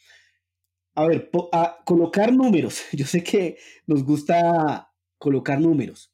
A 0.96 1.08
ver, 1.08 1.30
a 1.52 1.80
colocar 1.86 2.34
números. 2.34 2.84
Yo 2.92 3.06
sé 3.06 3.24
que 3.24 3.58
nos 3.88 4.04
gusta 4.04 4.92
colocar 5.18 5.60
números. 5.60 6.09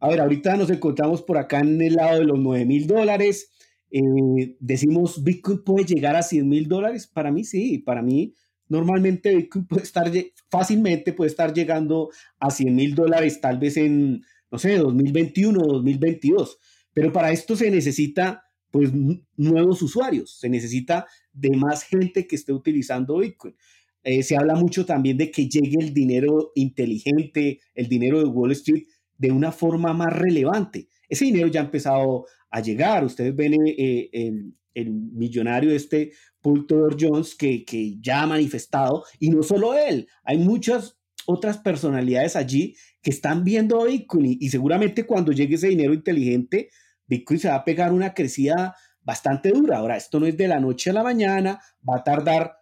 A 0.00 0.08
ver, 0.08 0.20
ahorita 0.20 0.56
nos 0.56 0.70
encontramos 0.70 1.22
por 1.22 1.36
acá 1.36 1.60
en 1.60 1.80
el 1.82 1.94
lado 1.94 2.18
de 2.18 2.24
los 2.24 2.38
9 2.38 2.64
mil 2.64 2.86
dólares. 2.86 3.50
Eh, 3.90 4.56
decimos, 4.58 5.22
Bitcoin 5.22 5.62
puede 5.62 5.84
llegar 5.84 6.16
a 6.16 6.22
100 6.22 6.48
mil 6.48 6.68
dólares. 6.68 7.06
Para 7.06 7.30
mí 7.30 7.44
sí, 7.44 7.78
para 7.78 8.00
mí 8.00 8.34
normalmente 8.68 9.34
Bitcoin 9.34 9.66
puede 9.66 9.82
estar 9.82 10.10
fácilmente 10.48 11.12
puede 11.12 11.28
estar 11.28 11.52
llegando 11.52 12.10
a 12.38 12.50
100 12.50 12.74
mil 12.74 12.94
dólares 12.94 13.40
tal 13.40 13.58
vez 13.58 13.76
en, 13.76 14.22
no 14.50 14.58
sé, 14.58 14.78
2021 14.78 15.60
o 15.60 15.66
2022. 15.74 16.58
Pero 16.94 17.12
para 17.12 17.30
esto 17.30 17.54
se 17.54 17.70
necesita 17.70 18.44
pues 18.70 18.90
nuevos 19.36 19.82
usuarios, 19.82 20.38
se 20.38 20.48
necesita 20.48 21.06
de 21.32 21.50
más 21.56 21.82
gente 21.82 22.26
que 22.26 22.36
esté 22.36 22.52
utilizando 22.52 23.18
Bitcoin. 23.18 23.54
Eh, 24.02 24.22
se 24.22 24.36
habla 24.36 24.54
mucho 24.54 24.86
también 24.86 25.18
de 25.18 25.30
que 25.30 25.48
llegue 25.48 25.76
el 25.78 25.92
dinero 25.92 26.52
inteligente, 26.54 27.60
el 27.74 27.88
dinero 27.88 28.20
de 28.20 28.26
Wall 28.26 28.52
Street, 28.52 28.84
de 29.20 29.30
una 29.30 29.52
forma 29.52 29.92
más 29.92 30.12
relevante. 30.14 30.88
Ese 31.06 31.26
dinero 31.26 31.48
ya 31.48 31.60
ha 31.60 31.64
empezado 31.64 32.24
a 32.50 32.60
llegar. 32.60 33.04
Ustedes 33.04 33.36
ven 33.36 33.52
eh, 33.66 34.08
el, 34.14 34.54
el, 34.72 34.90
millonario 34.90 35.70
este 35.72 36.12
Paul 36.40 36.66
Jones 36.98 37.34
que, 37.34 37.62
que 37.66 38.00
ya 38.00 38.22
ha 38.22 38.26
manifestado, 38.26 39.04
y 39.18 39.28
no 39.28 39.42
solo 39.42 39.74
él, 39.74 40.08
hay 40.24 40.38
muchas 40.38 40.96
otras 41.26 41.58
personalidades 41.58 42.34
allí 42.34 42.74
que 43.02 43.10
están 43.10 43.44
viendo 43.44 43.84
Bitcoin 43.84 44.38
y, 44.40 44.48
seguramente 44.48 45.04
cuando 45.04 45.32
llegue 45.32 45.56
ese 45.56 45.68
dinero 45.68 45.92
inteligente, 45.92 46.70
Bitcoin 47.06 47.38
se 47.38 47.48
va 47.48 47.56
a 47.56 47.64
pegar 47.64 47.92
una 47.92 48.14
crecida 48.14 48.74
bastante 49.02 49.50
dura. 49.50 49.78
Ahora, 49.78 49.98
esto 49.98 50.18
no 50.18 50.24
es 50.24 50.36
de 50.38 50.48
la 50.48 50.60
noche 50.60 50.90
a 50.90 50.94
la 50.94 51.02
mañana, 51.02 51.60
va 51.86 51.96
a 51.98 52.04
tardar 52.04 52.56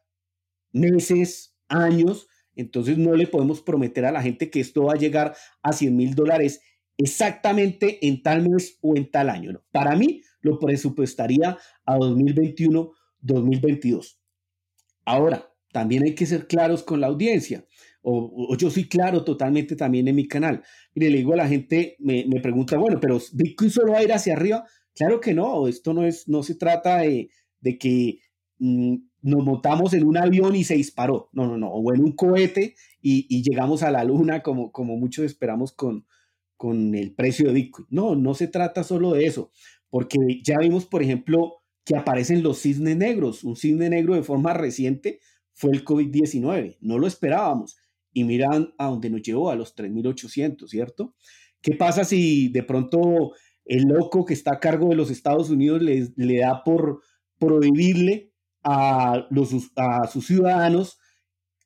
meses, 0.72 1.54
años, 1.68 2.26
entonces 2.58 2.98
no 2.98 3.14
le 3.14 3.26
podemos 3.26 3.62
prometer 3.62 4.04
a 4.04 4.12
la 4.12 4.20
gente 4.20 4.50
que 4.50 4.60
esto 4.60 4.84
va 4.84 4.94
a 4.94 4.98
llegar 4.98 5.34
a 5.62 5.72
100 5.72 5.96
mil 5.96 6.14
dólares 6.14 6.60
exactamente 6.96 8.06
en 8.06 8.22
tal 8.22 8.48
mes 8.48 8.76
o 8.82 8.96
en 8.96 9.10
tal 9.10 9.30
año. 9.30 9.62
Para 9.70 9.94
mí 9.94 10.22
lo 10.40 10.58
presupuestaría 10.58 11.56
a 11.86 11.96
2021, 11.96 12.90
2022. 13.20 14.20
Ahora, 15.04 15.48
también 15.72 16.02
hay 16.02 16.14
que 16.14 16.26
ser 16.26 16.48
claros 16.48 16.82
con 16.82 17.00
la 17.00 17.06
audiencia. 17.06 17.64
O, 18.02 18.56
yo 18.56 18.70
soy 18.70 18.88
claro 18.88 19.22
totalmente 19.22 19.76
también 19.76 20.08
en 20.08 20.16
mi 20.16 20.26
canal. 20.26 20.62
Mire, 20.94 21.10
le 21.10 21.18
digo 21.18 21.34
a 21.34 21.36
la 21.36 21.48
gente, 21.48 21.96
me, 22.00 22.24
me, 22.26 22.40
pregunta, 22.40 22.76
bueno, 22.76 22.98
pero 23.00 23.20
Bitcoin 23.32 23.70
solo 23.70 23.92
va 23.92 23.98
a 23.98 24.02
ir 24.02 24.12
hacia 24.12 24.34
arriba. 24.34 24.66
Claro 24.94 25.20
que 25.20 25.34
no, 25.34 25.68
esto 25.68 25.94
no, 25.94 26.04
es, 26.04 26.26
no 26.26 26.42
se 26.42 26.56
trata 26.56 26.98
de, 26.98 27.30
de 27.60 27.78
que 27.78 28.18
nos 28.58 29.44
montamos 29.44 29.92
en 29.94 30.04
un 30.04 30.16
avión 30.16 30.54
y 30.56 30.64
se 30.64 30.74
disparó. 30.74 31.28
No, 31.32 31.46
no, 31.46 31.56
no. 31.56 31.68
O 31.68 31.94
en 31.94 32.02
un 32.02 32.12
cohete 32.12 32.74
y, 33.00 33.42
llegamos 33.42 33.82
a 33.82 33.90
la 33.90 34.04
luna 34.04 34.42
como, 34.42 34.72
muchos 34.74 35.24
esperamos 35.24 35.72
con, 35.72 36.06
con 36.56 36.94
el 36.94 37.14
precio 37.14 37.48
de 37.48 37.54
Bitcoin. 37.54 37.86
No, 37.90 38.14
no 38.14 38.34
se 38.34 38.48
trata 38.48 38.84
solo 38.84 39.12
de 39.12 39.26
eso. 39.26 39.50
Porque 39.90 40.18
ya 40.44 40.58
vimos, 40.58 40.86
por 40.86 41.02
ejemplo, 41.02 41.62
que 41.84 41.96
aparecen 41.96 42.42
los 42.42 42.58
cisnes 42.58 42.96
negros. 42.96 43.44
Un 43.44 43.56
cisne 43.56 43.88
negro 43.88 44.14
de 44.14 44.22
forma 44.22 44.54
reciente 44.54 45.20
fue 45.54 45.70
el 45.72 45.84
COVID-19. 45.84 46.76
No 46.80 46.98
lo 46.98 47.06
esperábamos. 47.06 47.76
Y 48.12 48.24
miran 48.24 48.74
a 48.78 48.86
dónde 48.86 49.10
nos 49.10 49.22
llevó, 49.22 49.50
a 49.50 49.56
los 49.56 49.76
3.800, 49.76 50.68
¿cierto? 50.68 51.14
¿Qué 51.60 51.74
pasa 51.74 52.04
si 52.04 52.48
de 52.48 52.62
pronto 52.62 53.32
el 53.64 53.82
loco 53.82 54.24
que 54.24 54.34
está 54.34 54.54
a 54.54 54.60
cargo 54.60 54.88
de 54.88 54.96
los 54.96 55.10
Estados 55.10 55.50
Unidos 55.50 55.82
le, 55.82 56.08
le 56.16 56.38
da 56.38 56.62
por 56.64 57.02
prohibirle 57.38 58.27
a, 58.68 59.26
los, 59.30 59.50
sus 60.12 60.26
ciudadanos 60.26 60.98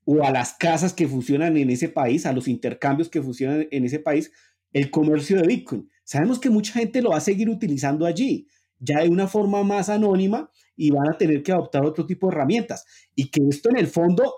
o 0.05 0.25
a 0.25 0.31
las 0.31 0.55
casas 0.55 0.93
que 0.93 1.09
funcionan 1.09 1.57
en 1.57 1.71
ese 1.71 1.89
país, 1.89 2.27
a 2.27 2.33
los 2.33 2.49
intercambios 2.49 3.09
que 3.09 3.23
funcionan 3.23 3.69
en 3.71 3.85
ese 3.85 3.99
país, 3.99 4.33
el 4.73 4.91
comercio 4.91 5.37
de 5.37 5.47
Bitcoin. 5.47 5.89
Sabemos 6.05 6.39
que 6.39 6.51
mucha 6.51 6.73
gente 6.73 7.03
lo 7.03 7.11
va 7.11 7.19
a 7.19 7.21
seguir 7.21 7.49
utilizando 7.49 8.07
allí, 8.07 8.49
ya 8.79 9.03
de 9.03 9.09
una 9.09 9.29
forma 9.29 9.63
más 9.63 9.89
anónima 9.89 10.51
y 10.77 10.91
van 10.91 11.09
a 11.13 11.19
tener 11.19 11.43
que 11.43 11.53
adoptar 11.53 11.85
otro 11.85 12.07
tipo 12.07 12.29
de 12.29 12.35
herramientas. 12.35 12.85
Y 13.15 13.31
que 13.31 13.41
esto 13.49 13.71
en 13.71 13.77
el 13.77 13.87
fondo 13.87 14.35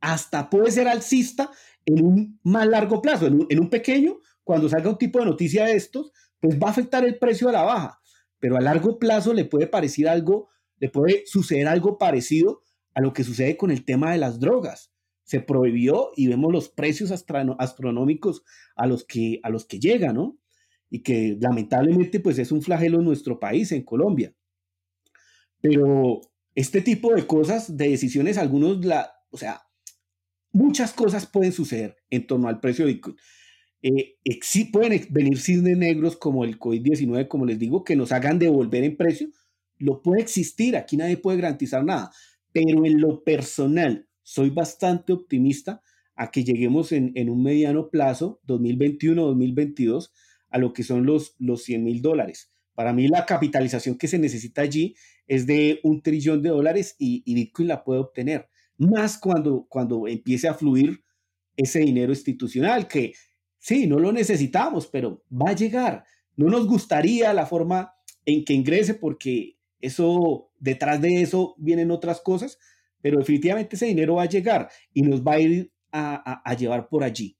hasta 0.00 0.48
puede 0.48 0.70
ser 0.70 0.86
alcista 0.86 1.50
en 1.84 2.04
un 2.04 2.40
más 2.44 2.66
largo 2.66 3.02
plazo, 3.02 3.26
en 3.26 3.34
un, 3.34 3.46
en 3.48 3.60
un 3.60 3.70
pequeño, 3.70 4.18
cuando 4.44 4.68
salga 4.68 4.90
un 4.90 4.98
tipo 4.98 5.18
de 5.18 5.26
noticia 5.26 5.64
de 5.64 5.74
estos, 5.74 6.12
pues 6.40 6.58
va 6.58 6.68
a 6.68 6.70
afectar 6.70 7.04
el 7.04 7.18
precio 7.18 7.48
a 7.48 7.52
la 7.52 7.62
baja, 7.62 8.00
pero 8.38 8.56
a 8.56 8.60
largo 8.60 8.98
plazo 8.98 9.34
le 9.34 9.44
puede 9.44 9.66
parecer 9.66 10.08
algo 10.08 10.48
le 10.80 10.88
puede 10.88 11.24
suceder 11.26 11.68
algo 11.68 11.98
parecido 11.98 12.62
a 12.94 13.00
lo 13.00 13.12
que 13.12 13.24
sucede 13.24 13.56
con 13.56 13.70
el 13.70 13.84
tema 13.84 14.12
de 14.12 14.18
las 14.18 14.40
drogas. 14.40 14.92
Se 15.24 15.40
prohibió 15.40 16.10
y 16.16 16.28
vemos 16.28 16.52
los 16.52 16.68
precios 16.68 17.12
astronómicos 17.12 18.42
a 18.76 18.86
los 18.86 19.04
que, 19.04 19.40
que 19.68 19.78
llega, 19.78 20.12
¿no? 20.12 20.38
Y 20.90 21.02
que 21.02 21.36
lamentablemente 21.40 22.18
pues 22.20 22.38
es 22.38 22.50
un 22.50 22.62
flagelo 22.62 22.98
en 22.98 23.04
nuestro 23.04 23.38
país, 23.38 23.72
en 23.72 23.82
Colombia. 23.82 24.34
Pero 25.60 26.20
este 26.54 26.80
tipo 26.80 27.14
de 27.14 27.26
cosas, 27.26 27.76
de 27.76 27.90
decisiones, 27.90 28.38
algunos, 28.38 28.84
la, 28.84 29.12
o 29.30 29.36
sea, 29.36 29.62
muchas 30.52 30.92
cosas 30.92 31.26
pueden 31.26 31.52
suceder 31.52 31.96
en 32.10 32.26
torno 32.26 32.48
al 32.48 32.60
precio 32.60 32.86
de 32.86 32.94
Bitcoin. 32.94 33.16
Eh, 33.82 34.16
pueden 34.72 35.06
venir 35.10 35.38
cisnes 35.38 35.76
negros 35.76 36.16
como 36.16 36.44
el 36.44 36.58
COVID-19, 36.58 37.28
como 37.28 37.46
les 37.46 37.58
digo, 37.58 37.84
que 37.84 37.96
nos 37.96 38.12
hagan 38.12 38.38
devolver 38.38 38.82
en 38.82 38.96
precio, 38.96 39.28
lo 39.78 40.02
puede 40.02 40.22
existir, 40.22 40.76
aquí 40.76 40.96
nadie 40.96 41.16
puede 41.16 41.38
garantizar 41.38 41.84
nada, 41.84 42.10
pero 42.52 42.84
en 42.84 43.00
lo 43.00 43.22
personal 43.22 44.08
soy 44.22 44.50
bastante 44.50 45.12
optimista 45.12 45.82
a 46.14 46.30
que 46.30 46.44
lleguemos 46.44 46.92
en, 46.92 47.30
un 47.30 47.42
mediano 47.42 47.90
plazo, 47.90 48.40
2021-2022, 48.46 50.10
a 50.50 50.58
lo 50.58 50.72
que 50.72 50.82
son 50.82 51.06
los, 51.06 51.36
los 51.38 51.62
100 51.62 51.84
mil 51.84 52.02
dólares. 52.02 52.50
Para 52.74 52.92
mí 52.92 53.06
la 53.08 53.24
capitalización 53.24 53.96
que 53.96 54.08
se 54.08 54.18
necesita 54.18 54.62
allí 54.62 54.96
es 55.26 55.46
de 55.46 55.78
un 55.82 56.02
trillón 56.02 56.42
de 56.42 56.48
dólares 56.48 56.96
y, 56.98 57.22
Bitcoin 57.32 57.68
la 57.68 57.84
puede 57.84 58.00
obtener, 58.00 58.48
más 58.78 59.18
cuando, 59.18 59.66
cuando 59.68 60.08
empiece 60.08 60.48
a 60.48 60.54
fluir 60.54 61.04
ese 61.56 61.80
dinero 61.80 62.12
institucional 62.12 62.88
que 62.88 63.14
sí, 63.58 63.86
no 63.86 63.98
lo 63.98 64.12
necesitamos, 64.12 64.86
pero 64.86 65.24
va 65.30 65.50
a 65.50 65.56
llegar. 65.56 66.04
No 66.36 66.48
nos 66.48 66.66
gustaría 66.66 67.32
la 67.34 67.46
forma 67.46 67.94
en 68.24 68.44
que 68.44 68.54
ingrese 68.54 68.94
porque 68.94 69.57
eso, 69.80 70.50
detrás 70.58 71.00
de 71.00 71.22
eso 71.22 71.54
vienen 71.58 71.90
otras 71.90 72.20
cosas, 72.20 72.58
pero 73.00 73.18
definitivamente 73.18 73.76
ese 73.76 73.86
dinero 73.86 74.16
va 74.16 74.24
a 74.24 74.28
llegar 74.28 74.68
y 74.92 75.02
nos 75.02 75.22
va 75.22 75.34
a 75.34 75.40
ir 75.40 75.72
a, 75.92 76.54
llevar 76.58 76.88
por 76.88 77.04
allí. 77.04 77.36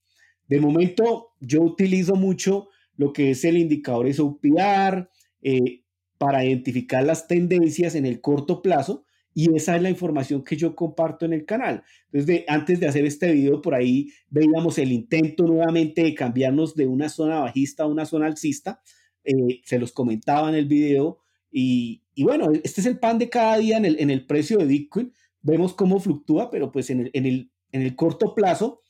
De 0.47 0.61
momento, 0.61 1.33
yo 1.41 1.63
utilizo 1.63 2.15
mucho 2.15 2.69
lo 2.97 3.13
que 3.13 3.31
es 3.31 3.45
el 3.45 3.59
indicador 3.59 4.13
SOPR 4.13 5.11
eh, 5.43 5.85
para 6.17 6.45
identificar 6.45 7.05
las 7.05 7.27
tendencias 7.29 7.95
en 7.95 8.07
el 8.07 8.21
corto 8.21 8.63
plazo 8.63 9.05
y 9.35 9.55
esa 9.55 9.77
es 9.77 9.83
la 9.83 9.91
información 9.91 10.43
que 10.43 10.57
yo 10.57 10.75
comparto 10.75 11.25
en 11.25 11.33
el 11.33 11.45
canal. 11.45 11.85
Entonces, 12.11 12.45
antes 12.49 12.81
de 12.81 12.89
hacer 12.89 13.05
este 13.05 13.31
video, 13.31 13.63
por 13.63 13.75
ahí 13.75 14.11
veíamos 14.29 14.79
el 14.79 14.91
intento 14.91 15.45
nuevamente 15.45 16.03
de 16.03 16.13
cambiarnos 16.13 16.75
de 16.75 16.89
una 16.89 17.09
zona 17.09 17.39
bajista 17.39 17.85
a 17.85 17.87
una 17.87 18.05
zona 18.05 18.27
alcista. 18.27 18.81
Eh, 19.23 19.61
se 19.65 19.79
los 19.79 19.93
comentaba 19.93 20.49
en 20.49 20.57
el 20.57 20.67
video 20.67 21.21
y, 21.53 22.03
y 22.19 22.25
bueno, 22.25 22.51
este 22.65 22.81
es 22.81 22.87
el 22.89 22.99
pan 22.99 23.17
de 23.17 23.31
cada 23.31 23.59
día 23.59 23.77
en 23.77 23.85
el, 23.85 24.01
en 24.01 24.11
el 24.11 24.27
precio 24.27 24.59
de 24.59 24.65
Bitcoin. 24.65 25.13
Vemos 25.41 25.73
cómo 25.73 26.01
fluctúa, 26.01 26.51
pero 26.51 26.73
pues 26.73 26.91
en 26.91 27.03
el, 27.03 27.11
en 27.13 27.27
el, 27.27 27.53
en 27.71 27.83
el 27.83 27.95
corto 27.95 28.35
plazo, 28.35 28.83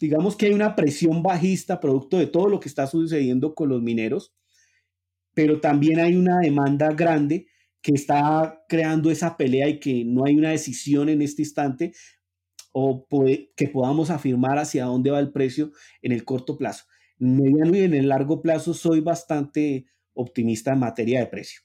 digamos 0.00 0.36
que 0.36 0.46
hay 0.46 0.54
una 0.54 0.74
presión 0.74 1.22
bajista 1.22 1.80
producto 1.80 2.16
de 2.16 2.28
todo 2.28 2.48
lo 2.48 2.60
que 2.60 2.70
está 2.70 2.86
sucediendo 2.86 3.54
con 3.54 3.68
los 3.68 3.82
mineros, 3.82 4.34
pero 5.34 5.60
también 5.60 6.00
hay 6.00 6.16
una 6.16 6.38
demanda 6.38 6.94
grande 6.94 7.46
que 7.82 7.92
está 7.92 8.64
creando 8.70 9.10
esa 9.10 9.36
pelea 9.36 9.68
y 9.68 9.78
que 9.78 10.06
no 10.06 10.24
hay 10.24 10.36
una 10.36 10.52
decisión 10.52 11.10
en 11.10 11.20
este 11.20 11.42
instante 11.42 11.92
o 12.72 13.06
que 13.54 13.68
podamos 13.68 14.08
afirmar 14.08 14.56
hacia 14.56 14.86
dónde 14.86 15.10
va 15.10 15.20
el 15.20 15.30
precio 15.30 15.72
en 16.00 16.12
el 16.12 16.24
corto 16.24 16.56
plazo. 16.56 16.84
En 17.20 17.36
mediano 17.36 17.76
y 17.76 17.80
en 17.80 17.92
el 17.92 18.08
largo 18.08 18.40
plazo 18.40 18.72
soy 18.72 19.00
bastante 19.00 19.84
optimista 20.14 20.72
en 20.72 20.78
materia 20.78 21.20
de 21.20 21.26
precio. 21.26 21.60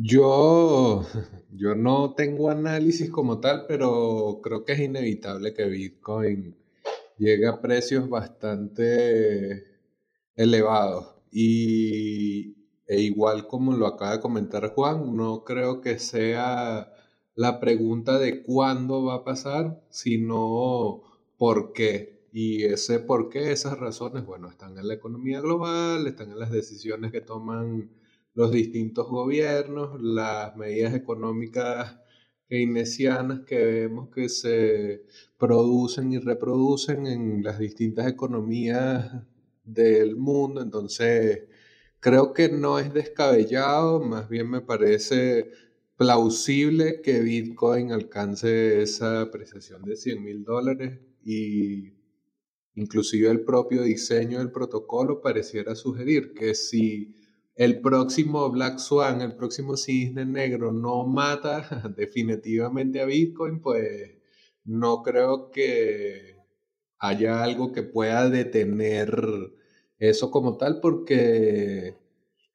Yo, 0.00 1.02
yo 1.52 1.74
no 1.74 2.14
tengo 2.14 2.50
análisis 2.50 3.10
como 3.10 3.40
tal, 3.40 3.66
pero 3.66 4.40
creo 4.42 4.64
que 4.64 4.72
es 4.74 4.80
inevitable 4.80 5.54
que 5.54 5.66
Bitcoin 5.66 6.56
llegue 7.18 7.46
a 7.48 7.60
precios 7.60 8.08
bastante 8.08 9.64
elevados. 10.36 11.16
Y 11.32 12.56
e 12.86 13.00
igual 13.02 13.46
como 13.48 13.72
lo 13.74 13.86
acaba 13.86 14.12
de 14.12 14.20
comentar 14.20 14.72
Juan, 14.74 15.16
no 15.16 15.44
creo 15.44 15.80
que 15.80 15.98
sea 15.98 16.92
la 17.34 17.60
pregunta 17.60 18.18
de 18.18 18.42
cuándo 18.42 19.04
va 19.04 19.16
a 19.16 19.24
pasar, 19.24 19.82
sino 19.90 21.02
por 21.38 21.72
qué. 21.72 22.28
Y 22.32 22.64
ese 22.64 23.00
por 23.00 23.30
qué, 23.30 23.52
esas 23.52 23.78
razones, 23.78 24.24
bueno, 24.26 24.48
están 24.48 24.78
en 24.78 24.88
la 24.88 24.94
economía 24.94 25.40
global, 25.40 26.06
están 26.06 26.30
en 26.30 26.38
las 26.38 26.50
decisiones 26.52 27.12
que 27.12 27.20
toman 27.20 27.90
los 28.38 28.52
distintos 28.52 29.08
gobiernos, 29.08 30.00
las 30.00 30.54
medidas 30.54 30.94
económicas 30.94 31.98
keynesianas 32.48 33.40
que 33.40 33.58
vemos 33.58 34.10
que 34.14 34.28
se 34.28 35.02
producen 35.36 36.12
y 36.12 36.18
reproducen 36.18 37.08
en 37.08 37.42
las 37.42 37.58
distintas 37.58 38.06
economías 38.06 39.10
del 39.64 40.14
mundo. 40.14 40.62
Entonces, 40.62 41.48
creo 41.98 42.32
que 42.32 42.48
no 42.48 42.78
es 42.78 42.94
descabellado, 42.94 43.98
más 43.98 44.28
bien 44.28 44.48
me 44.48 44.60
parece 44.60 45.50
plausible 45.96 47.00
que 47.02 47.18
Bitcoin 47.18 47.90
alcance 47.90 48.82
esa 48.82 49.22
apreciación 49.22 49.82
de 49.82 49.96
100 49.96 50.22
mil 50.22 50.44
dólares 50.44 51.00
y 51.24 51.92
inclusive 52.76 53.30
el 53.30 53.40
propio 53.40 53.82
diseño 53.82 54.38
del 54.38 54.52
protocolo 54.52 55.20
pareciera 55.20 55.74
sugerir 55.74 56.34
que 56.34 56.54
si 56.54 57.17
el 57.58 57.80
próximo 57.80 58.48
Black 58.50 58.78
Swan, 58.78 59.20
el 59.20 59.34
próximo 59.34 59.76
cisne 59.76 60.24
negro 60.24 60.70
no 60.70 61.04
mata 61.04 61.92
definitivamente 61.96 63.00
a 63.00 63.04
Bitcoin, 63.04 63.60
pues 63.60 64.14
no 64.64 65.02
creo 65.02 65.50
que 65.50 66.36
haya 67.00 67.42
algo 67.42 67.72
que 67.72 67.82
pueda 67.82 68.30
detener 68.30 69.10
eso 69.98 70.30
como 70.30 70.56
tal, 70.56 70.78
porque 70.80 71.96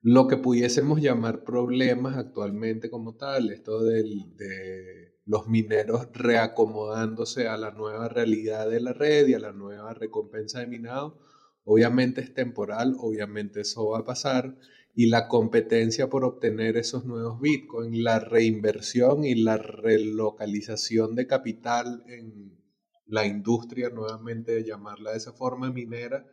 lo 0.02 0.28
que 0.30 0.38
pudiésemos 0.38 1.02
llamar 1.02 1.44
problemas 1.44 2.16
actualmente 2.16 2.90
como 2.90 3.16
tal, 3.18 3.50
esto 3.50 3.84
de 3.84 5.18
los 5.26 5.48
mineros 5.50 6.08
reacomodándose 6.14 7.50
a 7.50 7.58
la 7.58 7.72
nueva 7.72 8.08
realidad 8.08 8.70
de 8.70 8.80
la 8.80 8.94
red 8.94 9.28
y 9.28 9.34
a 9.34 9.40
la 9.40 9.52
nueva 9.52 9.94
recompensa 9.94 10.62
de 10.62 10.68
minado, 10.68 11.20
obviamente 11.66 12.22
es 12.22 12.34
temporal, 12.34 12.96
obviamente 13.00 13.62
eso 13.62 13.90
va 13.90 14.00
a 14.00 14.06
pasar 14.06 14.58
y 14.96 15.08
la 15.08 15.28
competencia 15.28 16.10
por 16.10 16.24
obtener 16.24 16.78
esos 16.78 17.06
nuevos 17.06 17.40
bitcoins, 17.42 17.98
la 17.98 18.20
reinversión 18.20 19.26
y 19.26 19.36
la 19.36 19.58
relocalización 19.58 21.16
de 21.16 21.28
capital 21.28 22.04
en 22.08 22.60
la 23.08 23.26
industria, 23.26 23.90
nuevamente 23.90 24.64
llamarla 24.64 25.12
de 25.12 25.18
esa 25.18 25.34
forma 25.34 25.72
minera, 25.72 26.26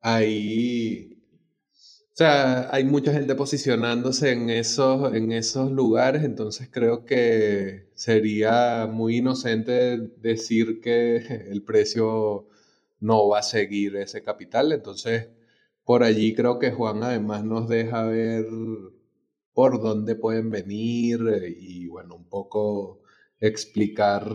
ahí, 0.00 1.16
o 2.12 2.16
sea, 2.16 2.68
hay 2.74 2.84
mucha 2.84 3.12
gente 3.12 3.34
posicionándose 3.34 4.30
en 4.32 4.50
esos, 4.50 5.14
en 5.14 5.32
esos 5.32 5.70
lugares, 5.72 6.22
entonces 6.24 6.68
creo 6.70 7.04
que 7.04 7.88
sería 7.94 8.86
muy 8.90 9.18
inocente 9.18 9.98
decir 10.16 10.80
que 10.80 11.16
el 11.50 11.62
precio 11.62 12.46
no 13.00 13.28
va 13.28 13.40
a 13.40 13.42
seguir 13.42 13.96
ese 13.96 14.22
capital, 14.22 14.72
entonces 14.72 15.28
por 15.90 16.04
allí 16.04 16.36
creo 16.36 16.60
que 16.60 16.70
Juan 16.70 17.02
además 17.02 17.42
nos 17.42 17.68
deja 17.68 18.04
ver 18.04 18.46
por 19.52 19.82
dónde 19.82 20.14
pueden 20.14 20.48
venir 20.48 21.18
eh, 21.26 21.52
y 21.58 21.88
bueno, 21.88 22.14
un 22.14 22.28
poco 22.28 23.02
explicar 23.40 24.32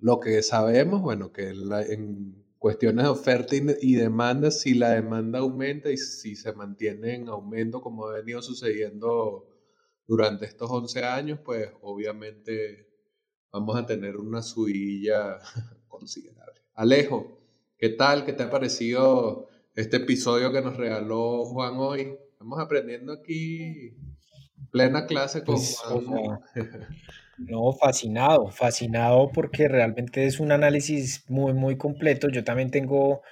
lo 0.00 0.18
que 0.18 0.42
sabemos, 0.42 1.00
bueno, 1.00 1.32
que 1.32 1.50
en 1.50 2.44
cuestiones 2.58 3.04
de 3.04 3.10
oferta 3.10 3.54
y 3.80 3.94
demanda, 3.94 4.50
si 4.50 4.74
la 4.74 4.90
demanda 4.90 5.38
aumenta 5.38 5.88
y 5.92 5.98
si 5.98 6.34
se 6.34 6.52
mantiene 6.52 7.14
en 7.14 7.28
aumento 7.28 7.80
como 7.80 8.08
ha 8.08 8.14
venido 8.14 8.42
sucediendo 8.42 9.46
durante 10.04 10.46
estos 10.46 10.68
11 10.68 11.04
años, 11.04 11.38
pues 11.44 11.70
obviamente 11.80 12.88
vamos 13.52 13.76
a 13.76 13.86
tener 13.86 14.16
una 14.16 14.42
subida 14.42 15.38
considerable. 15.86 16.60
Alejo, 16.74 17.38
¿qué 17.78 17.90
tal? 17.90 18.24
¿Qué 18.24 18.32
te 18.32 18.42
ha 18.42 18.50
parecido 18.50 19.48
este 19.78 19.98
episodio 19.98 20.52
que 20.52 20.60
nos 20.60 20.76
regaló 20.76 21.44
Juan 21.44 21.74
hoy? 21.76 22.16
Estamos 22.32 22.58
aprendiendo 22.58 23.12
aquí 23.12 23.94
plena 24.72 25.06
clase 25.06 25.44
con 25.44 25.54
pues, 25.54 25.78
Juan. 25.78 26.40
No, 27.38 27.72
fascinado, 27.72 28.50
fascinado 28.50 29.30
porque 29.32 29.68
realmente 29.68 30.26
es 30.26 30.40
un 30.40 30.50
análisis 30.50 31.24
muy, 31.28 31.52
muy 31.52 31.76
completo. 31.76 32.28
Yo 32.28 32.42
también 32.42 32.72
tengo 32.72 33.22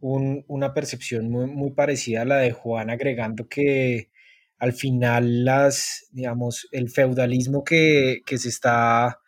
una 0.00 0.74
percepción 0.74 1.30
muy, 1.30 1.46
muy 1.46 1.70
parecida 1.70 2.22
a 2.22 2.24
la 2.24 2.38
de 2.38 2.50
Juan, 2.50 2.90
agregando 2.90 3.46
que 3.46 4.10
al 4.58 4.72
final 4.72 5.44
las, 5.44 6.08
digamos, 6.10 6.66
el 6.72 6.90
feudalismo 6.90 7.62
que, 7.62 8.22
se 8.26 8.48
está, 8.48 9.20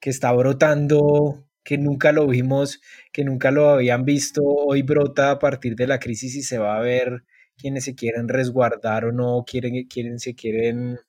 que 0.00 0.10
está 0.10 0.32
brotando, 0.32 1.45
que 1.66 1.78
nunca 1.78 2.12
lo 2.12 2.28
vimos, 2.28 2.80
que 3.12 3.24
nunca 3.24 3.50
lo 3.50 3.68
habían 3.70 4.04
visto, 4.04 4.40
hoy 4.44 4.82
brota 4.82 5.32
a 5.32 5.38
partir 5.40 5.74
de 5.74 5.88
la 5.88 5.98
crisis 5.98 6.36
y 6.36 6.42
se 6.42 6.58
va 6.58 6.76
a 6.76 6.80
ver 6.80 7.24
quienes 7.58 7.84
se 7.84 7.96
quieren 7.96 8.28
resguardar 8.28 9.04
o 9.04 9.10
no, 9.10 9.44
quieren, 9.44 9.84
quieren, 9.88 10.20
se 10.20 10.36
quieren 10.36 11.00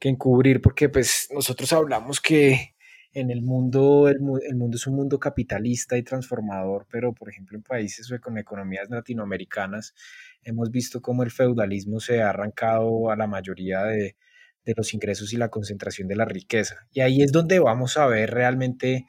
que 0.00 0.08
encubrir, 0.08 0.60
porque 0.60 0.88
pues 0.88 1.28
nosotros 1.32 1.72
hablamos 1.72 2.20
que 2.20 2.74
en 3.12 3.30
el 3.30 3.42
mundo, 3.42 4.08
el, 4.08 4.18
mundo 4.18 4.76
es 4.76 4.84
un 4.88 4.96
mundo 4.96 5.20
capitalista 5.20 5.96
y 5.96 6.02
transformador, 6.02 6.88
pero 6.90 7.14
por 7.14 7.28
ejemplo 7.28 7.56
en 7.56 7.62
países 7.62 8.10
o 8.10 8.20
con 8.20 8.36
economías 8.36 8.90
latinoamericanas 8.90 9.94
hemos 10.42 10.72
visto 10.72 11.00
cómo 11.00 11.22
el 11.22 11.30
feudalismo 11.30 12.00
se 12.00 12.20
ha 12.20 12.30
arrancado 12.30 13.12
a 13.12 13.16
la 13.16 13.28
mayoría 13.28 13.84
de, 13.84 14.16
de 14.64 14.74
los 14.76 14.92
ingresos 14.92 15.32
y 15.32 15.36
la 15.36 15.50
concentración 15.50 16.08
de 16.08 16.16
la 16.16 16.24
riqueza. 16.24 16.88
Y 16.92 17.02
ahí 17.02 17.22
es 17.22 17.30
donde 17.30 17.60
vamos 17.60 17.96
a 17.96 18.08
ver 18.08 18.32
realmente 18.32 19.06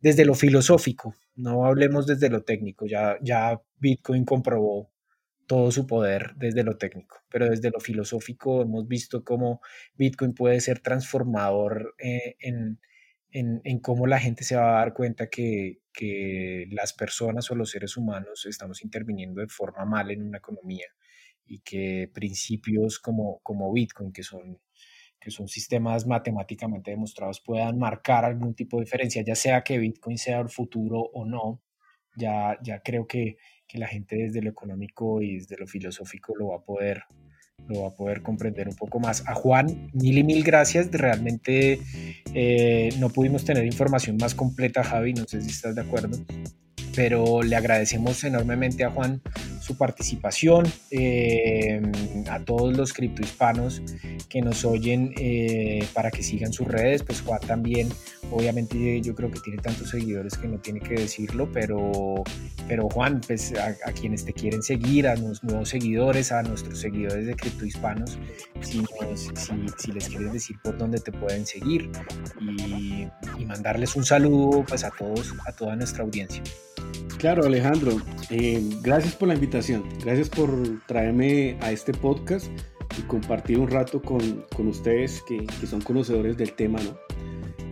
desde 0.00 0.24
lo 0.24 0.34
filosófico, 0.34 1.14
no 1.36 1.66
hablemos 1.66 2.06
desde 2.06 2.30
lo 2.30 2.42
técnico, 2.42 2.86
ya, 2.86 3.18
Bitcoin 3.78 4.24
comprobó 4.24 4.90
todo 5.46 5.70
su 5.70 5.86
poder 5.86 6.34
desde 6.36 6.62
lo 6.62 6.76
técnico, 6.76 7.22
pero 7.30 7.48
desde 7.48 7.70
lo 7.70 7.80
filosófico 7.80 8.62
hemos 8.62 8.86
visto 8.86 9.24
cómo 9.24 9.60
Bitcoin 9.96 10.34
puede 10.34 10.60
ser 10.60 10.80
transformador 10.80 11.94
eh, 11.98 12.36
en, 12.40 12.78
cómo 13.80 14.06
la 14.06 14.18
gente 14.18 14.44
se 14.44 14.56
va 14.56 14.76
a 14.76 14.80
dar 14.80 14.94
cuenta 14.94 15.28
que, 15.28 15.80
las 16.70 16.92
personas 16.92 17.50
o 17.50 17.56
los 17.56 17.70
seres 17.70 17.96
humanos 17.96 18.46
estamos 18.46 18.84
interviniendo 18.84 19.40
de 19.40 19.48
forma 19.48 19.84
mal 19.84 20.12
en 20.12 20.22
una 20.22 20.38
economía 20.38 20.86
y 21.44 21.58
que 21.60 22.08
principios 22.14 23.00
como 23.00 23.72
Bitcoin, 23.72 24.12
que 24.12 24.22
son, 24.22 24.60
que 25.20 25.30
son 25.30 25.48
sistemas 25.48 26.06
matemáticamente 26.06 26.90
demostrados, 26.90 27.40
puedan 27.40 27.78
marcar 27.78 28.24
algún 28.24 28.54
tipo 28.54 28.78
de 28.78 28.84
diferencia, 28.84 29.22
ya 29.22 29.34
sea 29.34 29.62
que 29.62 29.78
Bitcoin 29.78 30.18
sea 30.18 30.40
el 30.40 30.48
futuro 30.48 31.00
o 31.00 31.24
no, 31.24 31.60
ya, 32.16 32.58
ya 32.62 32.80
creo 32.80 33.06
que 33.06 33.36
que 33.68 33.78
la 33.78 33.86
gente 33.86 34.16
desde 34.16 34.42
lo 34.42 34.50
económico 34.50 35.20
y 35.20 35.34
desde 35.34 35.56
lo 35.58 35.66
filosófico 35.66 36.34
lo 36.34 36.48
va 36.48 36.56
a 36.56 36.62
poder 36.62 37.04
lo 37.68 37.82
va 37.82 37.88
a 37.88 37.94
poder 37.94 38.22
comprender 38.22 38.68
un 38.68 38.76
poco 38.76 39.00
más. 39.00 39.26
A 39.26 39.34
Juan, 39.34 39.90
mil 39.92 40.16
y 40.16 40.22
mil 40.22 40.44
gracias. 40.44 40.90
Realmente 40.92 41.80
eh, 42.32 42.90
no 42.98 43.10
pudimos 43.10 43.44
tener 43.44 43.64
información 43.66 44.16
más 44.16 44.34
completa, 44.34 44.84
Javi, 44.84 45.12
no 45.12 45.24
sé 45.26 45.42
si 45.42 45.50
estás 45.50 45.74
de 45.74 45.82
acuerdo, 45.82 46.16
pero 46.98 47.44
le 47.44 47.54
agradecemos 47.54 48.24
enormemente 48.24 48.82
a 48.82 48.90
Juan 48.90 49.22
su 49.60 49.76
participación, 49.76 50.66
eh, 50.90 51.80
a 52.28 52.40
todos 52.40 52.76
los 52.76 52.92
criptohispanos 52.92 53.82
que 54.28 54.42
nos 54.42 54.64
oyen 54.64 55.14
eh, 55.16 55.86
para 55.94 56.10
que 56.10 56.24
sigan 56.24 56.52
sus 56.52 56.66
redes, 56.66 57.04
pues 57.04 57.20
Juan 57.20 57.38
también, 57.46 57.88
obviamente 58.32 59.00
yo 59.00 59.14
creo 59.14 59.30
que 59.30 59.38
tiene 59.38 59.62
tantos 59.62 59.90
seguidores 59.90 60.36
que 60.36 60.48
no 60.48 60.58
tiene 60.58 60.80
que 60.80 60.94
decirlo, 60.94 61.48
pero, 61.52 62.24
pero 62.66 62.88
Juan, 62.88 63.20
pues 63.24 63.54
a, 63.54 63.92
quienes 63.92 64.24
te 64.24 64.32
quieren 64.32 64.64
seguir, 64.64 65.06
a 65.06 65.14
los 65.14 65.44
nuevos 65.44 65.68
seguidores, 65.68 66.32
a 66.32 66.42
nuestros 66.42 66.80
seguidores 66.80 67.26
de 67.26 67.36
criptohispanos, 67.36 68.18
si, 68.60 68.82
si, 69.76 69.92
les 69.92 70.08
quieres 70.08 70.32
decir 70.32 70.56
por 70.64 70.76
dónde 70.76 70.98
te 70.98 71.12
pueden 71.12 71.46
seguir 71.46 71.92
y, 72.40 73.06
y 73.38 73.44
mandarles 73.46 73.94
un 73.94 74.04
saludo 74.04 74.64
pues 74.66 74.82
a 74.82 74.90
todos, 74.90 75.32
a 75.46 75.52
toda 75.52 75.76
nuestra 75.76 76.02
audiencia. 76.02 76.42
Claro, 77.18 77.44
Alejandro, 77.44 78.00
eh, 78.30 78.62
gracias 78.82 79.14
por 79.16 79.28
la 79.28 79.34
invitación, 79.34 79.82
gracias 80.04 80.28
por 80.28 80.50
traerme 80.86 81.56
a 81.60 81.72
este 81.72 81.92
podcast 81.92 82.46
y 82.96 83.02
compartir 83.02 83.58
un 83.58 83.68
rato 83.68 84.00
con, 84.00 84.44
con 84.54 84.68
ustedes 84.68 85.22
que, 85.26 85.44
que, 85.60 85.66
son 85.66 85.80
conocedores 85.80 86.36
del 86.36 86.52
tema, 86.52 86.78
¿no? 86.80 86.96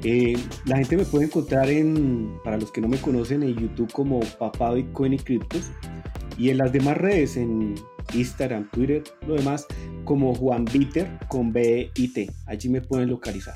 Eh, 0.02 0.36
la 0.66 0.76
gente 0.76 0.96
me 0.96 1.04
puede 1.04 1.26
encontrar 1.26 1.68
en, 1.68 2.38
para 2.44 2.58
los 2.58 2.70
que 2.70 2.80
no 2.80 2.88
me 2.88 2.98
conocen, 2.98 3.42
en 3.42 3.56
YouTube 3.56 3.92
como 3.92 4.20
Papá 4.20 4.74
Bitcoin 4.74 5.14
y 5.14 5.18
Criptos 5.18 5.70
y 6.38 6.50
en 6.50 6.58
las 6.58 6.72
demás 6.72 6.96
redes, 6.96 7.36
en 7.36 7.74
Instagram, 8.14 8.68
Twitter, 8.70 9.02
lo 9.26 9.34
demás, 9.34 9.66
como 10.04 10.34
Juan 10.34 10.64
Bitter 10.64 11.18
con 11.28 11.52
B-I-T. 11.52 12.30
Allí 12.46 12.68
me 12.68 12.80
pueden 12.80 13.08
localizar. 13.08 13.54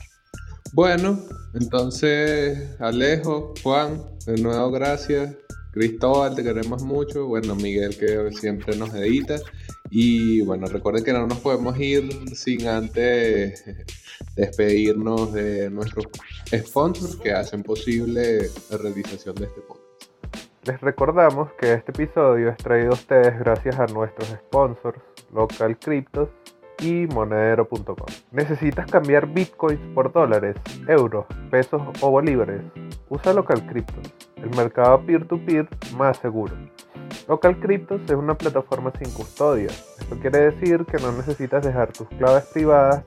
Bueno, 0.72 1.18
entonces 1.54 2.80
Alejo, 2.80 3.54
Juan, 3.62 4.02
de 4.26 4.40
nuevo 4.40 4.70
gracias 4.70 5.36
Cristóbal, 5.72 6.34
te 6.34 6.42
queremos 6.42 6.82
mucho. 6.82 7.26
Bueno, 7.26 7.54
Miguel, 7.54 7.96
que 7.96 8.32
siempre 8.32 8.76
nos 8.76 8.92
edita. 8.94 9.36
Y 9.88 10.42
bueno, 10.42 10.66
recuerden 10.66 11.04
que 11.04 11.12
no 11.12 11.26
nos 11.26 11.38
podemos 11.38 11.78
ir 11.78 12.08
sin 12.34 12.66
antes 12.66 13.64
despedirnos 14.34 15.32
de 15.32 15.70
nuestros 15.70 16.06
sponsors 16.52 17.16
que 17.16 17.32
hacen 17.32 17.62
posible 17.62 18.48
la 18.70 18.78
realización 18.78 19.36
de 19.36 19.44
este 19.46 19.60
podcast. 19.60 19.84
Les 20.64 20.80
recordamos 20.80 21.52
que 21.54 21.72
este 21.72 21.92
episodio 21.92 22.50
es 22.50 22.56
traído 22.58 22.90
a 22.90 22.94
ustedes 22.94 23.38
gracias 23.38 23.78
a 23.78 23.86
nuestros 23.86 24.28
sponsors, 24.28 25.00
Local 25.32 25.78
Cryptos 25.78 26.28
y 26.80 27.06
monedero.com. 27.06 28.06
¿Necesitas 28.32 28.90
cambiar 28.90 29.26
bitcoins 29.26 29.80
por 29.94 30.12
dólares, 30.12 30.56
euros, 30.88 31.26
pesos 31.50 31.82
o 32.00 32.10
bolívares? 32.10 32.62
Usa 33.08 33.32
Local 33.32 33.66
Cryptos, 33.66 34.12
el 34.36 34.50
mercado 34.56 35.04
peer-to-peer 35.04 35.68
más 35.96 36.18
seguro. 36.18 36.54
Local 37.28 37.60
Cryptos 37.60 38.00
es 38.04 38.12
una 38.12 38.36
plataforma 38.36 38.92
sin 38.98 39.12
custodia. 39.12 39.68
Esto 39.98 40.18
quiere 40.20 40.50
decir 40.50 40.84
que 40.86 40.98
no 40.98 41.12
necesitas 41.12 41.64
dejar 41.64 41.92
tus 41.92 42.08
claves 42.08 42.44
privadas 42.52 43.04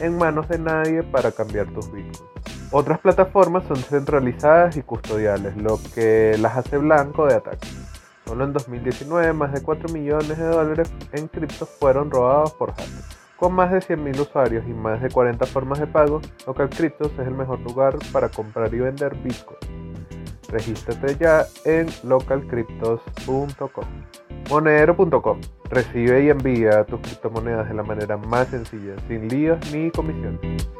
en 0.00 0.16
manos 0.16 0.48
de 0.48 0.58
nadie 0.58 1.02
para 1.02 1.32
cambiar 1.32 1.66
tus 1.72 1.92
bitcoins. 1.92 2.22
Otras 2.74 3.00
plataformas 3.00 3.64
son 3.68 3.76
centralizadas 3.76 4.78
y 4.78 4.82
custodiales, 4.82 5.56
lo 5.58 5.78
que 5.94 6.36
las 6.38 6.56
hace 6.56 6.78
blanco 6.78 7.26
de 7.26 7.34
ataque. 7.34 7.68
Solo 8.32 8.44
en 8.44 8.54
2019 8.54 9.34
más 9.34 9.52
de 9.52 9.60
4 9.60 9.92
millones 9.92 10.38
de 10.38 10.46
dólares 10.46 10.90
en 11.12 11.28
criptos 11.28 11.68
fueron 11.68 12.10
robados 12.10 12.54
por 12.54 12.70
hackers. 12.70 13.18
Con 13.36 13.52
más 13.52 13.70
de 13.70 13.80
100.000 13.80 14.20
usuarios 14.20 14.64
y 14.66 14.72
más 14.72 15.02
de 15.02 15.10
40 15.10 15.44
formas 15.44 15.78
de 15.78 15.86
pago, 15.86 16.22
Local 16.46 16.70
Cryptos 16.70 17.12
es 17.12 17.26
el 17.26 17.34
mejor 17.34 17.60
lugar 17.60 17.98
para 18.10 18.30
comprar 18.30 18.72
y 18.72 18.78
vender 18.78 19.14
Bitcoin. 19.16 19.58
Regístrate 20.48 21.14
ya 21.16 21.44
en 21.66 21.88
localcryptos.com. 22.04 23.84
Monedero.com. 24.48 25.40
Recibe 25.68 26.24
y 26.24 26.30
envía 26.30 26.84
tus 26.84 27.00
criptomonedas 27.00 27.68
de 27.68 27.74
la 27.74 27.82
manera 27.82 28.16
más 28.16 28.48
sencilla, 28.48 28.94
sin 29.08 29.28
líos 29.28 29.58
ni 29.74 29.90
comisiones. 29.90 30.70